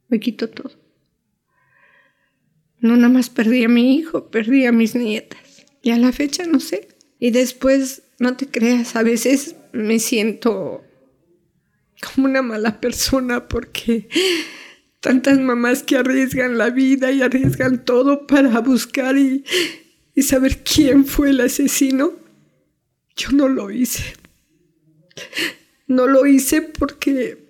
Me 0.09 0.19
quitó 0.19 0.47
todo. 0.47 0.73
No 2.79 2.97
nada 2.97 3.09
más 3.09 3.31
perdí 3.31 3.63
a 3.63 3.67
mi 3.67 3.95
hijo, 3.95 4.29
perdí 4.29 4.67
a 4.67 4.71
mis 4.71 4.93
nietas. 4.93 5.65
Y 5.81 5.89
a 5.89 5.97
la 5.97 6.11
fecha 6.11 6.45
no 6.45 6.59
sé. 6.59 6.87
Y 7.17 7.31
después, 7.31 8.03
no 8.19 8.37
te 8.37 8.45
creas, 8.45 8.95
a 8.95 9.01
veces 9.01 9.55
me 9.73 9.97
siento 9.97 10.83
como 12.01 12.27
una 12.27 12.41
mala 12.41 12.79
persona 12.79 13.47
porque 13.47 14.07
tantas 14.99 15.39
mamás 15.39 15.83
que 15.83 15.97
arriesgan 15.97 16.57
la 16.57 16.69
vida 16.69 17.11
y 17.11 17.21
arriesgan 17.21 17.85
todo 17.85 18.27
para 18.27 18.59
buscar 18.59 19.17
y, 19.17 19.43
saber 20.21 20.63
quién 20.63 21.05
fue 21.05 21.29
el 21.29 21.39
asesino. 21.39 22.11
Yo 23.15 23.31
no 23.31 23.47
lo 23.47 23.71
hice. 23.71 24.03
No 25.87 26.07
lo 26.07 26.25
hice 26.25 26.61
porque 26.61 27.47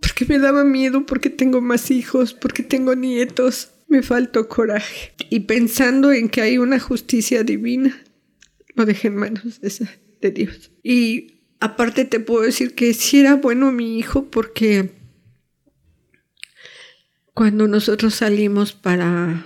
porque 0.00 0.24
me 0.24 0.38
daba 0.38 0.64
miedo, 0.64 1.06
porque 1.06 1.30
tengo 1.30 1.60
más 1.60 1.90
hijos, 1.90 2.34
porque 2.34 2.64
tengo 2.64 2.96
nietos. 2.96 3.70
Me 3.86 4.02
faltó 4.02 4.48
coraje. 4.48 5.12
Y 5.30 5.40
pensando 5.40 6.10
en 6.12 6.28
que 6.28 6.40
hay 6.40 6.58
una 6.58 6.80
justicia 6.80 7.44
divina, 7.44 8.02
lo 8.74 8.84
dejé 8.86 9.08
en 9.08 9.16
manos 9.16 9.60
de 9.60 10.30
Dios. 10.32 10.72
Y 10.82 11.35
aparte 11.60 12.04
te 12.04 12.20
puedo 12.20 12.42
decir 12.42 12.74
que 12.74 12.94
sí 12.94 13.20
era 13.20 13.36
bueno 13.36 13.72
mi 13.72 13.98
hijo 13.98 14.26
porque 14.30 14.90
cuando 17.34 17.68
nosotros 17.68 18.14
salimos 18.14 18.72
para, 18.72 19.44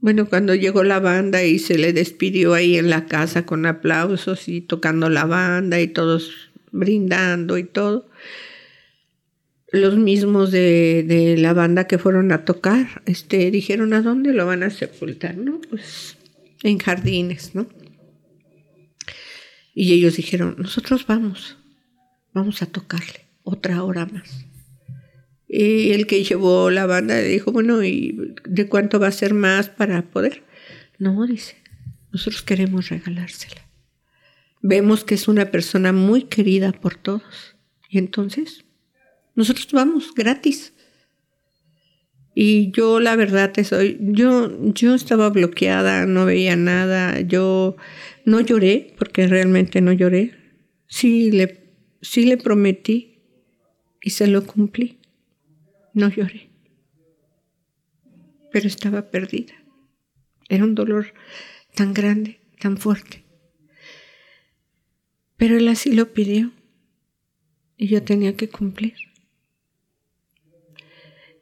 bueno, 0.00 0.28
cuando 0.28 0.54
llegó 0.54 0.82
la 0.82 0.98
banda 0.98 1.44
y 1.44 1.58
se 1.58 1.76
le 1.76 1.92
despidió 1.92 2.54
ahí 2.54 2.78
en 2.78 2.88
la 2.88 3.06
casa 3.06 3.44
con 3.44 3.66
aplausos 3.66 4.48
y 4.48 4.62
tocando 4.62 5.10
la 5.10 5.26
banda 5.26 5.80
y 5.80 5.88
todos 5.88 6.50
brindando 6.70 7.58
y 7.58 7.64
todo, 7.64 8.08
los 9.70 9.96
mismos 9.96 10.50
de, 10.50 11.04
de 11.06 11.36
la 11.36 11.52
banda 11.52 11.86
que 11.86 11.98
fueron 11.98 12.32
a 12.32 12.46
tocar, 12.46 13.02
este, 13.04 13.50
dijeron, 13.50 13.92
¿a 13.92 14.00
dónde 14.00 14.32
lo 14.32 14.46
van 14.46 14.62
a 14.62 14.70
sepultar? 14.70 15.36
¿No? 15.36 15.60
Pues 15.68 16.16
en 16.62 16.78
jardines, 16.78 17.54
¿no? 17.54 17.66
Y 19.74 19.92
ellos 19.92 20.16
dijeron, 20.16 20.56
nosotros 20.58 21.06
vamos, 21.06 21.56
vamos 22.32 22.62
a 22.62 22.66
tocarle 22.66 23.26
otra 23.42 23.82
hora 23.84 24.06
más. 24.06 24.44
Y 25.48 25.92
el 25.92 26.06
que 26.06 26.24
llevó 26.24 26.70
la 26.70 26.86
banda 26.86 27.18
dijo, 27.20 27.52
bueno, 27.52 27.82
¿y 27.82 28.34
de 28.44 28.68
cuánto 28.68 29.00
va 29.00 29.06
a 29.06 29.12
ser 29.12 29.32
más 29.32 29.70
para 29.70 30.02
poder? 30.02 30.44
No, 30.98 31.26
dice, 31.26 31.56
nosotros 32.12 32.42
queremos 32.42 32.90
regalársela. 32.90 33.62
Vemos 34.60 35.04
que 35.04 35.14
es 35.14 35.28
una 35.28 35.50
persona 35.50 35.92
muy 35.92 36.24
querida 36.24 36.72
por 36.72 36.96
todos. 36.96 37.56
Y 37.88 37.98
entonces, 37.98 38.64
nosotros 39.34 39.68
vamos 39.72 40.12
gratis. 40.14 40.74
Y 42.40 42.70
yo 42.70 43.00
la 43.00 43.16
verdad 43.16 43.50
te 43.50 43.64
soy, 43.64 43.98
yo, 44.00 44.72
yo 44.72 44.94
estaba 44.94 45.28
bloqueada, 45.28 46.06
no 46.06 46.24
veía 46.24 46.54
nada, 46.54 47.20
yo 47.20 47.74
no 48.24 48.40
lloré, 48.40 48.94
porque 48.96 49.26
realmente 49.26 49.80
no 49.80 49.92
lloré. 49.92 50.36
Sí 50.86 51.32
le, 51.32 51.74
sí 52.00 52.26
le 52.26 52.36
prometí 52.36 53.24
y 54.00 54.10
se 54.10 54.28
lo 54.28 54.46
cumplí. 54.46 55.00
No 55.94 56.10
lloré. 56.10 56.48
Pero 58.52 58.68
estaba 58.68 59.10
perdida. 59.10 59.54
Era 60.48 60.62
un 60.62 60.76
dolor 60.76 61.14
tan 61.74 61.92
grande, 61.92 62.38
tan 62.60 62.76
fuerte. 62.76 63.24
Pero 65.36 65.56
él 65.56 65.66
así 65.66 65.92
lo 65.92 66.12
pidió 66.12 66.52
y 67.76 67.88
yo 67.88 68.00
tenía 68.04 68.36
que 68.36 68.48
cumplir. 68.48 68.94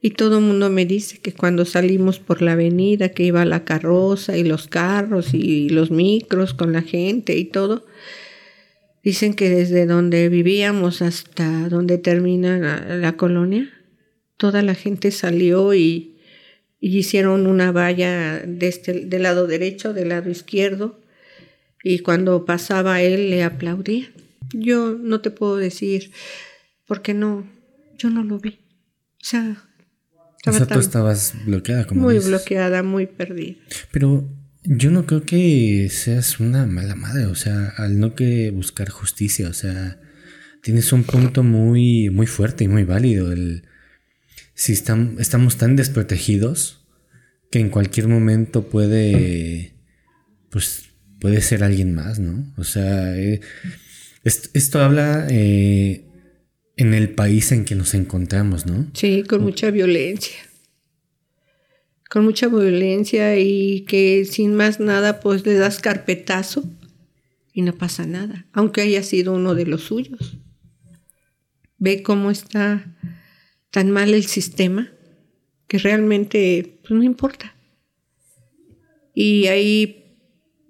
Y 0.07 0.11
todo 0.11 0.39
el 0.39 0.45
mundo 0.45 0.71
me 0.71 0.87
dice 0.87 1.19
que 1.19 1.33
cuando 1.33 1.65
salimos 1.65 2.21
por 2.21 2.41
la 2.41 2.53
avenida, 2.53 3.09
que 3.09 3.25
iba 3.25 3.45
la 3.45 3.65
carroza 3.65 4.39
y 4.39 4.45
los 4.45 4.69
carros 4.69 5.35
y 5.35 5.69
los 5.69 5.91
micros 5.91 6.55
con 6.55 6.73
la 6.73 6.83
gente 6.83 7.37
y 7.37 7.45
todo, 7.45 7.85
dicen 9.03 9.35
que 9.35 9.51
desde 9.51 9.85
donde 9.85 10.29
vivíamos 10.29 11.03
hasta 11.03 11.69
donde 11.69 11.99
termina 11.99 12.87
la, 12.87 13.17
colonia, 13.17 13.69
toda 14.37 14.63
la 14.63 14.77
gente 14.77 15.11
salió 15.11 15.75
y, 15.75 16.21
hicieron 16.79 17.49
una 17.49 17.73
valla 17.73 18.39
de 18.47 18.69
este, 18.69 19.07
del 19.07 19.25
lado 19.25 19.49
derecho, 19.49 19.93
del 19.93 20.11
lado 20.11 20.31
izquierdo, 20.31 21.01
y 21.83 21.99
cuando 21.99 22.45
pasaba 22.45 23.03
él 23.03 23.29
le 23.29 23.43
aplaudía. 23.43 24.09
Yo 24.53 24.93
no 24.93 25.21
te 25.21 25.33
puedo 25.33 25.57
decir, 25.57 26.13
porque 26.87 27.13
no, 27.13 27.45
yo 27.99 28.09
no 28.09 28.23
lo 28.23 28.39
vi. 28.39 28.61
O 29.21 29.25
sea, 29.29 29.67
o 30.47 30.53
sea, 30.53 30.67
tú 30.67 30.79
estabas 30.79 31.35
bloqueada, 31.45 31.87
como 31.87 32.03
Muy 32.03 32.19
bloqueada, 32.19 32.83
muy 32.83 33.07
perdida. 33.07 33.57
Pero 33.91 34.29
yo 34.65 34.91
no 34.91 35.07
creo 35.07 35.23
que 35.23 35.89
seas 35.91 36.41
una 36.41 36.67
mala 36.67 36.95
madre, 36.95 37.27
o 37.27 37.35
sea, 37.35 37.75
al 37.77 37.99
no 37.99 38.15
que 38.15 38.51
buscar 38.51 38.89
justicia, 38.89 39.49
o 39.49 39.53
sea, 39.53 40.01
tienes 40.63 40.93
un 40.93 41.05
punto 41.05 41.43
muy, 41.43 42.11
muy 42.11 42.27
fuerte 42.27 42.65
y 42.65 42.69
muy 42.69 42.85
válido. 42.85 43.33
El, 43.33 43.65
si 44.55 44.73
estamos 44.73 45.57
tan 45.57 45.77
desprotegidos 45.77 46.87
que 47.51 47.61
en 47.61 47.71
cualquier 47.71 48.09
momento 48.09 48.69
puede, 48.69 49.75
pues, 50.51 50.91
puede 51.21 51.41
ser 51.41 51.63
alguien 51.63 51.95
más, 51.95 52.19
¿no? 52.19 52.53
O 52.57 52.65
sea, 52.65 53.17
eh, 53.17 53.41
esto, 54.25 54.81
habla 54.81 55.27
eh, 55.31 56.06
en 56.77 56.93
el 56.93 57.11
país 57.11 57.53
en 57.53 57.65
que 57.65 57.75
nos 57.75 57.95
encontramos, 57.95 58.67
¿no? 58.67 58.87
Sí, 58.93 59.25
con 59.25 59.43
mucha 59.43 59.71
violencia. 59.71 60.37
Con 62.09 62.25
mucha 62.25 62.49
violencia 62.49 63.39
y 63.39 63.81
que 63.83 64.25
sin 64.27 64.55
más 64.55 64.79
nada 64.79 65.21
pues 65.21 65.45
le 65.45 65.55
das 65.55 65.81
carpetazo 65.81 66.65
y 67.53 67.63
no 67.63 67.75
pasa 67.75 68.07
nada, 68.07 68.47
aunque 68.53 68.83
haya 68.83 69.03
sido 69.03 69.33
uno 69.33 69.55
de 69.55 69.67
los 69.67 69.85
suyos. 69.85 70.37
Ve 71.79 72.03
cómo 72.03 72.31
está 72.31 72.97
tan 73.71 73.91
mal 73.91 74.13
el 74.13 74.25
sistema 74.25 74.93
que 75.67 75.79
realmente 75.79 76.79
pues, 76.83 76.93
no 76.93 77.03
importa. 77.03 77.57
Y 79.15 79.47
ahí 79.47 80.03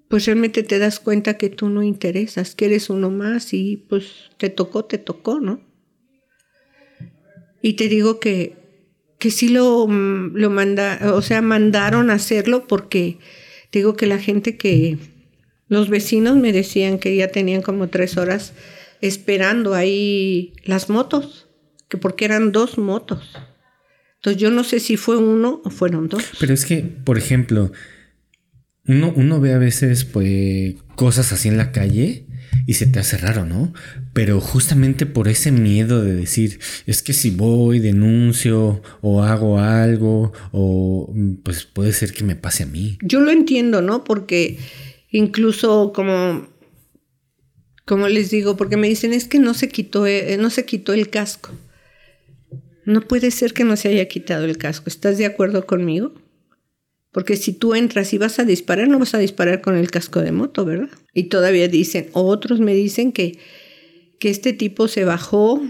pues 0.08 0.24
realmente 0.26 0.62
te 0.62 0.78
das 0.78 1.00
cuenta 1.00 1.36
que 1.36 1.50
tú 1.50 1.68
no 1.68 1.82
interesas, 1.82 2.54
que 2.54 2.66
eres 2.66 2.90
uno 2.90 3.10
más 3.10 3.52
y 3.52 3.76
pues 3.88 4.30
te 4.38 4.48
tocó, 4.48 4.84
te 4.84 4.98
tocó, 4.98 5.40
¿no? 5.40 5.60
Y 7.62 7.74
te 7.74 7.88
digo 7.88 8.20
que, 8.20 8.56
que 9.18 9.30
sí 9.30 9.48
lo, 9.48 9.86
mm, 9.86 10.34
lo 10.34 10.50
manda, 10.50 11.12
o 11.14 11.22
sea, 11.22 11.42
mandaron 11.42 12.10
a 12.10 12.14
hacerlo 12.14 12.66
porque 12.66 13.18
digo 13.72 13.96
que 13.96 14.06
la 14.06 14.18
gente 14.18 14.56
que, 14.56 14.98
los 15.68 15.88
vecinos 15.88 16.36
me 16.36 16.52
decían 16.52 16.98
que 16.98 17.16
ya 17.16 17.28
tenían 17.28 17.62
como 17.62 17.88
tres 17.88 18.16
horas 18.16 18.52
esperando 19.00 19.74
ahí 19.74 20.54
las 20.64 20.88
motos, 20.88 21.48
que 21.88 21.96
porque 21.96 22.24
eran 22.24 22.52
dos 22.52 22.78
motos. 22.78 23.32
Entonces 24.16 24.40
yo 24.40 24.50
no 24.50 24.64
sé 24.64 24.80
si 24.80 24.96
fue 24.96 25.16
uno 25.16 25.60
o 25.64 25.70
fueron 25.70 26.08
dos. 26.08 26.22
Pero 26.40 26.54
es 26.54 26.64
que, 26.64 26.78
por 26.78 27.18
ejemplo, 27.18 27.72
uno, 28.86 29.12
uno 29.16 29.40
ve 29.40 29.52
a 29.52 29.58
veces 29.58 30.04
pues 30.04 30.74
cosas 30.94 31.32
así 31.32 31.48
en 31.48 31.56
la 31.56 31.72
calle 31.72 32.26
y 32.66 32.74
se 32.74 32.86
te 32.86 32.98
hace 32.98 33.16
raro, 33.16 33.46
¿no? 33.46 33.72
Pero 34.12 34.40
justamente 34.40 35.06
por 35.06 35.28
ese 35.28 35.52
miedo 35.52 36.02
de 36.02 36.14
decir, 36.14 36.58
es 36.86 37.00
que 37.00 37.12
si 37.12 37.30
voy, 37.30 37.78
denuncio 37.78 38.82
o 39.00 39.22
hago 39.22 39.60
algo, 39.60 40.32
o 40.50 41.14
pues 41.44 41.64
puede 41.64 41.92
ser 41.92 42.12
que 42.12 42.24
me 42.24 42.34
pase 42.34 42.64
a 42.64 42.66
mí. 42.66 42.98
Yo 43.02 43.20
lo 43.20 43.30
entiendo, 43.30 43.82
¿no? 43.82 44.02
Porque 44.02 44.58
incluso 45.10 45.92
como, 45.94 46.48
como 47.84 48.08
les 48.08 48.30
digo, 48.30 48.56
porque 48.56 48.76
me 48.76 48.88
dicen, 48.88 49.12
es 49.12 49.26
que 49.28 49.38
no 49.38 49.54
se 49.54 49.68
quitó, 49.68 50.06
eh, 50.08 50.36
no 50.38 50.50
se 50.50 50.64
quitó 50.64 50.92
el 50.92 51.08
casco. 51.08 51.50
No 52.84 53.00
puede 53.00 53.30
ser 53.30 53.52
que 53.52 53.64
no 53.64 53.76
se 53.76 53.88
haya 53.88 54.06
quitado 54.08 54.44
el 54.44 54.58
casco. 54.58 54.88
¿Estás 54.88 55.18
de 55.18 55.26
acuerdo 55.26 55.66
conmigo? 55.66 56.14
Porque 57.16 57.36
si 57.36 57.54
tú 57.54 57.74
entras 57.74 58.12
y 58.12 58.18
vas 58.18 58.38
a 58.40 58.44
disparar, 58.44 58.88
no 58.88 58.98
vas 58.98 59.14
a 59.14 59.18
disparar 59.18 59.62
con 59.62 59.74
el 59.74 59.90
casco 59.90 60.20
de 60.20 60.32
moto, 60.32 60.66
¿verdad? 60.66 60.90
Y 61.14 61.30
todavía 61.30 61.66
dicen, 61.66 62.10
otros 62.12 62.60
me 62.60 62.74
dicen 62.74 63.10
que, 63.10 63.38
que 64.18 64.28
este 64.28 64.52
tipo 64.52 64.86
se 64.86 65.06
bajó, 65.06 65.66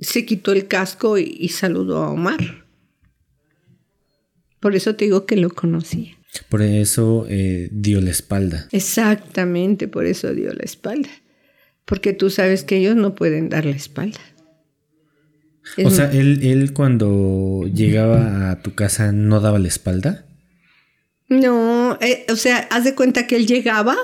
se 0.00 0.26
quitó 0.26 0.52
el 0.52 0.68
casco 0.68 1.16
y, 1.16 1.48
saludó 1.48 2.02
a 2.02 2.10
Omar. 2.10 2.66
Por 4.60 4.76
eso 4.76 4.94
te 4.96 5.06
digo 5.06 5.24
que 5.24 5.36
lo 5.36 5.48
conocía. 5.48 6.18
Por 6.50 6.60
eso 6.60 7.24
eh, 7.30 7.70
dio 7.72 8.02
la 8.02 8.10
espalda. 8.10 8.68
Exactamente, 8.70 9.88
por 9.88 10.04
eso 10.04 10.34
dio 10.34 10.52
la 10.52 10.64
espalda. 10.64 11.08
Porque 11.86 12.12
tú 12.12 12.28
sabes 12.28 12.64
que 12.64 12.76
ellos 12.76 12.96
no 12.96 13.14
pueden 13.14 13.48
dar 13.48 13.64
la 13.64 13.76
espalda. 13.76 14.20
o 15.82 15.88
sea, 15.88 16.12
él, 16.12 16.40
él 16.42 16.74
cuando 16.74 17.62
llegaba 17.72 18.50
a 18.50 18.60
tu 18.60 18.74
casa 18.74 19.10
no 19.12 19.40
daba 19.40 19.58
la 19.58 19.68
espalda. 19.68 20.26
No, 21.30 21.96
eh, 22.00 22.26
o 22.28 22.34
sea, 22.34 22.66
haz 22.72 22.82
de 22.82 22.96
cuenta 22.96 23.28
que 23.28 23.36
él 23.36 23.46
llegaba, 23.46 23.96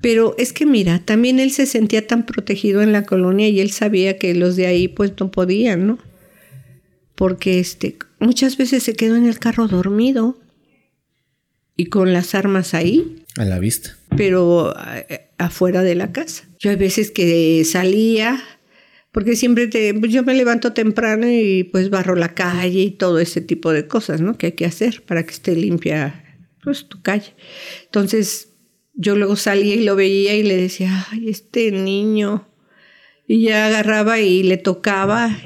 pero 0.00 0.34
es 0.36 0.52
que 0.52 0.66
mira, 0.66 0.98
también 0.98 1.38
él 1.38 1.52
se 1.52 1.64
sentía 1.64 2.08
tan 2.08 2.26
protegido 2.26 2.82
en 2.82 2.90
la 2.90 3.04
colonia 3.04 3.48
y 3.48 3.60
él 3.60 3.70
sabía 3.70 4.18
que 4.18 4.34
los 4.34 4.56
de 4.56 4.66
ahí 4.66 4.88
pues 4.88 5.12
no 5.20 5.30
podían, 5.30 5.86
¿no? 5.86 5.98
Porque 7.14 7.60
este, 7.60 7.96
muchas 8.18 8.56
veces 8.56 8.82
se 8.82 8.94
quedó 8.94 9.14
en 9.14 9.26
el 9.26 9.38
carro 9.38 9.68
dormido 9.68 10.40
y 11.76 11.86
con 11.86 12.12
las 12.12 12.34
armas 12.34 12.74
ahí. 12.74 13.24
A 13.36 13.44
la 13.44 13.60
vista. 13.60 13.96
Pero 14.16 14.74
eh, 15.08 15.28
afuera 15.38 15.84
de 15.84 15.94
la 15.94 16.10
casa. 16.10 16.48
Yo 16.58 16.70
hay 16.70 16.76
veces 16.76 17.12
que 17.12 17.64
salía, 17.64 18.42
porque 19.12 19.36
siempre 19.36 19.68
te, 19.68 19.94
pues, 19.94 20.10
yo 20.10 20.24
me 20.24 20.34
levanto 20.34 20.72
temprano 20.72 21.28
y 21.30 21.62
pues 21.62 21.90
barro 21.90 22.16
la 22.16 22.34
calle 22.34 22.80
y 22.80 22.90
todo 22.90 23.20
ese 23.20 23.40
tipo 23.40 23.70
de 23.70 23.86
cosas, 23.86 24.20
¿no? 24.20 24.36
Que 24.36 24.46
hay 24.46 24.52
que 24.52 24.66
hacer 24.66 25.04
para 25.06 25.22
que 25.22 25.30
esté 25.30 25.54
limpia 25.54 26.21
pues 26.62 26.88
tu 26.88 27.02
calle. 27.02 27.34
Entonces 27.84 28.50
yo 28.94 29.16
luego 29.16 29.36
salía 29.36 29.74
y 29.74 29.84
lo 29.84 29.96
veía 29.96 30.34
y 30.34 30.42
le 30.42 30.56
decía, 30.56 31.06
ay, 31.10 31.28
este 31.28 31.70
niño. 31.72 32.48
Y 33.26 33.44
ya 33.44 33.66
agarraba 33.66 34.20
y 34.20 34.42
le 34.42 34.56
tocaba. 34.56 35.36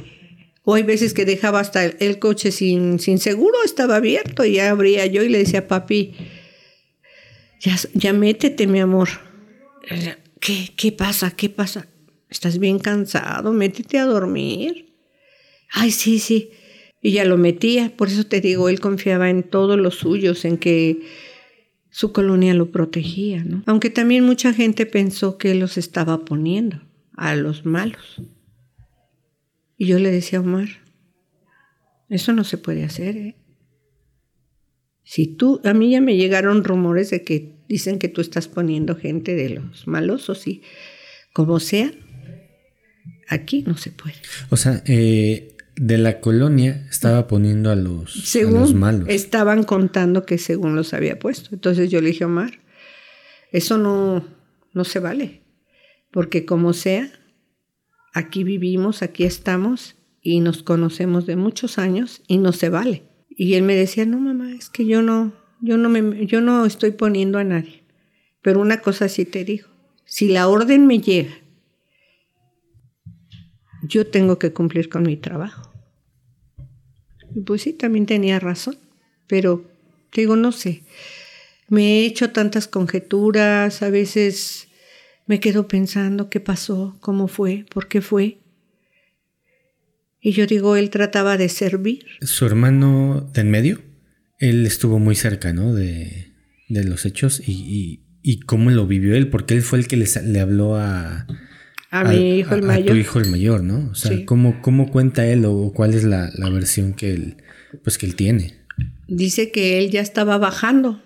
O 0.64 0.74
hay 0.74 0.82
veces 0.82 1.14
que 1.14 1.24
dejaba 1.24 1.60
hasta 1.60 1.84
el 1.84 2.18
coche 2.18 2.50
sin, 2.50 2.98
sin 2.98 3.18
seguro, 3.18 3.56
estaba 3.64 3.96
abierto 3.96 4.44
y 4.44 4.54
ya 4.54 4.70
abría 4.70 5.06
yo 5.06 5.22
y 5.22 5.28
le 5.28 5.38
decía, 5.38 5.68
papi, 5.68 6.14
ya, 7.60 7.76
ya 7.94 8.12
métete, 8.12 8.66
mi 8.66 8.80
amor. 8.80 9.08
¿Qué, 10.40 10.72
¿Qué 10.76 10.90
pasa? 10.90 11.30
¿Qué 11.30 11.48
pasa? 11.48 11.86
¿Estás 12.28 12.58
bien 12.58 12.80
cansado? 12.80 13.52
Métete 13.52 13.98
a 13.98 14.06
dormir. 14.06 14.92
Ay, 15.70 15.92
sí, 15.92 16.18
sí 16.18 16.50
y 17.06 17.12
ya 17.12 17.24
lo 17.24 17.36
metía. 17.36 17.96
Por 17.96 18.08
eso 18.08 18.26
te 18.26 18.40
digo, 18.40 18.68
él 18.68 18.80
confiaba 18.80 19.30
en 19.30 19.44
todos 19.44 19.78
los 19.78 19.94
suyos, 19.94 20.44
en 20.44 20.58
que 20.58 21.02
su 21.88 22.12
colonia 22.12 22.52
lo 22.52 22.72
protegía, 22.72 23.44
¿no? 23.44 23.62
Aunque 23.66 23.90
también 23.90 24.24
mucha 24.24 24.52
gente 24.52 24.86
pensó 24.86 25.38
que 25.38 25.52
él 25.52 25.60
los 25.60 25.78
estaba 25.78 26.24
poniendo 26.24 26.82
a 27.16 27.36
los 27.36 27.64
malos. 27.64 28.20
Y 29.78 29.86
yo 29.86 30.00
le 30.00 30.10
decía 30.10 30.40
a 30.40 30.42
Omar, 30.42 30.66
eso 32.08 32.32
no 32.32 32.42
se 32.42 32.58
puede 32.58 32.82
hacer, 32.82 33.16
¿eh? 33.16 33.36
Si 35.04 35.28
tú, 35.28 35.60
a 35.62 35.74
mí 35.74 35.92
ya 35.92 36.00
me 36.00 36.16
llegaron 36.16 36.64
rumores 36.64 37.10
de 37.10 37.22
que 37.22 37.54
dicen 37.68 38.00
que 38.00 38.08
tú 38.08 38.20
estás 38.20 38.48
poniendo 38.48 38.96
gente 38.96 39.36
de 39.36 39.50
los 39.50 39.86
malos, 39.86 40.28
o 40.28 40.34
sí, 40.34 40.62
como 41.32 41.60
sea, 41.60 41.92
aquí 43.28 43.62
no 43.64 43.76
se 43.76 43.92
puede. 43.92 44.16
O 44.50 44.56
sea, 44.56 44.82
eh, 44.86 45.55
de 45.76 45.98
la 45.98 46.20
colonia 46.20 46.86
estaba 46.90 47.26
poniendo 47.26 47.70
a 47.70 47.76
los, 47.76 48.12
según 48.12 48.78
malos. 48.78 49.08
Estaban 49.08 49.62
contando 49.62 50.24
que 50.24 50.38
según 50.38 50.74
los 50.74 50.94
había 50.94 51.18
puesto. 51.18 51.50
Entonces 51.52 51.90
yo 51.90 52.00
le 52.00 52.08
dije 52.08 52.24
a 52.24 52.28
Omar, 52.28 52.58
eso 53.52 53.78
no, 53.78 54.24
no 54.72 54.84
se 54.84 54.98
vale. 54.98 55.42
Porque 56.10 56.46
como 56.46 56.72
sea, 56.72 57.10
aquí 58.14 58.42
vivimos, 58.42 59.02
aquí 59.02 59.24
estamos 59.24 59.96
y 60.22 60.40
nos 60.40 60.62
conocemos 60.62 61.26
de 61.26 61.36
muchos 61.36 61.78
años 61.78 62.22
y 62.26 62.38
no 62.38 62.52
se 62.52 62.70
vale. 62.70 63.02
Y 63.28 63.54
él 63.54 63.62
me 63.62 63.74
decía, 63.74 64.06
no 64.06 64.18
mamá, 64.18 64.52
es 64.52 64.70
que 64.70 64.86
yo 64.86 65.02
no, 65.02 65.34
yo 65.60 65.76
no 65.76 65.90
me, 65.90 66.26
yo 66.26 66.40
no 66.40 66.64
estoy 66.64 66.92
poniendo 66.92 67.38
a 67.38 67.44
nadie. 67.44 67.84
Pero 68.40 68.60
una 68.60 68.80
cosa 68.80 69.08
sí 69.08 69.26
te 69.26 69.44
digo, 69.44 69.68
si 70.06 70.28
la 70.28 70.48
orden 70.48 70.86
me 70.86 71.00
llega 71.00 71.34
yo 73.88 74.06
tengo 74.06 74.38
que 74.38 74.52
cumplir 74.52 74.88
con 74.88 75.02
mi 75.02 75.16
trabajo. 75.16 75.72
Pues 77.44 77.62
sí, 77.62 77.72
también 77.72 78.06
tenía 78.06 78.38
razón, 78.40 78.76
pero 79.26 79.64
digo, 80.14 80.36
no 80.36 80.52
sé, 80.52 80.82
me 81.68 82.00
he 82.00 82.06
hecho 82.06 82.30
tantas 82.30 82.68
conjeturas, 82.68 83.82
a 83.82 83.90
veces 83.90 84.68
me 85.26 85.40
quedo 85.40 85.68
pensando 85.68 86.30
qué 86.30 86.40
pasó, 86.40 86.96
cómo 87.00 87.28
fue, 87.28 87.66
por 87.70 87.88
qué 87.88 88.00
fue. 88.00 88.38
Y 90.20 90.32
yo 90.32 90.46
digo, 90.46 90.76
él 90.76 90.90
trataba 90.90 91.36
de 91.36 91.48
servir. 91.48 92.06
Su 92.22 92.46
hermano 92.46 93.30
de 93.32 93.42
en 93.42 93.50
medio, 93.50 93.82
él 94.38 94.64
estuvo 94.66 94.98
muy 94.98 95.14
cerca, 95.14 95.52
¿no? 95.52 95.74
De, 95.74 96.32
los 96.68 97.04
hechos 97.04 97.40
y, 97.46 98.02
cómo 98.46 98.70
lo 98.70 98.86
vivió 98.86 99.14
él, 99.14 99.28
porque 99.28 99.54
él 99.54 99.62
fue 99.62 99.78
el 99.78 99.86
que 99.86 99.96
le 99.96 100.40
habló 100.40 100.76
a, 100.76 101.26
a 102.00 102.04
mi 102.04 102.38
hijo 102.38 102.54
el 102.54 102.62
mayor. 102.62 102.90
A 102.90 102.92
tu 102.92 102.96
hijo 102.96 103.18
el 103.18 103.30
mayor, 103.30 103.62
¿no? 103.62 103.90
O 103.90 103.94
sea, 103.94 104.24
¿cómo, 104.24 104.60
¿cómo, 104.62 104.90
cuenta 104.90 105.26
él 105.26 105.44
o 105.44 105.72
cuál 105.74 105.94
es 105.94 106.04
la, 106.04 106.30
versión 106.50 106.92
que 106.94 107.12
él, 107.12 107.36
pues 107.82 107.98
que 107.98 108.06
él 108.06 108.16
tiene? 108.16 108.54
Dice 109.08 109.50
que 109.50 109.78
él 109.78 109.90
ya 109.90 110.00
estaba 110.00 110.38
bajando. 110.38 111.02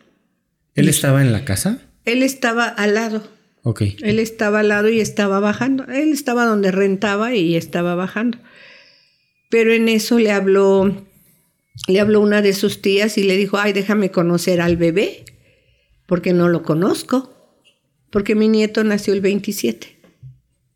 ¿Él 0.75 0.89
estaba 0.89 1.23
en 1.23 1.33
la 1.33 1.45
casa? 1.45 1.79
Él 2.05 2.23
estaba 2.23 2.65
al 2.67 2.95
lado. 2.95 3.23
Ok. 3.63 3.83
Él 4.03 4.19
estaba 4.19 4.61
al 4.61 4.69
lado 4.69 4.89
y 4.89 5.01
estaba 5.01 5.41
bajando. 5.41 5.85
Él 5.85 6.13
estaba 6.13 6.47
donde 6.47 6.71
rentaba 6.71 7.35
y 7.35 7.57
estaba 7.57 7.95
bajando. 7.95 8.39
Pero 9.51 9.73
en 9.73 9.89
eso 9.89 10.19
le 10.19 10.31
habló, 10.33 11.07
le 11.89 12.01
habló 12.01 12.21
una 12.21 12.41
de 12.41 12.55
sus 12.55 12.81
tías 12.81 13.19
y 13.19 13.25
le 13.25 13.37
dijo, 13.37 13.59
ay, 13.59 13.73
déjame 13.73 14.11
conocer 14.11 14.61
al 14.61 14.77
bebé, 14.77 15.25
porque 16.07 16.33
no 16.33 16.49
lo 16.49 16.63
conozco, 16.63 17.35
porque 18.11 18.35
mi 18.35 18.49
nieto 18.49 18.85
nació 18.85 19.13
el 19.13 19.21
27 19.21 20.00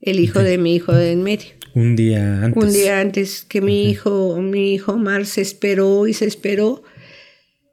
el 0.05 0.20
hijo 0.20 0.40
de 0.40 0.59
mi 0.59 0.74
hijo 0.74 0.92
de 0.92 1.12
en 1.12 1.22
medio. 1.22 1.48
Un 1.74 1.96
día 1.96 2.44
antes. 2.44 2.62
Un 2.62 2.72
día 2.72 3.00
antes 3.00 3.44
que 3.44 3.61
mi 3.61 3.88
hijo, 3.88 4.40
mi 4.40 4.74
hijo 4.74 4.92
Omar 4.92 5.26
se 5.26 5.40
esperó 5.40 6.07
y 6.07 6.12
se 6.12 6.26
esperó 6.26 6.82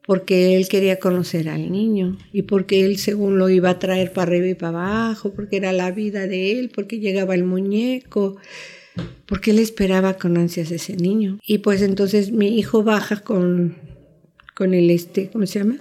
porque 0.08 0.56
él 0.56 0.68
quería 0.68 0.98
conocer 0.98 1.50
al 1.50 1.72
niño 1.72 2.18
y 2.32 2.44
porque 2.44 2.86
él 2.86 2.98
según 2.98 3.38
lo 3.38 3.50
iba 3.50 3.70
a 3.70 3.80
traer 3.80 4.12
para 4.14 4.32
arriba 4.32 4.48
y 4.48 4.56
para 4.56 4.70
abajo, 4.70 5.34
porque 5.34 5.58
era 5.58 5.74
la 5.74 5.92
vida 5.92 6.26
de 6.26 6.54
él, 6.54 6.72
porque 6.74 7.00
llegaba 7.00 7.36
el 7.36 7.44
muñeco, 7.44 8.38
porque 9.26 9.52
él 9.52 9.60
esperaba 9.60 10.16
con 10.16 10.38
ansias 10.38 10.72
ese 10.72 10.96
niño. 10.96 11.38
Y 11.46 11.60
pues 11.60 11.82
entonces 11.82 12.32
mi 12.32 12.58
hijo 12.58 12.84
baja 12.84 13.22
con, 13.22 13.76
con 14.56 14.74
el 14.74 14.90
este, 14.90 15.30
¿cómo 15.30 15.46
se 15.46 15.60
llama? 15.60 15.78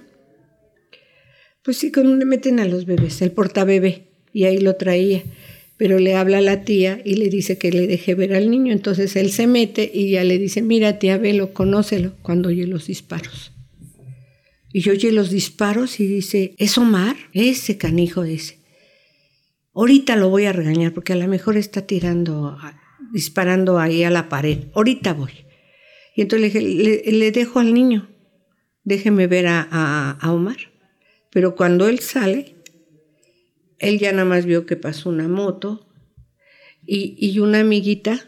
Pues 1.63 1.77
sí, 1.77 1.91
con 1.91 2.19
le 2.19 2.25
meten 2.25 2.59
a 2.59 2.65
los 2.65 2.85
bebés, 2.85 3.21
el 3.21 3.31
portabebé, 3.31 4.07
y 4.33 4.43
ahí 4.45 4.59
lo 4.59 4.75
traía 4.75 5.23
pero 5.81 5.97
le 5.97 6.15
habla 6.15 6.37
a 6.37 6.41
la 6.41 6.63
tía 6.63 7.01
y 7.03 7.15
le 7.15 7.27
dice 7.29 7.57
que 7.57 7.71
le 7.71 7.87
deje 7.87 8.13
ver 8.13 8.35
al 8.35 8.51
niño. 8.51 8.71
Entonces 8.71 9.15
él 9.15 9.31
se 9.31 9.47
mete 9.47 9.89
y 9.91 10.11
ya 10.11 10.23
le 10.23 10.37
dice, 10.37 10.61
mira 10.61 10.99
tía, 10.99 11.17
velo, 11.17 11.53
conócelo, 11.53 12.13
cuando 12.21 12.49
oye 12.49 12.67
los 12.67 12.85
disparos. 12.85 13.51
Y 14.71 14.87
oye 14.91 15.11
los 15.11 15.31
disparos 15.31 15.99
y 15.99 16.05
dice, 16.05 16.53
¿es 16.59 16.77
Omar? 16.77 17.15
Ese 17.33 17.79
canijo 17.79 18.21
dice. 18.21 18.59
Ahorita 19.73 20.15
lo 20.17 20.29
voy 20.29 20.45
a 20.45 20.53
regañar 20.53 20.93
porque 20.93 21.13
a 21.13 21.15
lo 21.15 21.27
mejor 21.27 21.57
está 21.57 21.81
tirando, 21.87 22.59
disparando 23.11 23.79
ahí 23.79 24.03
a 24.03 24.11
la 24.11 24.29
pared. 24.29 24.65
Ahorita 24.75 25.13
voy. 25.13 25.31
Y 26.15 26.21
entonces 26.21 26.53
le, 26.61 27.31
dejo 27.31 27.57
al 27.59 27.73
niño, 27.73 28.07
déjeme 28.83 29.25
ver 29.25 29.47
a, 29.47 30.11
a 30.11 30.31
Omar. 30.31 30.57
Pero 31.31 31.55
cuando 31.55 31.87
él 31.87 32.01
sale, 32.01 32.60
él 33.81 33.99
ya 33.99 34.11
nada 34.11 34.25
más 34.25 34.45
vio 34.45 34.65
que 34.65 34.75
pasó 34.75 35.09
una 35.09 35.27
moto 35.27 35.87
y, 36.85 37.39
una 37.39 37.59
amiguita 37.59 38.19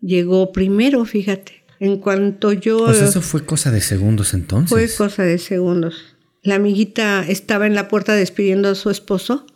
llegó 0.00 0.52
primero, 0.52 1.04
fíjate. 1.04 1.64
En 1.78 1.98
cuanto 1.98 2.52
yo... 2.52 2.84
Pues 2.84 3.00
eso 3.00 3.22
fue 3.22 3.44
cosa 3.44 3.70
de 3.70 3.80
segundos 3.80 4.34
entonces. 4.34 4.68
Fue 4.68 5.06
cosa 5.06 5.22
de 5.22 5.38
segundos. 5.38 6.16
La 6.42 6.56
amiguita 6.56 7.24
estaba 7.26 7.66
en 7.66 7.74
la 7.74 7.88
puerta 7.88 8.14
despidiendo 8.14 8.68
a 8.68 8.74
su 8.74 8.90
esposo 8.90 9.46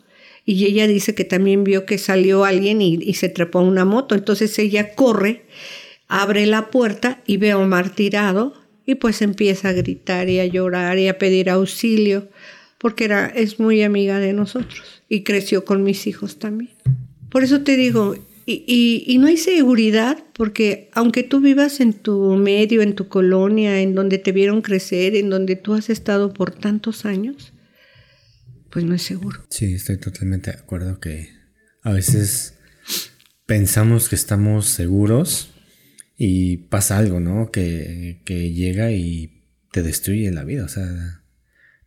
y 0.45 0.65
ella 0.65 0.87
dice 0.87 1.15
que 1.15 1.25
también 1.25 1.63
vio 1.63 1.85
que 1.85 1.97
salió 1.97 2.45
alguien 2.45 2.81
y, 2.81 3.13
se 3.13 3.29
trepó 3.29 3.59
a 3.59 3.63
una 3.63 3.85
moto. 3.85 4.15
Entonces 4.15 4.57
ella 4.57 4.95
corre, 4.95 5.45
abre 6.07 6.45
la 6.47 6.71
puerta 6.71 7.21
y 7.25 7.37
ve 7.37 7.51
a 7.51 7.57
Omar 7.57 7.91
tirado 7.91 8.53
y 8.85 8.95
pues 8.95 9.21
empieza 9.21 9.69
a 9.69 9.73
gritar 9.73 10.29
y 10.29 10.39
a 10.39 10.45
llorar 10.45 10.97
y 10.97 11.07
a 11.07 11.17
pedir 11.17 11.49
auxilio 11.49 12.29
porque 12.77 13.05
era, 13.05 13.27
es 13.27 13.59
muy 13.59 13.83
amiga 13.83 14.19
de 14.19 14.33
nosotros 14.33 14.94
y 15.09 15.23
creció 15.23 15.65
con 15.65 15.83
mis 15.83 16.07
hijos 16.07 16.39
también. 16.39 16.71
Por 17.29 17.43
eso 17.43 17.61
te 17.61 17.75
digo, 17.75 18.15
y, 18.45 19.03
y, 19.07 19.17
no 19.17 19.27
hay 19.27 19.37
seguridad, 19.37 20.23
porque 20.33 20.89
aunque 20.93 21.23
tú 21.23 21.41
vivas 21.41 21.79
en 21.79 21.93
tu 21.93 22.35
medio, 22.35 22.83
en 22.83 22.93
tu 22.93 23.07
colonia, 23.07 23.81
en 23.81 23.95
donde 23.95 24.19
te 24.19 24.31
vieron 24.31 24.61
crecer, 24.61 25.15
en 25.15 25.31
donde 25.31 25.55
tú 25.55 25.73
has 25.73 25.89
estado 25.89 26.31
por 26.31 26.51
tantos 26.51 27.05
años, 27.05 27.53
pues 28.69 28.85
no 28.85 28.93
es 28.93 29.01
seguro. 29.01 29.43
Sí, 29.49 29.73
estoy 29.73 29.97
totalmente 29.97 30.51
de 30.51 30.57
acuerdo 30.57 30.99
que 30.99 31.29
a 31.81 31.91
veces 31.91 32.55
pensamos 33.45 34.09
que 34.09 34.15
estamos 34.15 34.67
seguros 34.67 35.49
y 36.17 36.57
pasa 36.57 36.97
algo, 36.97 37.19
¿no? 37.19 37.51
Que, 37.51 38.21
que 38.25 38.51
llega 38.53 38.91
y 38.91 39.43
te 39.71 39.81
destruye 39.81 40.31
la 40.31 40.43
vida, 40.43 40.65
o 40.65 40.69
sea, 40.69 41.23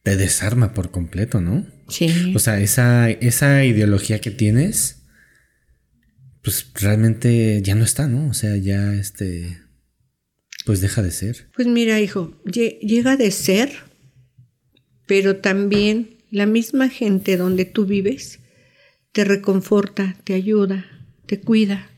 te 0.03 0.16
desarma 0.16 0.75
por 0.75 0.91
completo, 0.91 1.41
¿no? 1.41 1.66
Sí. 1.89 2.32
O 2.34 2.39
sea, 2.39 2.61
esa, 2.61 3.11
esa 3.11 3.64
ideología 3.64 4.20
que 4.20 4.30
tienes, 4.30 5.03
pues 6.43 6.70
realmente 6.74 7.61
ya 7.62 7.74
no 7.74 7.84
está, 7.84 8.07
¿no? 8.07 8.28
O 8.28 8.34
sea, 8.34 8.57
ya 8.57 8.95
este. 8.95 9.59
pues 10.64 10.80
deja 10.80 11.03
de 11.03 11.11
ser. 11.11 11.49
Pues 11.55 11.66
mira, 11.66 12.01
hijo, 12.01 12.41
llega 12.45 13.16
de 13.16 13.30
ser, 13.30 13.72
pero 15.07 15.36
también 15.36 16.18
la 16.30 16.47
misma 16.47 16.89
gente 16.89 17.36
donde 17.36 17.64
tú 17.64 17.86
vives 17.86 18.41
te 19.12 19.24
reconforta, 19.24 20.16
te 20.24 20.34
ayuda, 20.34 20.86
te 21.26 21.41
cuida. 21.41 21.91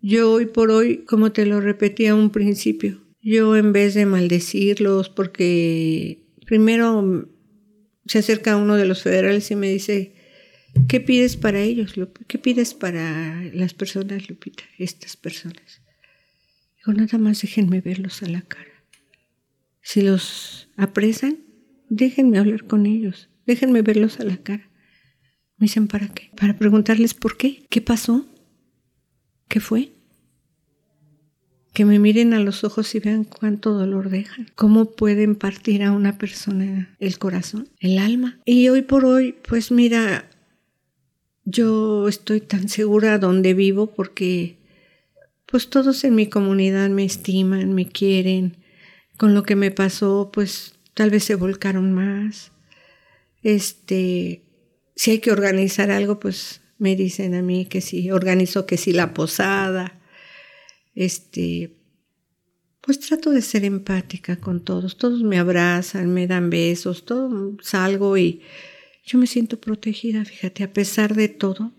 Yo 0.00 0.32
hoy 0.32 0.46
por 0.46 0.70
hoy, 0.70 1.04
como 1.04 1.32
te 1.32 1.46
lo 1.46 1.60
repetí 1.60 2.06
a 2.06 2.14
un 2.14 2.30
principio, 2.30 3.00
yo 3.22 3.56
en 3.56 3.72
vez 3.72 3.94
de 3.94 4.04
maldecirlos, 4.04 5.08
porque 5.08 6.26
primero 6.44 7.28
se 8.06 8.18
acerca 8.18 8.56
uno 8.56 8.76
de 8.76 8.86
los 8.86 9.02
federales 9.02 9.50
y 9.50 9.56
me 9.56 9.68
dice, 9.68 10.14
¿qué 10.88 11.00
pides 11.00 11.36
para 11.36 11.60
ellos? 11.60 11.94
¿Qué 12.26 12.38
pides 12.38 12.74
para 12.74 13.42
las 13.52 13.74
personas, 13.74 14.28
Lupita? 14.28 14.64
Estas 14.78 15.16
personas. 15.16 15.82
Digo, 16.76 16.92
nada 16.92 17.18
más 17.18 17.40
déjenme 17.40 17.80
verlos 17.80 18.22
a 18.22 18.28
la 18.28 18.42
cara. 18.42 18.84
Si 19.80 20.02
los 20.02 20.68
apresan, 20.76 21.38
déjenme 21.88 22.38
hablar 22.38 22.66
con 22.66 22.86
ellos, 22.86 23.28
déjenme 23.46 23.82
verlos 23.82 24.20
a 24.20 24.24
la 24.24 24.38
cara. 24.38 24.70
Me 25.56 25.66
dicen, 25.66 25.86
¿para 25.88 26.08
qué? 26.08 26.30
Para 26.36 26.58
preguntarles 26.58 27.14
por 27.14 27.36
qué, 27.36 27.66
qué 27.70 27.80
pasó, 27.80 28.26
qué 29.48 29.60
fue 29.60 29.92
que 31.74 31.84
me 31.84 31.98
miren 31.98 32.34
a 32.34 32.38
los 32.38 32.62
ojos 32.62 32.94
y 32.94 33.00
vean 33.00 33.24
cuánto 33.24 33.74
dolor 33.74 34.08
dejan, 34.08 34.48
cómo 34.54 34.92
pueden 34.92 35.34
partir 35.34 35.82
a 35.82 35.90
una 35.90 36.16
persona 36.16 36.96
el 37.00 37.18
corazón, 37.18 37.68
el 37.80 37.98
alma. 37.98 38.38
Y 38.44 38.68
hoy 38.68 38.82
por 38.82 39.04
hoy, 39.04 39.34
pues 39.46 39.72
mira, 39.72 40.30
yo 41.44 42.06
estoy 42.08 42.40
tan 42.40 42.68
segura 42.68 43.18
donde 43.18 43.54
vivo 43.54 43.88
porque 43.88 44.56
pues 45.46 45.68
todos 45.68 46.04
en 46.04 46.14
mi 46.14 46.28
comunidad 46.28 46.90
me 46.90 47.04
estiman, 47.04 47.74
me 47.74 47.88
quieren. 47.88 48.56
Con 49.16 49.34
lo 49.34 49.42
que 49.42 49.56
me 49.56 49.72
pasó, 49.72 50.30
pues 50.32 50.76
tal 50.94 51.10
vez 51.10 51.24
se 51.24 51.34
volcaron 51.34 51.92
más. 51.92 52.52
Este, 53.42 54.42
si 54.94 55.10
hay 55.10 55.18
que 55.18 55.32
organizar 55.32 55.90
algo, 55.90 56.20
pues 56.20 56.60
me 56.78 56.94
dicen 56.94 57.34
a 57.34 57.42
mí 57.42 57.66
que 57.66 57.80
sí, 57.80 58.12
organizo 58.12 58.64
que 58.64 58.76
sí 58.76 58.92
la 58.92 59.12
posada 59.12 60.00
este, 60.94 61.76
pues 62.80 63.00
trato 63.00 63.30
de 63.30 63.42
ser 63.42 63.64
empática 63.64 64.36
con 64.36 64.64
todos. 64.64 64.96
Todos 64.96 65.22
me 65.22 65.38
abrazan, 65.38 66.12
me 66.12 66.26
dan 66.26 66.50
besos, 66.50 67.04
todo 67.04 67.56
salgo 67.62 68.16
y 68.16 68.42
yo 69.04 69.18
me 69.18 69.26
siento 69.26 69.60
protegida, 69.60 70.24
fíjate, 70.24 70.64
a 70.64 70.72
pesar 70.72 71.14
de 71.14 71.28
todo, 71.28 71.72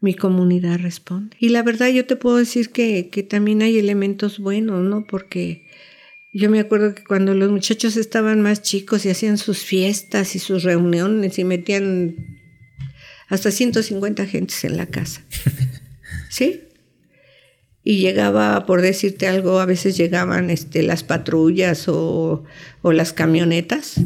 mi 0.00 0.14
comunidad 0.14 0.78
responde. 0.78 1.36
Y 1.40 1.48
la 1.48 1.62
verdad 1.62 1.88
yo 1.88 2.06
te 2.06 2.16
puedo 2.16 2.36
decir 2.36 2.70
que, 2.70 3.08
que 3.10 3.22
también 3.22 3.62
hay 3.62 3.78
elementos 3.78 4.38
buenos, 4.38 4.84
¿no? 4.84 5.06
Porque 5.06 5.66
yo 6.32 6.50
me 6.50 6.60
acuerdo 6.60 6.94
que 6.94 7.04
cuando 7.04 7.32
los 7.34 7.50
muchachos 7.50 7.96
estaban 7.96 8.40
más 8.42 8.60
chicos 8.60 9.06
y 9.06 9.10
hacían 9.10 9.38
sus 9.38 9.60
fiestas 9.60 10.34
y 10.34 10.40
sus 10.40 10.64
reuniones 10.64 11.38
y 11.38 11.44
metían 11.44 12.16
hasta 13.28 13.50
150 13.50 14.26
gentes 14.26 14.64
en 14.64 14.76
la 14.76 14.86
casa. 14.86 15.24
¿Sí? 16.28 16.62
Y 17.86 17.98
llegaba, 17.98 18.64
por 18.64 18.80
decirte 18.80 19.28
algo, 19.28 19.60
a 19.60 19.66
veces 19.66 19.96
llegaban 19.98 20.48
este, 20.48 20.82
las 20.82 21.04
patrullas 21.04 21.86
o, 21.86 22.42
o 22.80 22.92
las 22.92 23.12
camionetas 23.12 24.00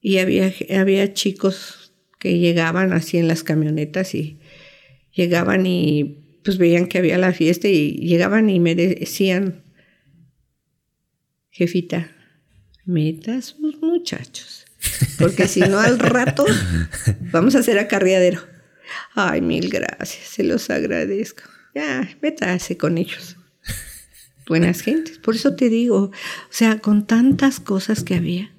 y 0.00 0.18
había, 0.18 0.54
había 0.78 1.12
chicos 1.12 1.92
que 2.20 2.38
llegaban 2.38 2.92
así 2.92 3.18
en 3.18 3.26
las 3.26 3.42
camionetas 3.42 4.14
y 4.14 4.38
llegaban 5.12 5.66
y 5.66 6.18
pues 6.44 6.56
veían 6.56 6.86
que 6.86 6.98
había 6.98 7.18
la 7.18 7.32
fiesta 7.32 7.66
y 7.66 7.94
llegaban 7.94 8.48
y 8.48 8.60
me 8.60 8.76
decían, 8.76 9.64
jefita, 11.50 12.12
meta 12.84 13.42
sus 13.42 13.76
muchachos, 13.82 14.66
porque 15.18 15.48
si 15.48 15.60
no 15.60 15.80
al 15.80 15.98
rato 15.98 16.46
vamos 17.32 17.56
a 17.56 17.58
hacer 17.58 17.78
acarreadero. 17.80 18.40
Ay, 19.14 19.40
mil 19.40 19.68
gracias, 19.68 20.28
se 20.28 20.44
los 20.44 20.70
agradezco 20.70 21.42
ya, 21.74 22.08
métase 22.22 22.76
con 22.76 22.98
ellos. 22.98 23.36
Buenas 24.48 24.82
gentes. 24.82 25.18
Por 25.18 25.36
eso 25.36 25.54
te 25.54 25.68
digo, 25.68 25.96
o 25.96 26.12
sea, 26.50 26.80
con 26.80 27.06
tantas 27.06 27.60
cosas 27.60 28.02
que 28.02 28.16
había. 28.16 28.50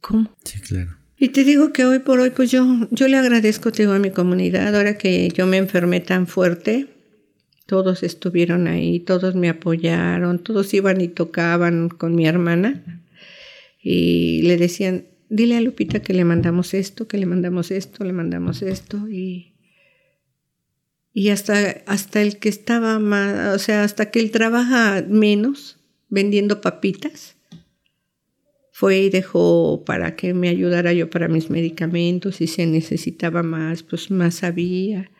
¿Cómo? 0.00 0.34
Sí, 0.44 0.60
claro. 0.60 0.96
Y 1.16 1.28
te 1.28 1.44
digo 1.44 1.72
que 1.72 1.84
hoy 1.84 2.00
por 2.00 2.18
hoy, 2.18 2.30
pues 2.30 2.50
yo, 2.50 2.88
yo 2.90 3.08
le 3.08 3.16
agradezco, 3.16 3.70
te 3.70 3.84
digo, 3.84 3.92
a 3.92 3.98
mi 3.98 4.10
comunidad, 4.10 4.74
ahora 4.74 4.98
que 4.98 5.28
yo 5.30 5.46
me 5.46 5.58
enfermé 5.58 6.00
tan 6.00 6.26
fuerte, 6.26 6.88
todos 7.66 8.02
estuvieron 8.02 8.66
ahí, 8.66 9.00
todos 9.00 9.34
me 9.34 9.48
apoyaron, 9.48 10.38
todos 10.38 10.74
iban 10.74 11.00
y 11.00 11.08
tocaban 11.08 11.88
con 11.88 12.14
mi 12.14 12.26
hermana 12.26 13.04
y 13.80 14.42
le 14.42 14.56
decían, 14.56 15.06
dile 15.28 15.56
a 15.56 15.60
Lupita 15.60 16.00
que 16.00 16.14
le 16.14 16.24
mandamos 16.24 16.74
esto, 16.74 17.06
que 17.06 17.18
le 17.18 17.26
mandamos 17.26 17.70
esto, 17.70 18.04
le 18.04 18.12
mandamos 18.12 18.62
esto 18.62 19.08
y 19.08 19.53
y 21.16 21.28
hasta, 21.28 21.82
hasta 21.86 22.20
el 22.20 22.38
que 22.40 22.48
estaba 22.48 22.98
más, 22.98 23.54
o 23.54 23.58
sea, 23.60 23.84
hasta 23.84 24.10
que 24.10 24.18
él 24.18 24.32
trabaja 24.32 25.02
menos 25.08 25.78
vendiendo 26.08 26.60
papitas, 26.60 27.36
fue 28.72 28.98
y 28.98 29.10
dejó 29.10 29.84
para 29.86 30.16
que 30.16 30.34
me 30.34 30.48
ayudara 30.48 30.92
yo 30.92 31.08
para 31.08 31.28
mis 31.28 31.48
medicamentos 31.50 32.40
y 32.40 32.48
se 32.48 32.66
necesitaba 32.66 33.44
más, 33.44 33.84
pues 33.84 34.10
más 34.10 34.42
había. 34.42 35.12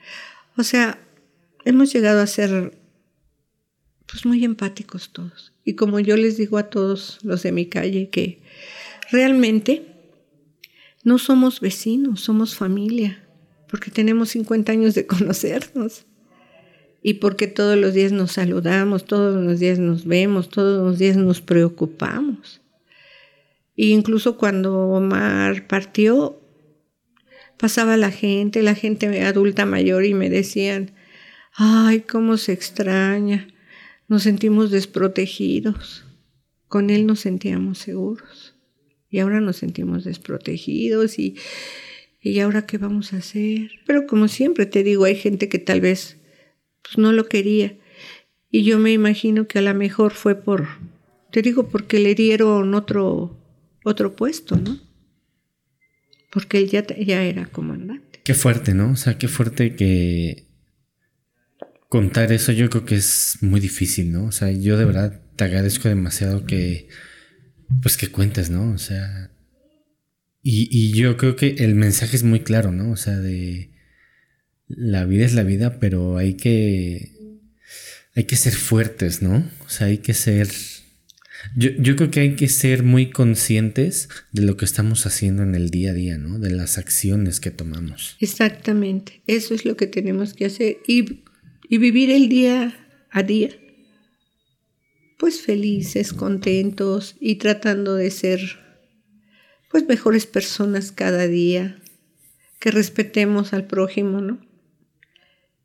O 0.56 0.64
sea, 0.64 0.98
hemos 1.64 1.92
llegado 1.92 2.20
a 2.20 2.26
ser 2.26 2.76
pues 4.06 4.26
muy 4.26 4.44
empáticos 4.44 5.12
todos. 5.12 5.52
Y 5.64 5.74
como 5.74 6.00
yo 6.00 6.16
les 6.16 6.36
digo 6.36 6.58
a 6.58 6.68
todos 6.70 7.20
los 7.22 7.44
de 7.44 7.52
mi 7.52 7.66
calle 7.66 8.10
que 8.10 8.42
realmente 9.12 9.86
no 11.04 11.18
somos 11.18 11.60
vecinos, 11.60 12.22
somos 12.22 12.56
familia 12.56 13.23
porque 13.74 13.90
tenemos 13.90 14.28
50 14.28 14.70
años 14.70 14.94
de 14.94 15.04
conocernos 15.08 16.06
y 17.02 17.14
porque 17.14 17.48
todos 17.48 17.76
los 17.76 17.92
días 17.92 18.12
nos 18.12 18.30
saludamos, 18.30 19.04
todos 19.04 19.44
los 19.44 19.58
días 19.58 19.80
nos 19.80 20.04
vemos, 20.04 20.48
todos 20.48 20.80
los 20.86 20.96
días 20.96 21.16
nos 21.16 21.40
preocupamos. 21.40 22.62
E 23.76 23.86
incluso 23.86 24.38
cuando 24.38 24.78
Omar 24.78 25.66
partió, 25.66 26.40
pasaba 27.58 27.96
la 27.96 28.12
gente, 28.12 28.62
la 28.62 28.76
gente 28.76 29.22
adulta 29.22 29.66
mayor 29.66 30.04
y 30.04 30.14
me 30.14 30.30
decían, 30.30 30.92
ay, 31.56 32.02
cómo 32.02 32.36
se 32.36 32.52
extraña, 32.52 33.48
nos 34.06 34.22
sentimos 34.22 34.70
desprotegidos. 34.70 36.04
Con 36.68 36.90
él 36.90 37.06
nos 37.06 37.18
sentíamos 37.18 37.78
seguros 37.78 38.54
y 39.10 39.18
ahora 39.18 39.40
nos 39.40 39.56
sentimos 39.56 40.04
desprotegidos 40.04 41.18
y 41.18 41.34
¿Y 42.24 42.40
ahora 42.40 42.64
qué 42.64 42.78
vamos 42.78 43.12
a 43.12 43.18
hacer? 43.18 43.70
Pero 43.86 44.06
como 44.06 44.28
siempre 44.28 44.64
te 44.64 44.82
digo, 44.82 45.04
hay 45.04 45.14
gente 45.14 45.50
que 45.50 45.58
tal 45.58 45.82
vez 45.82 46.16
pues, 46.82 46.96
no 46.96 47.12
lo 47.12 47.26
quería. 47.26 47.76
Y 48.50 48.64
yo 48.64 48.78
me 48.78 48.92
imagino 48.92 49.46
que 49.46 49.58
a 49.58 49.62
lo 49.62 49.74
mejor 49.74 50.12
fue 50.12 50.34
por, 50.34 50.66
te 51.30 51.42
digo, 51.42 51.68
porque 51.68 51.98
le 51.98 52.14
dieron 52.14 52.72
otro, 52.72 53.38
otro 53.84 54.16
puesto, 54.16 54.56
¿no? 54.56 54.80
Porque 56.30 56.56
él 56.56 56.70
ya, 56.70 56.86
ya 56.86 57.22
era 57.22 57.44
comandante. 57.44 58.20
Qué 58.24 58.32
fuerte, 58.32 58.72
¿no? 58.72 58.92
O 58.92 58.96
sea, 58.96 59.18
qué 59.18 59.28
fuerte 59.28 59.76
que 59.76 60.46
contar 61.90 62.32
eso 62.32 62.52
yo 62.52 62.70
creo 62.70 62.86
que 62.86 62.96
es 62.96 63.36
muy 63.42 63.60
difícil, 63.60 64.10
¿no? 64.10 64.24
O 64.24 64.32
sea, 64.32 64.50
yo 64.50 64.78
de 64.78 64.86
verdad 64.86 65.20
te 65.36 65.44
agradezco 65.44 65.90
demasiado 65.90 66.46
que, 66.46 66.88
pues 67.82 67.98
que 67.98 68.08
cuentes, 68.08 68.48
¿no? 68.48 68.72
O 68.72 68.78
sea, 68.78 69.30
y, 70.46 70.92
yo 70.92 71.16
creo 71.16 71.36
que 71.36 71.56
el 71.58 71.74
mensaje 71.74 72.16
es 72.16 72.22
muy 72.22 72.40
claro, 72.40 72.70
¿no? 72.70 72.90
O 72.90 72.96
sea, 72.96 73.16
de 73.18 73.70
la 74.68 75.06
vida 75.06 75.24
es 75.24 75.32
la 75.32 75.42
vida, 75.42 75.80
pero 75.80 76.18
hay 76.18 76.34
que 76.34 77.12
hay 78.14 78.24
que 78.24 78.36
ser 78.36 78.52
fuertes, 78.52 79.22
¿no? 79.22 79.50
O 79.64 79.68
sea, 79.68 79.86
hay 79.86 79.98
que 79.98 80.12
ser 80.12 80.48
yo, 81.56 81.70
yo, 81.78 81.96
creo 81.96 82.10
que 82.10 82.20
hay 82.20 82.36
que 82.36 82.48
ser 82.48 82.82
muy 82.82 83.10
conscientes 83.10 84.08
de 84.32 84.42
lo 84.42 84.56
que 84.56 84.66
estamos 84.66 85.06
haciendo 85.06 85.42
en 85.42 85.54
el 85.54 85.70
día 85.70 85.90
a 85.90 85.94
día, 85.94 86.18
¿no? 86.18 86.38
De 86.38 86.50
las 86.50 86.76
acciones 86.78 87.40
que 87.40 87.50
tomamos. 87.50 88.16
Exactamente, 88.20 89.22
eso 89.26 89.54
es 89.54 89.64
lo 89.64 89.76
que 89.76 89.86
tenemos 89.86 90.34
que 90.34 90.46
hacer 90.46 90.78
y, 90.86 91.22
y 91.68 91.78
vivir 91.78 92.10
el 92.10 92.28
día 92.28 92.76
a 93.10 93.22
día, 93.22 93.50
pues 95.18 95.40
felices, 95.40 96.12
contentos 96.12 97.16
y 97.18 97.36
tratando 97.36 97.94
de 97.94 98.10
ser 98.10 98.63
pues 99.74 99.88
mejores 99.88 100.24
personas 100.24 100.92
cada 100.92 101.26
día, 101.26 101.82
que 102.60 102.70
respetemos 102.70 103.52
al 103.52 103.66
prójimo, 103.66 104.20
¿no? 104.20 104.38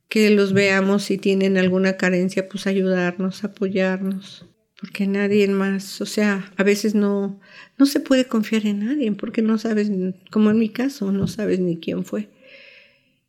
Que 0.08 0.30
los 0.30 0.52
veamos 0.52 1.04
si 1.04 1.16
tienen 1.16 1.56
alguna 1.56 1.96
carencia, 1.96 2.48
pues 2.48 2.66
ayudarnos, 2.66 3.44
apoyarnos, 3.44 4.46
porque 4.80 5.06
nadie 5.06 5.46
más, 5.46 6.00
o 6.00 6.06
sea, 6.06 6.52
a 6.56 6.64
veces 6.64 6.96
no, 6.96 7.38
no 7.78 7.86
se 7.86 8.00
puede 8.00 8.24
confiar 8.24 8.66
en 8.66 8.84
nadie, 8.84 9.12
porque 9.12 9.42
no 9.42 9.58
sabes, 9.58 9.92
como 10.32 10.50
en 10.50 10.58
mi 10.58 10.70
caso, 10.70 11.12
no 11.12 11.28
sabes 11.28 11.60
ni 11.60 11.78
quién 11.78 12.04
fue. 12.04 12.30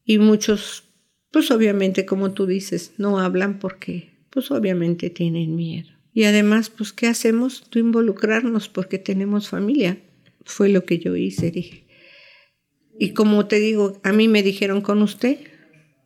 Y 0.04 0.18
muchos, 0.18 0.86
pues 1.30 1.52
obviamente, 1.52 2.08
como 2.08 2.32
tú 2.32 2.48
dices, 2.48 2.94
no 2.98 3.20
hablan 3.20 3.60
porque, 3.60 4.10
pues 4.32 4.50
obviamente 4.50 5.12
tienen 5.12 5.56
miedo. 5.56 5.92
Y 6.12 6.24
además, 6.24 6.72
pues, 6.72 6.92
¿qué 6.92 7.06
hacemos? 7.06 7.70
Tú 7.70 7.78
involucrarnos 7.78 8.68
porque 8.68 8.98
tenemos 8.98 9.48
familia. 9.48 10.00
Fue 10.46 10.70
lo 10.70 10.86
que 10.86 11.00
yo 11.00 11.16
hice, 11.16 11.52
dije. 11.52 11.86
Y 13.00 13.14
como 13.14 13.48
te 13.48 13.60
digo, 13.60 14.00
a 14.04 14.12
mí 14.12 14.28
me 14.28 14.44
dijeron 14.44 14.82
con 14.82 15.02
usted, 15.02 15.40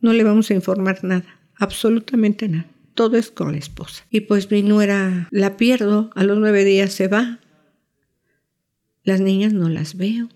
no 0.00 0.12
le 0.12 0.24
vamos 0.24 0.50
a 0.50 0.54
informar 0.54 1.04
nada, 1.04 1.40
absolutamente 1.56 2.48
nada. 2.48 2.70
Todo 2.94 3.16
es 3.18 3.30
con 3.30 3.52
la 3.52 3.58
esposa. 3.58 4.06
Y 4.10 4.20
pues 4.20 4.50
mi 4.50 4.62
nuera 4.62 5.28
la 5.30 5.56
pierdo, 5.56 6.10
a 6.14 6.24
los 6.24 6.38
nueve 6.38 6.64
días 6.64 6.92
se 6.92 7.08
va. 7.08 7.40
Las 9.04 9.20
niñas 9.20 9.52
no 9.52 9.68
las 9.68 9.96
veo. 9.96 10.30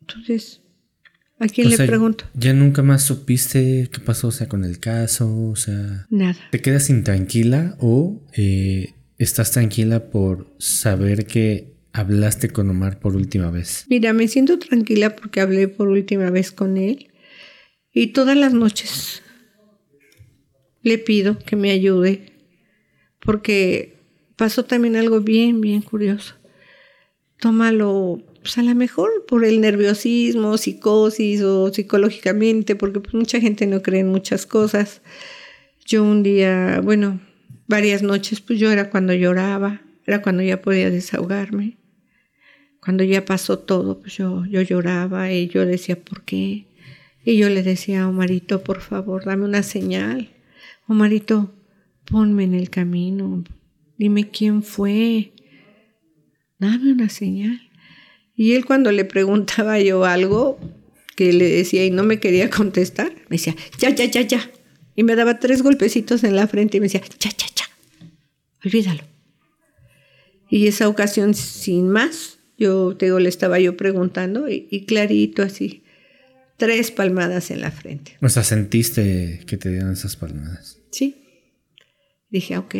Entonces, 0.00 0.60
¿a 1.40 1.48
quién 1.48 1.68
le 1.70 1.76
pregunto? 1.76 2.24
¿Ya 2.34 2.52
nunca 2.52 2.82
más 2.82 3.02
supiste 3.02 3.88
qué 3.92 4.00
pasó 4.00 4.28
o 4.28 4.32
sea, 4.32 4.48
con 4.48 4.64
el 4.64 4.78
caso? 4.78 5.48
O 5.48 5.56
sea, 5.56 6.06
nada. 6.10 6.38
¿Te 6.52 6.60
quedas 6.60 6.88
intranquila 6.90 7.76
o 7.80 8.22
eh, 8.36 8.94
estás 9.18 9.50
tranquila 9.50 10.10
por 10.10 10.54
saber 10.58 11.26
que 11.26 11.69
hablaste 11.92 12.50
con 12.50 12.70
Omar 12.70 12.98
por 13.00 13.16
última 13.16 13.50
vez? 13.50 13.86
Mira, 13.88 14.12
me 14.12 14.28
siento 14.28 14.58
tranquila 14.58 15.16
porque 15.16 15.40
hablé 15.40 15.68
por 15.68 15.88
última 15.88 16.30
vez 16.30 16.52
con 16.52 16.76
él 16.76 17.10
y 17.92 18.08
todas 18.08 18.36
las 18.36 18.54
noches 18.54 19.22
le 20.82 20.98
pido 20.98 21.38
que 21.38 21.56
me 21.56 21.70
ayude 21.70 22.32
porque 23.20 23.98
pasó 24.36 24.64
también 24.64 24.96
algo 24.96 25.20
bien, 25.20 25.60
bien 25.60 25.82
curioso. 25.82 26.34
Tómalo 27.38 28.22
pues 28.40 28.56
a 28.58 28.62
lo 28.62 28.74
mejor 28.74 29.26
por 29.26 29.44
el 29.44 29.60
nerviosismo, 29.60 30.56
psicosis 30.56 31.42
o 31.42 31.72
psicológicamente, 31.72 32.74
porque 32.74 33.00
pues 33.00 33.14
mucha 33.14 33.40
gente 33.40 33.66
no 33.66 33.82
cree 33.82 34.00
en 34.00 34.08
muchas 34.08 34.46
cosas. 34.46 35.02
Yo 35.84 36.02
un 36.02 36.22
día, 36.22 36.80
bueno, 36.82 37.20
varias 37.66 38.02
noches, 38.02 38.40
pues 38.40 38.58
yo 38.58 38.70
era 38.70 38.90
cuando 38.90 39.12
lloraba, 39.12 39.82
era 40.06 40.22
cuando 40.22 40.42
ya 40.42 40.62
podía 40.62 40.90
desahogarme. 40.90 41.76
Cuando 42.82 43.04
ya 43.04 43.24
pasó 43.24 43.58
todo, 43.58 44.00
pues 44.00 44.16
yo, 44.16 44.44
yo 44.46 44.62
lloraba 44.62 45.30
y 45.32 45.48
yo 45.48 45.66
decía, 45.66 45.98
¿por 46.02 46.22
qué? 46.22 46.66
Y 47.24 47.36
yo 47.36 47.50
le 47.50 47.62
decía 47.62 48.08
Omarito, 48.08 48.62
por 48.62 48.80
favor, 48.80 49.24
dame 49.24 49.44
una 49.44 49.62
señal. 49.62 50.30
Omarito, 50.88 51.52
ponme 52.06 52.44
en 52.44 52.54
el 52.54 52.70
camino, 52.70 53.44
dime 53.98 54.30
quién 54.30 54.62
fue, 54.62 55.32
dame 56.58 56.92
una 56.92 57.08
señal. 57.08 57.60
Y 58.34 58.54
él 58.54 58.64
cuando 58.64 58.90
le 58.90 59.04
preguntaba 59.04 59.78
yo 59.78 60.04
algo 60.04 60.58
que 61.14 61.34
le 61.34 61.48
decía 61.48 61.84
y 61.84 61.90
no 61.90 62.02
me 62.02 62.18
quería 62.18 62.48
contestar, 62.48 63.12
me 63.28 63.36
decía, 63.36 63.54
ya, 63.78 63.90
ya, 63.90 64.06
ya, 64.06 64.22
ya. 64.22 64.50
Y 64.96 65.02
me 65.02 65.14
daba 65.14 65.38
tres 65.38 65.62
golpecitos 65.62 66.24
en 66.24 66.34
la 66.34 66.48
frente 66.48 66.78
y 66.78 66.80
me 66.80 66.86
decía, 66.86 67.02
ya, 67.18 67.30
ya, 67.30 67.46
ya, 67.54 67.64
olvídalo. 68.64 69.04
Y 70.48 70.66
esa 70.66 70.88
ocasión, 70.88 71.34
sin 71.34 71.90
más, 71.90 72.39
yo 72.60 72.94
te 72.94 73.06
digo, 73.06 73.18
le 73.18 73.30
estaba 73.30 73.58
yo 73.58 73.76
preguntando 73.76 74.46
y, 74.48 74.84
clarito 74.86 75.42
así, 75.42 75.82
tres 76.58 76.90
palmadas 76.90 77.50
en 77.50 77.62
la 77.62 77.70
frente. 77.70 78.18
O 78.20 78.28
sea, 78.28 78.44
sentiste 78.44 79.40
que 79.46 79.56
te 79.56 79.70
dieron 79.70 79.92
esas 79.92 80.14
palmadas. 80.14 80.78
Sí. 80.92 81.16
Dije, 82.28 82.58
ok, 82.58 82.74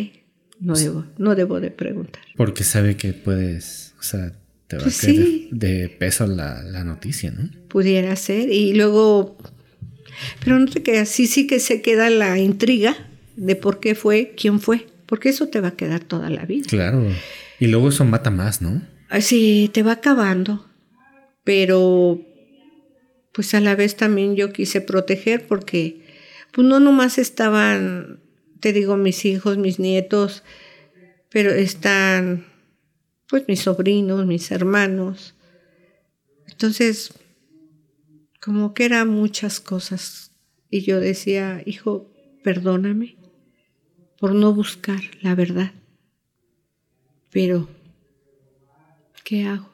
no 0.61 0.75
debo, 0.75 1.07
no 1.17 1.35
debo 1.35 1.61
de 1.61 1.71
preguntar. 1.71 2.23
Porque 2.37 2.63
sabe 2.63 2.97
que 2.97 3.15
puedes, 3.15 3.95
o 3.99 4.03
sea, 4.03 4.35
te 4.69 4.77
va 4.77 4.83
a 4.83 4.85
pues 4.85 5.01
de, 5.01 5.97
peso 5.99 6.27
la, 6.27 6.85
noticia, 6.85 7.31
¿no? 7.31 7.49
Pudiera 7.69 8.15
ser. 8.17 8.53
Y 8.53 8.75
luego, 8.75 9.39
pero 10.45 10.59
no 10.59 10.67
te 10.67 10.83
queda, 10.83 11.07
sí, 11.07 11.27
sí 11.27 11.47
que 11.47 11.59
se 11.59 11.81
queda 11.81 12.11
la 12.11 12.39
intriga 12.39 12.95
de 13.37 13.57
por 13.57 13.81
qué 13.81 13.95
fue, 13.95 14.35
quién 14.37 14.61
fue, 14.61 14.87
porque 15.07 15.31
eso 15.31 15.49
te 15.49 15.61
va 15.61 15.69
a 15.69 15.77
quedar 15.77 16.05
toda 16.05 16.29
la 16.29 16.45
vida. 16.45 16.67
Claro. 16.69 17.03
Y 17.59 17.69
luego 17.69 17.89
eso 17.89 18.05
mata 18.05 18.31
más, 18.31 18.61
¿no? 18.61 18.83
Sí, 19.19 19.71
te 19.73 19.83
va 19.83 19.93
acabando. 19.93 20.67
Pero, 21.43 22.21
pues 23.33 23.55
a 23.55 23.61
la 23.61 23.75
vez 23.75 23.97
también 23.97 24.37
yo 24.37 24.53
quise 24.53 24.81
proteger 24.81 25.47
porque, 25.47 26.07
pues 26.53 26.67
no 26.67 26.79
nomás 26.79 27.19
estaban, 27.19 28.21
te 28.61 28.73
digo, 28.73 28.97
mis 28.97 29.25
hijos, 29.25 29.59
mis 29.59 29.79
nietos, 29.79 30.45
pero 31.31 31.51
están 31.51 32.47
pues 33.31 33.45
mis 33.47 33.61
sobrinos, 33.61 34.27
mis 34.27 34.51
hermanos. 34.51 35.35
Entonces, 36.49 37.15
como 38.41 38.75
que 38.75 38.85
eran 38.85 39.09
muchas 39.09 39.61
cosas. 39.61 40.33
Y 40.69 40.83
yo 40.83 40.99
decía, 40.99 41.63
hijo, 41.65 42.13
perdóname 42.43 43.17
por 44.19 44.35
no 44.35 44.53
buscar 44.53 45.01
la 45.23 45.35
verdad. 45.37 45.73
Pero, 47.31 47.69
¿qué 49.31 49.45
hago? 49.45 49.71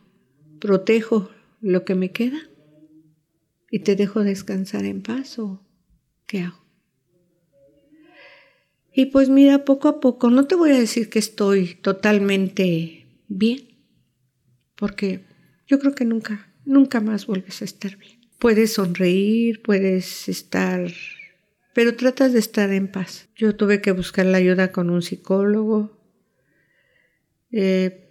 ¿Protejo 0.60 1.30
lo 1.62 1.86
que 1.86 1.94
me 1.94 2.12
queda? 2.12 2.36
¿Y 3.70 3.78
te 3.78 3.96
dejo 3.96 4.22
descansar 4.22 4.84
en 4.84 5.00
paz 5.00 5.38
o 5.38 5.62
qué 6.26 6.40
hago? 6.40 6.62
Y 8.92 9.06
pues 9.06 9.30
mira, 9.30 9.64
poco 9.64 9.88
a 9.88 9.98
poco, 9.98 10.28
no 10.28 10.46
te 10.46 10.56
voy 10.56 10.72
a 10.72 10.78
decir 10.78 11.08
que 11.08 11.18
estoy 11.18 11.74
totalmente 11.76 13.06
bien, 13.28 13.78
porque 14.74 15.24
yo 15.66 15.78
creo 15.78 15.94
que 15.94 16.04
nunca, 16.04 16.52
nunca 16.66 17.00
más 17.00 17.26
vuelves 17.26 17.62
a 17.62 17.64
estar 17.64 17.96
bien. 17.96 18.20
Puedes 18.38 18.74
sonreír, 18.74 19.62
puedes 19.62 20.28
estar, 20.28 20.92
pero 21.72 21.96
tratas 21.96 22.34
de 22.34 22.40
estar 22.40 22.70
en 22.74 22.92
paz. 22.92 23.30
Yo 23.34 23.56
tuve 23.56 23.80
que 23.80 23.92
buscar 23.92 24.26
la 24.26 24.36
ayuda 24.36 24.70
con 24.70 24.90
un 24.90 25.00
psicólogo, 25.00 25.98
eh, 27.52 28.05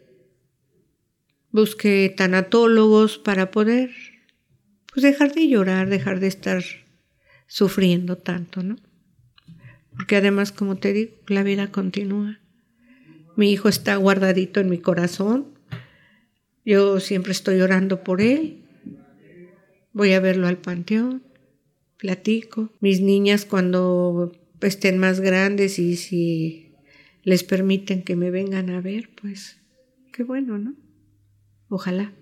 busqué 1.56 2.14
tanatólogos 2.16 3.18
para 3.18 3.50
poder 3.50 3.90
pues 4.92 5.04
dejar 5.04 5.34
de 5.34 5.48
llorar, 5.48 5.90
dejar 5.90 6.20
de 6.20 6.28
estar 6.28 6.64
sufriendo 7.48 8.18
tanto, 8.18 8.62
¿no? 8.62 8.76
Porque 9.96 10.18
además, 10.18 10.52
como 10.52 10.76
te 10.76 10.92
digo, 10.92 11.14
la 11.28 11.44
vida 11.44 11.72
continúa. 11.72 12.40
Mi 13.38 13.52
hijo 13.52 13.70
está 13.70 13.96
guardadito 13.96 14.60
en 14.60 14.70
mi 14.70 14.80
corazón. 14.80 15.58
Yo 16.66 17.00
siempre 17.00 17.32
estoy 17.32 17.62
orando 17.62 18.04
por 18.04 18.22
él. 18.22 18.66
Voy 19.94 20.12
a 20.12 20.20
verlo 20.20 20.48
al 20.48 20.58
panteón. 20.58 21.24
Platico. 21.98 22.74
Mis 22.82 23.00
niñas 23.00 23.46
cuando 23.46 24.34
estén 24.60 24.98
más 24.98 25.22
grandes 25.22 25.80
y 25.80 25.96
si 25.96 26.74
les 27.24 27.46
permiten 27.46 28.04
que 28.04 28.18
me 28.18 28.30
vengan 28.30 28.70
a 28.70 28.82
ver, 28.82 29.10
pues 29.22 29.62
qué 30.12 30.24
bueno, 30.24 30.58
¿no? 30.58 30.85
Ojalá. 31.76 32.14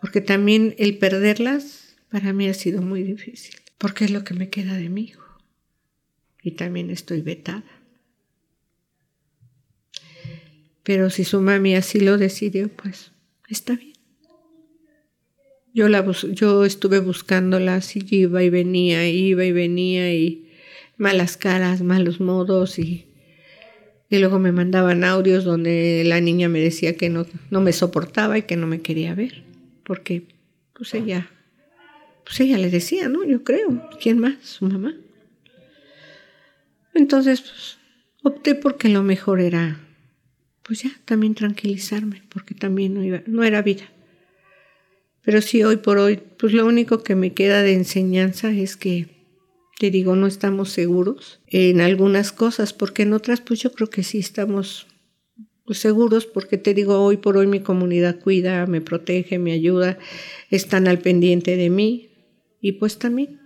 Porque 0.00 0.22
también 0.22 0.74
el 0.78 0.96
perderlas 0.96 1.94
para 2.10 2.32
mí 2.32 2.48
ha 2.48 2.54
sido 2.54 2.80
muy 2.80 3.02
difícil. 3.02 3.56
Porque 3.76 4.06
es 4.06 4.12
lo 4.12 4.24
que 4.24 4.32
me 4.32 4.48
queda 4.48 4.78
de 4.78 4.88
mi 4.88 5.02
hijo. 5.02 5.22
Y 6.42 6.52
también 6.52 6.88
estoy 6.88 7.20
vetada. 7.20 7.82
Pero 10.84 11.10
si 11.10 11.24
su 11.24 11.42
mami 11.42 11.74
así 11.74 12.00
lo 12.00 12.16
decidió, 12.16 12.70
pues 12.70 13.12
está 13.50 13.74
bien. 13.74 13.92
Yo, 15.74 15.90
la 15.90 16.10
yo 16.10 16.64
estuve 16.64 17.00
buscándola, 17.00 17.74
así 17.74 18.06
iba 18.08 18.42
y 18.42 18.48
venía, 18.48 19.06
iba 19.06 19.44
y 19.44 19.52
venía 19.52 20.14
y 20.14 20.50
malas 20.96 21.36
caras, 21.36 21.82
malos 21.82 22.20
modos 22.20 22.78
y, 22.78 23.06
y 24.10 24.18
luego 24.18 24.38
me 24.38 24.52
mandaban 24.52 25.04
audios 25.04 25.44
donde 25.44 26.02
la 26.04 26.20
niña 26.20 26.48
me 26.48 26.60
decía 26.60 26.96
que 26.96 27.08
no, 27.10 27.26
no 27.50 27.60
me 27.60 27.72
soportaba 27.72 28.38
y 28.38 28.42
que 28.42 28.56
no 28.56 28.66
me 28.66 28.80
quería 28.80 29.14
ver, 29.14 29.42
porque 29.84 30.24
pues 30.72 30.94
ella, 30.94 31.30
pues 32.24 32.40
ella 32.40 32.58
le 32.58 32.70
decía, 32.70 33.08
¿no? 33.08 33.24
Yo 33.24 33.44
creo, 33.44 33.88
¿quién 34.00 34.18
más? 34.18 34.36
Su 34.42 34.66
mamá. 34.66 34.94
Entonces, 36.94 37.40
pues, 37.40 37.78
opté 38.22 38.54
porque 38.54 38.88
lo 38.88 39.02
mejor 39.02 39.40
era 39.40 39.78
pues 40.64 40.82
ya 40.82 40.90
también 41.04 41.34
tranquilizarme, 41.34 42.22
porque 42.30 42.54
también 42.54 42.94
no, 42.94 43.04
iba, 43.04 43.22
no 43.26 43.44
era 43.44 43.62
vida. 43.62 43.84
Pero 45.22 45.40
sí, 45.40 45.62
hoy 45.62 45.76
por 45.76 45.98
hoy, 45.98 46.20
pues 46.38 46.52
lo 46.52 46.66
único 46.66 47.02
que 47.02 47.14
me 47.14 47.34
queda 47.34 47.62
de 47.62 47.74
enseñanza 47.74 48.50
es 48.50 48.76
que, 48.76 49.13
te 49.78 49.90
digo, 49.90 50.16
no 50.16 50.26
estamos 50.26 50.70
seguros 50.70 51.40
en 51.48 51.80
algunas 51.80 52.32
cosas, 52.32 52.72
porque 52.72 53.02
en 53.02 53.12
otras, 53.12 53.40
pues 53.40 53.60
yo 53.60 53.72
creo 53.72 53.90
que 53.90 54.02
sí 54.02 54.18
estamos 54.18 54.86
pues, 55.64 55.78
seguros, 55.78 56.26
porque 56.26 56.58
te 56.58 56.74
digo, 56.74 57.00
hoy 57.00 57.16
por 57.16 57.36
hoy 57.36 57.46
mi 57.46 57.60
comunidad 57.60 58.20
cuida, 58.20 58.66
me 58.66 58.80
protege, 58.80 59.38
me 59.38 59.52
ayuda, 59.52 59.98
están 60.50 60.88
al 60.88 60.98
pendiente 60.98 61.56
de 61.56 61.70
mí, 61.70 62.10
y 62.60 62.72
pues 62.72 62.98
también. 62.98 63.40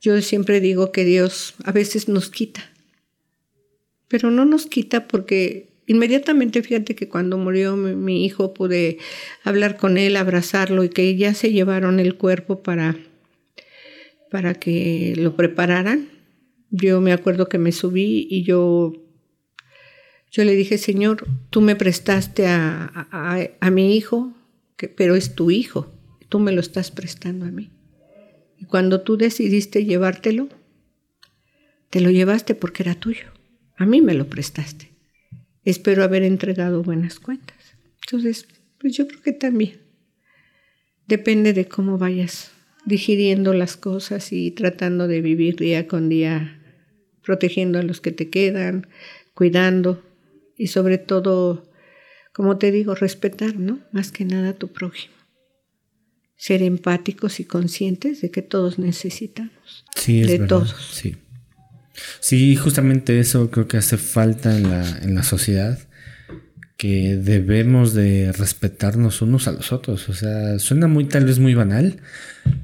Yo 0.00 0.20
siempre 0.20 0.60
digo 0.60 0.90
que 0.90 1.04
Dios 1.04 1.54
a 1.64 1.70
veces 1.70 2.08
nos 2.08 2.28
quita, 2.28 2.72
pero 4.08 4.30
no 4.30 4.44
nos 4.44 4.66
quita 4.66 5.06
porque 5.06 5.72
Inmediatamente, 5.86 6.62
fíjate 6.62 6.94
que 6.94 7.08
cuando 7.08 7.38
murió 7.38 7.76
mi, 7.76 8.24
hijo 8.24 8.54
pude 8.54 8.98
hablar 9.42 9.76
con 9.76 9.98
él, 9.98 10.16
abrazarlo 10.16 10.84
y 10.84 10.88
que 10.88 11.16
ya 11.16 11.34
se 11.34 11.52
llevaron 11.52 11.98
el 11.98 12.14
cuerpo 12.14 12.62
para, 12.62 12.96
para 14.32 14.54
que 14.54 15.12
lo 15.16 15.36
prepararan. 15.36 16.08
Yo 16.70 17.02
me 17.02 17.12
acuerdo 17.12 17.50
que 17.50 17.58
me 17.58 17.70
subí 17.70 18.26
y 18.30 18.42
yo, 18.44 18.94
Yo 20.30 20.44
le 20.44 20.56
dije, 20.56 20.78
Señor, 20.78 21.28
tú 21.50 21.60
me 21.60 21.76
prestaste 21.76 22.46
a, 22.46 23.06
a, 23.60 23.70
mi 23.70 23.94
hijo, 23.94 24.32
que, 24.78 24.88
pero 24.88 25.14
es 25.14 25.34
tu 25.34 25.50
hijo, 25.50 25.92
tú 26.30 26.38
me 26.38 26.52
lo 26.52 26.62
estás 26.62 26.90
prestando 26.90 27.44
a 27.44 27.50
mí. 27.50 27.70
Y 28.56 28.64
cuando 28.64 29.02
tú 29.02 29.18
decidiste 29.18 29.84
llevártelo, 29.84 30.48
te 31.90 32.00
lo 32.00 32.10
llevaste 32.10 32.54
porque 32.54 32.84
era 32.84 32.94
tuyo. 32.94 33.26
A 33.76 33.84
mí 33.84 34.00
me 34.00 34.14
lo 34.14 34.28
prestaste. 34.28 34.92
Espero 35.62 36.02
haber 36.02 36.22
entregado 36.22 36.82
buenas 36.82 37.20
cuentas. 37.20 37.76
Entonces, 38.06 38.48
pues 38.78 38.96
yo 38.96 39.06
creo 39.06 39.20
que 39.20 39.32
también. 39.32 39.82
Depende 41.06 41.52
de 41.52 41.68
cómo 41.68 41.98
vayas 41.98 42.52
digiriendo 42.84 43.54
las 43.54 43.76
cosas 43.76 44.32
y 44.32 44.50
tratando 44.50 45.08
de 45.08 45.20
vivir 45.20 45.56
día 45.56 45.86
con 45.86 46.08
día, 46.08 46.60
protegiendo 47.22 47.78
a 47.78 47.82
los 47.82 48.00
que 48.00 48.12
te 48.12 48.28
quedan, 48.30 48.88
cuidando 49.34 50.02
y 50.56 50.68
sobre 50.68 50.98
todo, 50.98 51.70
como 52.32 52.58
te 52.58 52.70
digo, 52.70 52.94
respetar, 52.94 53.56
¿no? 53.56 53.80
Más 53.92 54.10
que 54.10 54.24
nada 54.24 54.50
a 54.50 54.54
tu 54.54 54.68
prójimo. 54.68 55.14
Ser 56.36 56.62
empáticos 56.62 57.38
y 57.40 57.44
conscientes 57.44 58.20
de 58.20 58.30
que 58.30 58.42
todos 58.42 58.78
necesitamos. 58.78 59.84
Sí, 59.94 60.22
es 60.22 60.28
de 60.28 60.38
todos. 60.40 60.74
Sí. 60.92 61.16
Sí, 62.20 62.56
justamente 62.56 63.20
eso 63.20 63.50
creo 63.50 63.68
que 63.68 63.76
hace 63.76 63.96
falta 63.96 64.56
en 64.56 64.64
la, 64.64 64.98
en 64.98 65.14
la 65.14 65.22
sociedad 65.22 65.78
que 66.76 67.16
debemos 67.16 67.94
de 67.94 68.32
respetarnos 68.32 69.22
unos 69.22 69.46
a 69.48 69.52
los 69.52 69.72
otros. 69.72 70.08
O 70.08 70.14
sea, 70.14 70.58
suena 70.58 70.88
muy 70.88 71.04
tal 71.04 71.24
vez 71.24 71.38
muy 71.38 71.54
banal, 71.54 72.00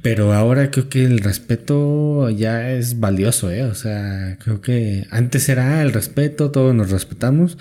pero 0.02 0.32
ahora 0.32 0.70
creo 0.70 0.88
que 0.88 1.04
el 1.04 1.20
respeto 1.20 2.28
ya 2.30 2.72
es 2.72 3.00
valioso, 3.00 3.50
¿eh? 3.50 3.64
O 3.64 3.74
sea, 3.74 4.36
creo 4.42 4.60
que 4.60 5.06
antes 5.10 5.48
era 5.48 5.82
el 5.82 5.92
respeto, 5.92 6.50
todos 6.50 6.74
nos 6.74 6.90
respetamos, 6.90 7.58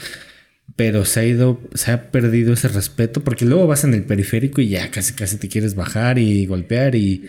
pero 0.75 1.05
se 1.05 1.19
ha 1.19 1.25
ido, 1.25 1.61
se 1.73 1.91
ha 1.91 2.11
perdido 2.11 2.53
ese 2.53 2.67
respeto 2.69 3.23
porque 3.23 3.45
luego 3.45 3.67
vas 3.67 3.83
en 3.83 3.93
el 3.93 4.03
periférico 4.03 4.61
y 4.61 4.69
ya 4.69 4.89
casi 4.91 5.13
casi 5.13 5.37
te 5.37 5.49
quieres 5.49 5.75
bajar 5.75 6.17
y 6.17 6.45
golpear 6.45 6.95
y, 6.95 7.27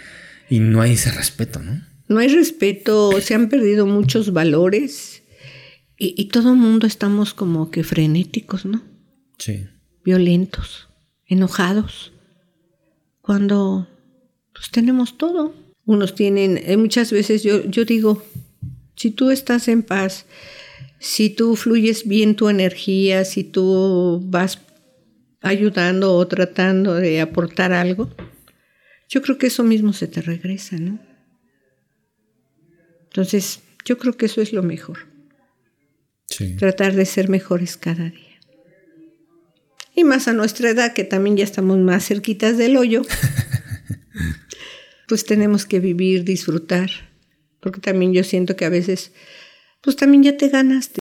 y 0.48 0.60
no 0.60 0.80
hay 0.80 0.92
ese 0.92 1.10
respeto, 1.10 1.60
¿no? 1.60 1.82
No 2.08 2.20
hay 2.20 2.28
respeto, 2.28 3.20
se 3.20 3.34
han 3.34 3.50
perdido 3.50 3.84
muchos 3.86 4.32
valores 4.32 5.22
y, 5.98 6.14
y 6.16 6.28
todo 6.28 6.52
el 6.52 6.56
mundo 6.56 6.86
estamos 6.86 7.34
como 7.34 7.70
que 7.70 7.84
frenéticos, 7.84 8.64
¿no? 8.64 8.82
Violentos, 10.04 10.88
enojados, 11.26 12.12
cuando 13.20 13.88
pues 14.52 14.70
tenemos 14.70 15.18
todo. 15.18 15.54
Unos 15.84 16.14
tienen, 16.14 16.58
eh, 16.58 16.76
muchas 16.76 17.12
veces 17.12 17.42
yo, 17.42 17.64
yo 17.64 17.84
digo, 17.84 18.22
si 18.96 19.10
tú 19.10 19.30
estás 19.30 19.68
en 19.68 19.82
paz, 19.82 20.26
si 20.98 21.30
tú 21.30 21.56
fluyes 21.56 22.06
bien 22.06 22.34
tu 22.34 22.48
energía, 22.48 23.24
si 23.24 23.44
tú 23.44 24.20
vas 24.24 24.60
ayudando 25.40 26.14
o 26.14 26.26
tratando 26.26 26.94
de 26.94 27.20
aportar 27.20 27.72
algo, 27.72 28.10
yo 29.08 29.22
creo 29.22 29.38
que 29.38 29.46
eso 29.46 29.62
mismo 29.62 29.92
se 29.94 30.08
te 30.08 30.20
regresa, 30.20 30.76
¿no? 30.76 30.98
Entonces, 33.04 33.60
yo 33.84 33.96
creo 33.96 34.16
que 34.16 34.26
eso 34.26 34.42
es 34.42 34.52
lo 34.52 34.62
mejor. 34.62 35.06
Tratar 36.58 36.94
de 36.94 37.06
ser 37.06 37.28
mejores 37.30 37.76
cada 37.76 38.10
día 38.10 38.27
y 39.98 40.04
más 40.04 40.28
a 40.28 40.32
nuestra 40.32 40.70
edad, 40.70 40.92
que 40.92 41.04
también 41.04 41.36
ya 41.36 41.44
estamos 41.44 41.78
más 41.78 42.06
cerquitas 42.06 42.56
del 42.56 42.76
hoyo, 42.76 43.02
pues 45.08 45.24
tenemos 45.24 45.66
que 45.66 45.80
vivir, 45.80 46.24
disfrutar, 46.24 46.90
porque 47.60 47.80
también 47.80 48.12
yo 48.12 48.22
siento 48.22 48.56
que 48.56 48.64
a 48.64 48.68
veces, 48.68 49.12
pues 49.80 49.96
también 49.96 50.22
ya 50.22 50.36
te 50.36 50.48
ganaste 50.48 51.00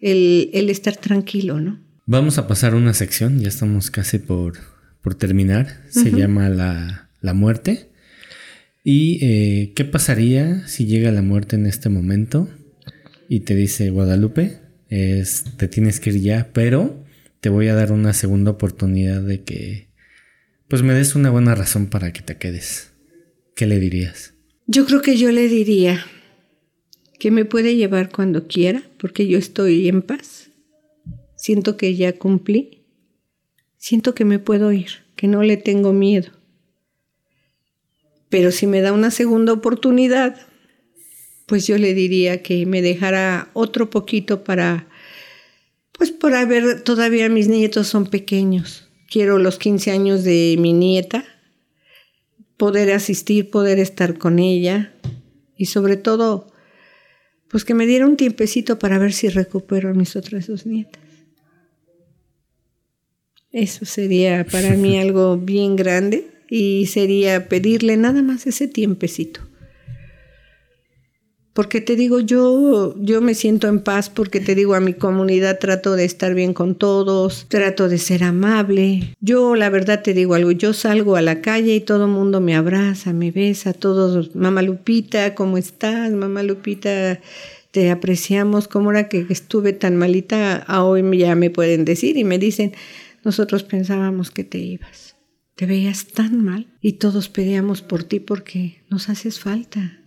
el, 0.00 0.68
estar 0.68 0.96
tranquilo, 0.96 1.60
¿no? 1.60 1.80
Vamos 2.06 2.38
a 2.38 2.46
pasar 2.46 2.74
una 2.74 2.94
sección, 2.94 3.40
ya 3.40 3.48
estamos 3.48 3.90
casi 3.90 4.18
por, 4.18 4.58
por 5.02 5.14
terminar, 5.14 5.82
se 5.88 6.10
llama 6.10 6.48
la, 6.48 7.10
la, 7.20 7.34
muerte. 7.34 7.90
¿Y 8.84 9.18
eh, 9.22 9.72
qué 9.74 9.84
pasaría 9.84 10.66
si 10.66 10.86
llega 10.86 11.12
la 11.12 11.22
muerte 11.22 11.56
en 11.56 11.66
este 11.66 11.90
momento 11.90 12.48
y 13.28 13.40
te 13.40 13.54
dice 13.54 13.90
Guadalupe, 13.90 14.60
es, 14.88 15.44
te 15.58 15.68
tienes 15.68 16.00
que 16.00 16.10
ir 16.10 16.20
ya, 16.20 16.50
pero 16.54 17.04
te 17.40 17.48
voy 17.48 17.68
a 17.68 17.74
dar 17.74 17.92
una 17.92 18.12
segunda 18.12 18.50
oportunidad 18.50 19.22
de 19.22 19.44
que 19.44 19.88
pues 20.68 20.82
me 20.82 20.92
des 20.92 21.14
una 21.14 21.30
buena 21.30 21.54
razón 21.54 21.86
para 21.86 22.12
que 22.12 22.20
te 22.20 22.36
quedes. 22.36 22.92
¿Qué 23.54 23.66
le 23.66 23.80
dirías? 23.80 24.34
Yo 24.66 24.84
creo 24.86 25.00
que 25.00 25.16
yo 25.16 25.32
le 25.32 25.48
diría 25.48 26.04
que 27.18 27.30
me 27.30 27.44
puede 27.44 27.74
llevar 27.74 28.10
cuando 28.10 28.46
quiera, 28.46 28.82
porque 28.98 29.26
yo 29.26 29.38
estoy 29.38 29.88
en 29.88 30.02
paz. 30.02 30.50
Siento 31.36 31.76
que 31.76 31.96
ya 31.96 32.12
cumplí. 32.12 32.84
Siento 33.76 34.14
que 34.14 34.24
me 34.24 34.38
puedo 34.38 34.72
ir, 34.72 34.90
que 35.16 35.26
no 35.26 35.42
le 35.42 35.56
tengo 35.56 35.92
miedo. 35.92 36.30
Pero 38.28 38.52
si 38.52 38.66
me 38.66 38.80
da 38.80 38.92
una 38.92 39.10
segunda 39.10 39.52
oportunidad, 39.52 40.36
pues 41.46 41.66
yo 41.66 41.78
le 41.78 41.94
diría 41.94 42.42
que 42.42 42.66
me 42.66 42.82
dejara 42.82 43.50
otro 43.54 43.88
poquito 43.88 44.44
para 44.44 44.86
pues 45.98 46.12
por 46.12 46.34
haber, 46.34 46.82
todavía 46.82 47.28
mis 47.28 47.48
nietos 47.48 47.88
son 47.88 48.06
pequeños. 48.06 48.88
Quiero 49.10 49.38
los 49.38 49.58
15 49.58 49.90
años 49.90 50.22
de 50.22 50.56
mi 50.58 50.72
nieta, 50.72 51.24
poder 52.56 52.92
asistir, 52.92 53.50
poder 53.50 53.80
estar 53.80 54.16
con 54.16 54.38
ella 54.38 54.94
y 55.56 55.66
sobre 55.66 55.96
todo, 55.96 56.52
pues 57.48 57.64
que 57.64 57.74
me 57.74 57.86
diera 57.86 58.06
un 58.06 58.16
tiempecito 58.16 58.78
para 58.78 58.98
ver 58.98 59.12
si 59.12 59.28
recupero 59.28 59.90
a 59.90 59.94
mis 59.94 60.14
otras 60.14 60.46
dos 60.46 60.66
nietas. 60.66 61.02
Eso 63.50 63.84
sería 63.84 64.44
para 64.44 64.74
mí 64.74 64.98
algo 65.00 65.36
bien 65.36 65.74
grande 65.74 66.28
y 66.48 66.86
sería 66.86 67.48
pedirle 67.48 67.96
nada 67.96 68.22
más 68.22 68.46
ese 68.46 68.68
tiempecito. 68.68 69.47
Porque 71.58 71.80
te 71.80 71.96
digo, 71.96 72.20
yo, 72.20 72.94
yo 73.00 73.20
me 73.20 73.34
siento 73.34 73.66
en 73.66 73.80
paz 73.80 74.10
porque 74.10 74.38
te 74.38 74.54
digo, 74.54 74.76
a 74.76 74.80
mi 74.80 74.94
comunidad 74.94 75.58
trato 75.58 75.96
de 75.96 76.04
estar 76.04 76.32
bien 76.32 76.54
con 76.54 76.76
todos, 76.76 77.46
trato 77.48 77.88
de 77.88 77.98
ser 77.98 78.22
amable. 78.22 79.16
Yo, 79.20 79.56
la 79.56 79.68
verdad 79.68 80.00
te 80.04 80.14
digo 80.14 80.34
algo, 80.34 80.52
yo 80.52 80.72
salgo 80.72 81.16
a 81.16 81.20
la 81.20 81.40
calle 81.40 81.74
y 81.74 81.80
todo 81.80 82.04
el 82.04 82.12
mundo 82.12 82.40
me 82.40 82.54
abraza, 82.54 83.12
me 83.12 83.32
besa, 83.32 83.72
todos, 83.72 84.36
mamá 84.36 84.62
Lupita, 84.62 85.34
¿cómo 85.34 85.58
estás? 85.58 86.12
Mamá 86.12 86.44
Lupita, 86.44 87.18
te 87.72 87.90
apreciamos, 87.90 88.68
como 88.68 88.92
era 88.92 89.08
que 89.08 89.26
estuve 89.28 89.72
tan 89.72 89.96
malita, 89.96 90.58
a 90.58 90.84
hoy 90.84 91.02
ya 91.18 91.34
me 91.34 91.50
pueden 91.50 91.84
decir 91.84 92.16
y 92.18 92.22
me 92.22 92.38
dicen, 92.38 92.72
nosotros 93.24 93.64
pensábamos 93.64 94.30
que 94.30 94.44
te 94.44 94.58
ibas. 94.58 95.16
Te 95.56 95.66
veías 95.66 96.06
tan 96.06 96.44
mal 96.44 96.68
y 96.80 96.92
todos 96.92 97.28
pedíamos 97.28 97.82
por 97.82 98.04
ti 98.04 98.20
porque 98.20 98.84
nos 98.90 99.08
haces 99.08 99.40
falta 99.40 99.98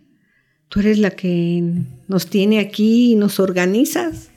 tú 0.72 0.80
eres 0.80 1.00
la 1.00 1.12
que 1.12 1.62
nos 2.08 2.28
tiene 2.28 2.60
aquí 2.60 3.12
y 3.12 3.16
nos 3.16 3.42
organizas. 3.42 4.30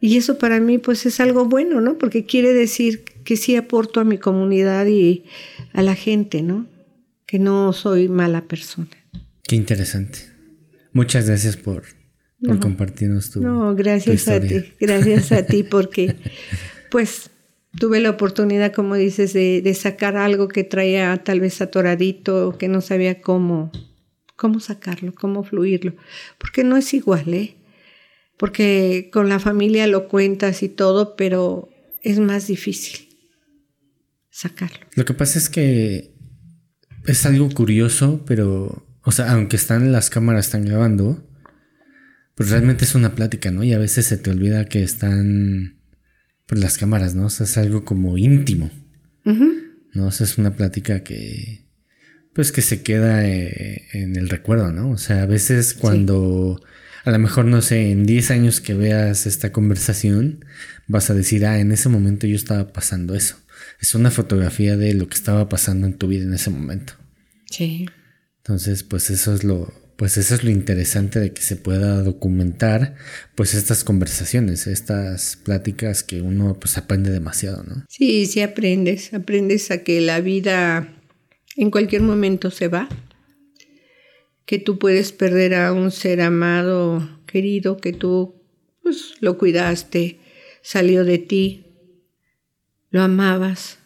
Y 0.00 0.16
eso 0.16 0.38
para 0.38 0.60
mí 0.60 0.78
pues 0.78 1.04
es 1.04 1.18
algo 1.18 1.46
bueno, 1.46 1.80
¿no? 1.80 1.98
Porque 1.98 2.24
quiere 2.24 2.54
decir 2.54 3.02
que 3.24 3.36
sí 3.36 3.56
aporto 3.56 3.98
a 3.98 4.04
mi 4.04 4.18
comunidad 4.18 4.86
y 4.86 5.24
a 5.72 5.82
la 5.82 5.96
gente, 5.96 6.42
¿no? 6.42 6.66
Que 7.26 7.40
no 7.40 7.72
soy 7.72 8.08
mala 8.08 8.42
persona. 8.42 8.90
Qué 9.42 9.56
interesante. 9.56 10.20
Muchas 10.92 11.26
gracias 11.26 11.56
por, 11.56 11.82
compartirnos 12.60 13.30
tu 13.30 13.40
No, 13.40 13.74
gracias 13.74 14.28
a 14.28 14.38
ti, 14.38 14.62
gracias 14.80 15.32
a 15.32 15.44
ti 15.44 15.64
porque 15.64 16.14
pues 16.88 17.30
tuve 17.80 17.98
la 17.98 18.10
oportunidad, 18.10 18.72
como 18.72 18.94
dices, 18.94 19.32
de, 19.32 19.60
de 19.60 19.74
sacar 19.74 20.16
algo 20.16 20.46
que 20.46 20.62
traía 20.62 21.16
tal 21.24 21.40
vez 21.40 21.60
atoradito, 21.60 22.56
que 22.58 22.68
no 22.68 22.80
sabía 22.80 23.20
cómo 23.20 23.72
cómo 24.42 24.58
sacarlo, 24.58 25.14
cómo 25.14 25.44
fluirlo, 25.44 25.94
porque 26.36 26.64
no 26.64 26.76
es 26.76 26.92
igual, 26.94 27.32
¿eh? 27.32 27.54
Porque 28.36 29.08
con 29.12 29.28
la 29.28 29.38
familia 29.38 29.86
lo 29.86 30.08
cuentas 30.08 30.64
y 30.64 30.68
todo, 30.68 31.14
pero 31.14 31.68
es 32.02 32.18
más 32.18 32.48
difícil 32.48 33.08
sacarlo. 34.30 34.84
Lo 34.96 35.04
que 35.04 35.14
pasa 35.14 35.38
es 35.38 35.48
que 35.48 36.16
es 37.06 37.24
algo 37.24 37.50
curioso, 37.50 38.24
pero, 38.26 38.84
o 39.04 39.12
sea, 39.12 39.30
aunque 39.30 39.54
están 39.54 39.92
las 39.92 40.10
cámaras 40.10 40.46
están 40.46 40.64
grabando, 40.64 41.24
pues 42.34 42.50
realmente 42.50 42.84
es 42.84 42.96
una 42.96 43.14
plática, 43.14 43.52
¿no? 43.52 43.62
Y 43.62 43.72
a 43.72 43.78
veces 43.78 44.06
se 44.06 44.18
te 44.18 44.30
olvida 44.30 44.64
que 44.64 44.82
están 44.82 45.78
pues, 46.46 46.60
las 46.60 46.78
cámaras, 46.78 47.14
¿no? 47.14 47.26
O 47.26 47.30
sea, 47.30 47.44
es 47.44 47.56
algo 47.58 47.84
como 47.84 48.18
íntimo. 48.18 48.72
¿No? 49.94 50.06
O 50.06 50.10
sea, 50.10 50.24
es 50.24 50.36
una 50.36 50.56
plática 50.56 51.04
que, 51.04 51.61
pues 52.34 52.52
que 52.52 52.62
se 52.62 52.82
queda 52.82 53.26
eh, 53.26 53.88
en 53.92 54.16
el 54.16 54.28
recuerdo, 54.28 54.72
¿no? 54.72 54.90
O 54.90 54.98
sea, 54.98 55.22
a 55.22 55.26
veces 55.26 55.74
cuando 55.74 56.60
a 57.04 57.10
lo 57.10 57.18
mejor, 57.18 57.44
no 57.46 57.62
sé, 57.62 57.90
en 57.90 58.06
10 58.06 58.30
años 58.30 58.60
que 58.60 58.74
veas 58.74 59.26
esta 59.26 59.52
conversación, 59.52 60.44
vas 60.86 61.10
a 61.10 61.14
decir, 61.14 61.44
ah, 61.46 61.58
en 61.58 61.72
ese 61.72 61.88
momento 61.88 62.26
yo 62.26 62.36
estaba 62.36 62.72
pasando 62.72 63.14
eso. 63.14 63.36
Es 63.80 63.94
una 63.94 64.10
fotografía 64.10 64.76
de 64.76 64.94
lo 64.94 65.08
que 65.08 65.16
estaba 65.16 65.48
pasando 65.48 65.86
en 65.86 65.94
tu 65.94 66.06
vida 66.06 66.24
en 66.24 66.34
ese 66.34 66.50
momento. 66.50 66.94
Sí. 67.50 67.86
Entonces, 68.38 68.84
pues 68.84 69.10
eso 69.10 69.34
es 69.34 69.42
lo, 69.42 69.72
pues 69.96 70.16
eso 70.16 70.34
es 70.34 70.44
lo 70.44 70.50
interesante 70.50 71.18
de 71.18 71.32
que 71.32 71.42
se 71.42 71.56
pueda 71.56 72.02
documentar 72.02 72.94
pues 73.34 73.54
estas 73.54 73.84
conversaciones, 73.84 74.66
estas 74.66 75.36
pláticas 75.36 76.02
que 76.02 76.22
uno 76.22 76.58
pues 76.58 76.78
aprende 76.78 77.10
demasiado, 77.10 77.64
¿no? 77.64 77.84
Sí, 77.88 78.26
sí 78.26 78.42
aprendes, 78.42 79.12
aprendes 79.12 79.70
a 79.70 79.78
que 79.78 80.00
la 80.00 80.20
vida 80.20 81.01
en 81.56 81.70
cualquier 81.70 82.02
momento 82.02 82.50
se 82.50 82.68
va, 82.68 82.88
que 84.46 84.58
tú 84.58 84.78
puedes 84.78 85.12
perder 85.12 85.54
a 85.54 85.72
un 85.72 85.90
ser 85.90 86.20
amado, 86.20 87.20
querido, 87.26 87.76
que 87.76 87.92
tú 87.92 88.34
pues 88.82 89.14
lo 89.20 89.38
cuidaste, 89.38 90.18
salió 90.62 91.04
de 91.04 91.18
ti, 91.18 91.66
lo 92.90 93.02
amabas. 93.02 93.78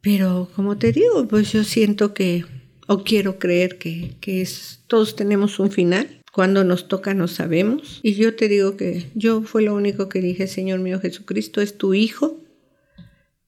Pero 0.00 0.50
como 0.56 0.78
te 0.78 0.92
digo, 0.92 1.28
pues 1.28 1.52
yo 1.52 1.62
siento 1.62 2.12
que 2.12 2.44
o 2.88 3.04
quiero 3.04 3.38
creer 3.38 3.78
que, 3.78 4.16
es, 4.26 4.80
todos 4.86 5.16
tenemos 5.16 5.58
un 5.58 5.70
final. 5.70 6.20
Cuando 6.32 6.64
nos 6.64 6.88
toca 6.88 7.14
no 7.14 7.28
sabemos. 7.28 8.00
Y 8.02 8.14
yo 8.14 8.34
te 8.34 8.48
digo 8.48 8.76
que 8.76 9.10
yo 9.14 9.42
fue 9.42 9.62
lo 9.62 9.74
único 9.74 10.08
que 10.08 10.20
dije, 10.20 10.46
Señor 10.46 10.80
mío 10.80 10.98
Jesucristo, 10.98 11.60
es 11.60 11.76
tu 11.76 11.94
Hijo, 11.94 12.40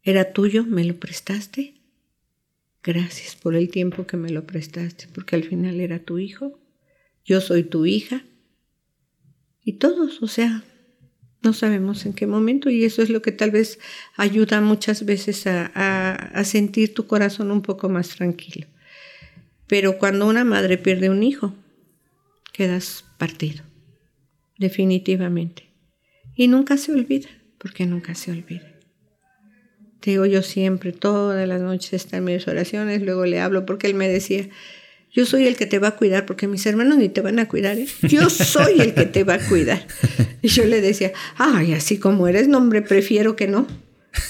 era 0.02 0.32
tuyo, 0.32 0.64
me 0.64 0.84
lo 0.84 0.94
prestaste. 0.96 1.73
Gracias 2.84 3.34
por 3.34 3.54
el 3.54 3.70
tiempo 3.70 4.06
que 4.06 4.18
me 4.18 4.28
lo 4.28 4.46
prestaste, 4.46 5.08
porque 5.14 5.36
al 5.36 5.44
final 5.44 5.80
era 5.80 6.00
tu 6.00 6.18
Hijo, 6.18 6.60
yo 7.24 7.40
soy 7.40 7.64
tu 7.64 7.86
hija. 7.86 8.24
Y 9.62 9.74
todos, 9.74 10.22
o 10.22 10.28
sea, 10.28 10.62
no 11.42 11.54
sabemos 11.54 12.04
en 12.04 12.12
qué 12.12 12.26
momento 12.26 12.68
y 12.68 12.84
eso 12.84 13.00
es 13.00 13.08
lo 13.08 13.22
que 13.22 13.32
tal 13.32 13.50
vez 13.50 13.78
ayuda 14.16 14.60
muchas 14.60 15.06
veces 15.06 15.46
a 15.46 16.42
sentir 16.44 16.92
tu 16.92 17.06
corazón 17.06 17.50
un 17.50 17.62
poco 17.62 17.88
más 17.88 18.10
tranquilo. 18.10 18.66
Pero 19.66 19.98
cuando 19.98 20.26
una 20.26 20.44
madre 20.44 20.76
pierde 20.76 21.08
un 21.08 21.22
hijo, 21.22 21.54
quedas 22.52 23.06
partido, 23.16 23.64
definitivamente. 24.58 25.70
Y 26.36 26.48
nunca 26.48 26.76
se 26.76 26.92
olvida, 26.92 27.30
porque 27.56 27.86
nunca 27.86 28.14
se 28.14 28.30
olvida. 28.32 28.73
Te 30.04 30.10
digo 30.10 30.26
yo 30.26 30.42
siempre, 30.42 30.92
todas 30.92 31.48
las 31.48 31.62
noches 31.62 31.94
están 31.94 32.24
mis 32.24 32.46
oraciones, 32.46 33.00
luego 33.00 33.24
le 33.24 33.40
hablo 33.40 33.64
porque 33.64 33.86
él 33.86 33.94
me 33.94 34.06
decía, 34.06 34.46
yo 35.10 35.24
soy 35.24 35.46
el 35.46 35.56
que 35.56 35.64
te 35.64 35.78
va 35.78 35.88
a 35.88 35.96
cuidar, 35.96 36.26
porque 36.26 36.46
mis 36.46 36.66
hermanos 36.66 36.98
ni 36.98 37.08
te 37.08 37.22
van 37.22 37.38
a 37.38 37.48
cuidar, 37.48 37.78
¿eh? 37.78 37.86
yo 38.02 38.28
soy 38.28 38.82
el 38.82 38.92
que 38.92 39.06
te 39.06 39.24
va 39.24 39.36
a 39.36 39.38
cuidar. 39.38 39.86
Y 40.42 40.48
yo 40.48 40.66
le 40.66 40.82
decía, 40.82 41.14
ay, 41.36 41.72
así 41.72 41.96
como 41.96 42.28
eres, 42.28 42.48
no, 42.48 42.58
hombre, 42.58 42.82
prefiero 42.82 43.34
que 43.34 43.46
no. 43.46 43.66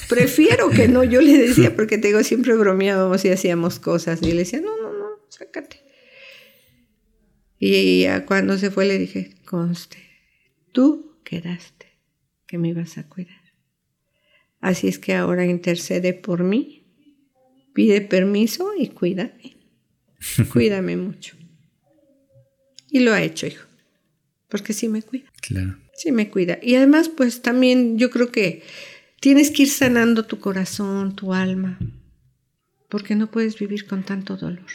Prefiero 0.09 0.71
que 0.71 0.87
no, 0.87 1.03
yo 1.03 1.21
le 1.21 1.37
decía, 1.37 1.75
porque 1.75 1.99
te 1.99 2.07
digo, 2.07 2.23
siempre 2.23 2.55
bromeábamos 2.55 3.25
y 3.25 3.31
hacíamos 3.31 3.81
cosas. 3.81 4.23
Y 4.23 4.31
le 4.31 4.45
decía, 4.45 4.61
no, 4.61 4.77
no, 4.81 4.93
sácate. 5.29 5.83
Y 7.59 8.03
ya 8.03 8.25
cuando 8.27 8.59
se 8.59 8.71
fue 8.71 8.85
le 8.85 8.97
dije, 8.97 9.35
conste, 9.45 9.99
tú 10.71 11.19
quedaste 11.25 11.99
que 12.47 12.59
me 12.59 12.69
ibas 12.69 12.97
a 12.97 13.09
cuidar. 13.09 13.44
Así 14.65 14.89
es 14.89 14.99
que 14.99 15.15
ahora 15.15 15.45
intercede 15.45 16.15
por 16.15 16.43
mí, 16.43 16.87
pide 17.75 18.01
permiso 18.01 18.71
y 18.79 18.89
cuídame. 18.89 19.59
Cuídame 20.55 20.97
mucho. 20.97 21.37
Y 22.91 23.01
lo 23.01 23.13
ha 23.13 23.21
hecho, 23.21 23.47
hijo. 23.47 23.67
Porque 24.49 24.73
sí 24.73 24.89
me 24.89 25.03
cuida. 25.03 25.31
Claro. 25.43 25.77
Sí 25.95 26.13
me 26.13 26.31
cuida. 26.31 26.59
Y 26.63 26.77
además, 26.77 27.11
pues 27.11 27.43
también 27.43 27.99
yo 27.99 28.09
creo 28.09 28.33
que 28.33 28.63
tienes 29.21 29.51
que 29.51 29.65
ir 29.65 29.69
sanando 29.69 30.25
tu 30.25 30.41
corazón, 30.41 31.15
tu 31.15 31.35
alma, 31.35 31.79
porque 32.89 33.17
no 33.17 33.31
puedes 33.31 33.59
vivir 33.59 33.87
con 33.87 34.03
tanto 34.03 34.39
dolor 34.39 34.71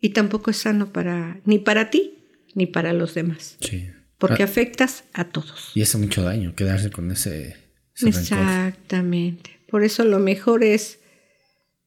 y 0.00 0.10
tampoco 0.10 0.50
es 0.50 0.56
sano 0.56 0.92
para 0.92 1.40
ni 1.44 1.60
para 1.60 1.90
ti 1.90 2.14
ni 2.54 2.66
para 2.66 2.92
los 2.92 3.14
demás. 3.14 3.56
Sí. 3.60 3.88
Porque 4.18 4.42
ah. 4.42 4.46
afectas 4.46 5.04
a 5.12 5.26
todos. 5.26 5.70
Y 5.76 5.82
hace 5.82 5.96
mucho 5.96 6.24
daño 6.24 6.56
quedarse 6.56 6.90
con 6.90 7.12
ese, 7.12 7.56
Exactamente. 8.02 9.58
Por 9.68 9.84
eso 9.84 10.04
lo 10.04 10.18
mejor 10.18 10.64
es 10.64 10.98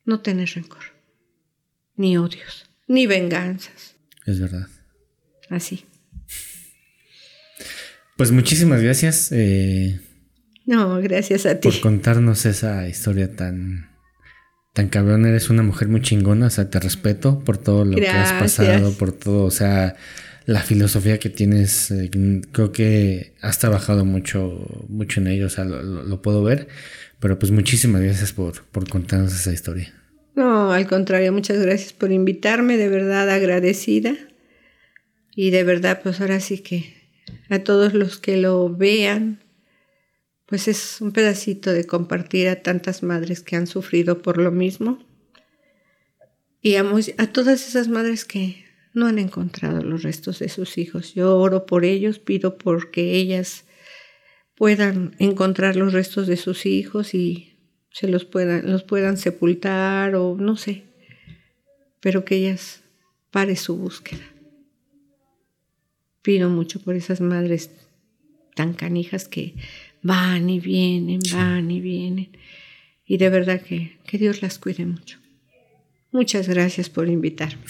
no 0.06 0.22
tener 0.22 0.50
rencor, 0.50 0.84
ni 1.96 2.18
odios, 2.18 2.70
ni 2.88 3.08
venganzas. 3.08 3.96
Es 4.26 4.40
verdad. 4.40 4.68
Así. 5.50 5.86
Pues 8.18 8.32
muchísimas 8.32 8.82
gracias. 8.82 9.32
Eh, 9.32 10.00
no, 10.66 11.00
gracias 11.02 11.46
a 11.46 11.60
ti. 11.60 11.70
Por 11.70 11.80
contarnos 11.80 12.46
esa 12.46 12.88
historia 12.88 13.36
tan 13.36 13.90
tan 14.74 14.88
cabrón, 14.88 15.26
eres 15.26 15.50
una 15.50 15.64
mujer 15.64 15.88
muy 15.88 16.02
chingona, 16.02 16.48
o 16.48 16.50
sea, 16.50 16.70
te 16.70 16.80
respeto 16.80 17.40
por 17.44 17.58
todo 17.58 17.86
lo 17.86 17.98
que 17.98 18.08
has 18.08 18.34
pasado, 18.34 18.94
por 18.94 19.12
todo, 19.12 19.44
o 19.44 19.52
sea, 19.52 19.96
la 20.50 20.62
filosofía 20.62 21.20
que 21.20 21.30
tienes, 21.30 21.92
eh, 21.92 22.10
creo 22.52 22.72
que 22.72 23.34
has 23.40 23.60
trabajado 23.60 24.04
mucho, 24.04 24.66
mucho 24.88 25.22
en 25.22 25.28
ello, 25.28 25.46
o 25.46 25.50
sea, 25.50 25.64
lo, 25.64 26.22
puedo 26.24 26.44
ver, 26.44 26.68
pero 27.20 27.38
pues 27.38 27.52
muchísimas 27.52 28.02
gracias 28.02 28.34
por, 28.34 28.64
por 28.66 28.90
contarnos 28.90 29.32
esa 29.34 29.54
historia. 29.54 29.94
No, 30.34 30.72
al 30.72 30.88
contrario, 30.88 31.32
muchas 31.32 31.60
gracias 31.62 31.94
por 31.94 32.12
invitarme, 32.12 32.78
de 32.78 32.90
verdad 32.90 33.30
agradecida. 33.30 34.16
Y 35.36 35.52
de 35.52 35.64
verdad, 35.64 36.02
pues 36.02 36.20
ahora 36.20 36.40
sí 36.40 36.60
que 36.60 36.96
a 37.50 37.60
todos 37.60 37.94
los 37.94 38.18
que 38.18 38.38
lo 38.38 38.76
vean, 38.76 39.44
pues 40.48 40.68
es 40.68 41.00
un 41.00 41.12
pedacito 41.12 41.72
de 41.72 41.86
compartir 41.86 42.50
a 42.50 42.64
tantas 42.64 43.04
madres 43.04 43.42
que 43.42 43.56
han 43.56 43.68
sufrido 43.68 44.24
por 44.24 44.38
lo 44.40 44.52
mismo 44.52 45.06
y 46.62 46.76
a, 46.76 46.84
todas 47.32 47.68
esas 47.68 47.88
madres 47.88 48.26
que 48.26 48.66
no 48.94 49.08
han 49.08 49.20
encontrado 49.20 49.82
los 49.82 50.04
restos 50.04 50.40
de 50.40 50.50
sus 50.50 50.78
hijos. 50.78 51.14
Yo 51.14 51.38
oro 51.38 51.66
por 51.66 51.86
ellos, 51.86 52.20
pido 52.20 52.58
porque 52.58 53.16
ellas 53.16 53.66
puedan 54.56 55.16
encontrar 55.20 55.76
los 55.76 55.94
restos 55.94 56.28
de 56.28 56.38
sus 56.38 56.66
hijos 56.66 57.14
y 57.14 57.54
se 57.92 58.08
los 58.08 58.26
puedan, 58.26 58.72
los 58.72 58.84
puedan 58.84 59.18
sepultar 59.18 60.16
o 60.16 60.36
no 60.38 60.58
sé, 60.58 60.84
pero 62.00 62.26
que 62.26 62.36
ellas 62.36 62.84
pare 63.32 63.56
su 63.56 63.78
búsqueda. 63.78 64.26
Pido 66.22 66.50
mucho 66.50 66.82
por 66.82 66.96
esas 66.96 67.22
madres 67.22 67.72
tan 68.56 68.74
canijas 68.74 69.28
que 69.28 69.56
van 70.02 70.50
y 70.50 70.60
vienen, 70.60 71.22
van 71.32 71.72
y 71.72 71.80
vienen. 71.80 72.30
Y 73.06 73.18
de 73.18 73.30
verdad 73.30 73.62
que, 73.62 73.98
que 74.06 74.18
Dios 74.18 74.42
las 74.42 74.60
cuide 74.60 74.86
mucho. 74.86 75.20
Muchas 76.12 76.48
gracias 76.50 76.90
por 76.90 77.08
invitarme. 77.08 77.64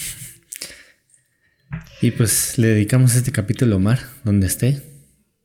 Y 2.01 2.11
pues 2.11 2.57
le 2.57 2.67
dedicamos 2.69 3.15
este 3.15 3.31
capítulo 3.31 3.75
a 3.75 3.77
Omar, 3.77 3.99
donde 4.23 4.47
esté. 4.47 4.81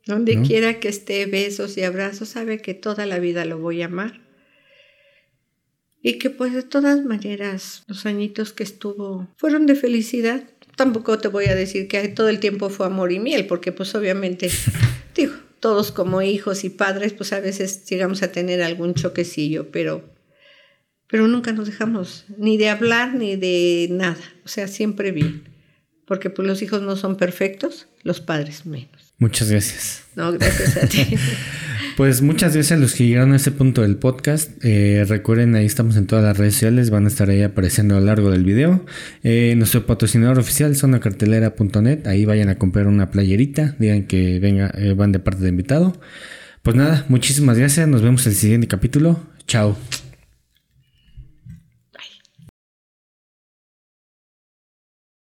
Donde 0.07 0.43
quiera 0.43 0.81
que 0.81 0.89
esté, 0.89 1.25
besos 1.27 1.79
y 1.79 1.83
abrazos, 1.83 2.29
sabe 2.29 2.59
que 2.59 2.75
toda 2.75 3.07
la 3.07 3.19
vida 3.19 3.45
lo 3.45 3.59
voy 3.59 3.83
a 3.83 3.87
amar. 3.87 4.21
Y 6.03 6.19
que 6.19 6.29
pues 6.29 6.53
de 6.53 6.63
todas 6.63 7.03
maneras 7.05 7.85
los 7.87 8.05
añitos 8.05 8.53
que 8.53 8.63
estuvo 8.63 9.29
fueron 9.37 9.65
de 9.65 9.75
felicidad. 9.75 10.45
Tampoco 10.77 11.19
te 11.19 11.29
voy 11.29 11.47
a 11.47 11.55
decir 11.55 11.89
que 11.89 12.07
todo 12.09 12.29
el 12.29 12.41
tiempo 12.41 12.69
fue 12.69 12.85
amor 12.85 13.13
y 13.13 13.19
miel, 13.19 13.47
porque 13.47 13.73
pues 13.73 13.95
obviamente, 13.95 14.51
digo, 15.17 15.33
todos 15.65 15.93
como 15.93 16.21
hijos 16.21 16.63
y 16.65 16.69
padres, 16.69 17.15
pues 17.15 17.33
a 17.33 17.41
veces 17.41 17.87
llegamos 17.87 18.23
a 18.23 18.31
tener 18.31 18.61
algún 18.61 18.93
choquecillo, 18.93 19.71
pero, 19.71 20.05
pero 21.09 21.27
nunca 21.27 21.53
nos 21.53 21.69
dejamos 21.69 22.27
ni 22.37 22.59
de 22.59 22.69
hablar 22.69 23.15
ni 23.15 23.37
de 23.37 23.89
nada, 23.91 24.21
o 24.45 24.49
sea, 24.49 24.69
siempre 24.69 25.11
bien, 25.11 25.54
porque 26.07 26.31
pues 26.31 26.47
los 26.47 26.63
hijos 26.63 26.83
no 26.83 26.97
son 26.97 27.17
perfectos, 27.17 27.87
los 28.03 28.21
padres 28.21 28.67
menos. 28.67 29.15
Muchas 29.19 29.51
gracias. 29.51 30.05
No, 30.17 30.33
gracias 30.33 30.77
a 30.77 30.87
ti. 30.87 31.17
Pues 31.97 32.23
muchas 32.23 32.55
gracias 32.55 32.77
a 32.77 32.81
los 32.81 32.95
que 32.95 33.07
llegaron 33.07 33.33
a 33.35 33.37
este 33.37 33.53
punto 33.53 33.83
del 33.83 33.97
podcast. 33.97 34.51
Eh, 34.65 35.05
recuerden, 35.07 35.55
ahí 35.55 35.65
estamos 35.65 35.97
en 35.97 36.09
todas 36.09 36.25
las 36.25 36.37
redes 36.37 36.55
sociales, 36.55 36.91
van 36.91 37.05
a 37.05 37.09
estar 37.09 37.31
ahí 37.31 37.43
apareciendo 37.43 37.97
a 37.97 38.01
lo 38.01 38.07
largo 38.07 38.33
del 38.33 38.43
video. 38.43 38.85
Eh, 39.23 39.55
nuestro 39.57 39.87
patrocinador 39.87 40.41
oficial, 40.41 40.75
sonacartelera.net, 40.75 42.09
ahí 42.09 42.25
vayan 42.25 42.49
a 42.49 42.59
comprar 42.59 42.89
una 42.89 43.13
playerita, 43.13 43.77
digan 43.79 44.09
que 44.09 44.41
venga, 44.41 44.73
eh, 44.77 44.95
van 44.95 45.13
de 45.13 45.21
parte 45.21 45.45
de 45.45 45.51
invitado. 45.51 45.97
Pues 46.63 46.75
nada, 46.75 47.05
muchísimas 47.09 47.59
gracias, 47.59 47.87
nos 47.87 48.03
vemos 48.03 48.27
en 48.27 48.33
el 48.33 48.39
siguiente 48.39 48.67
capítulo. 48.67 49.21
Chao. 49.47 49.77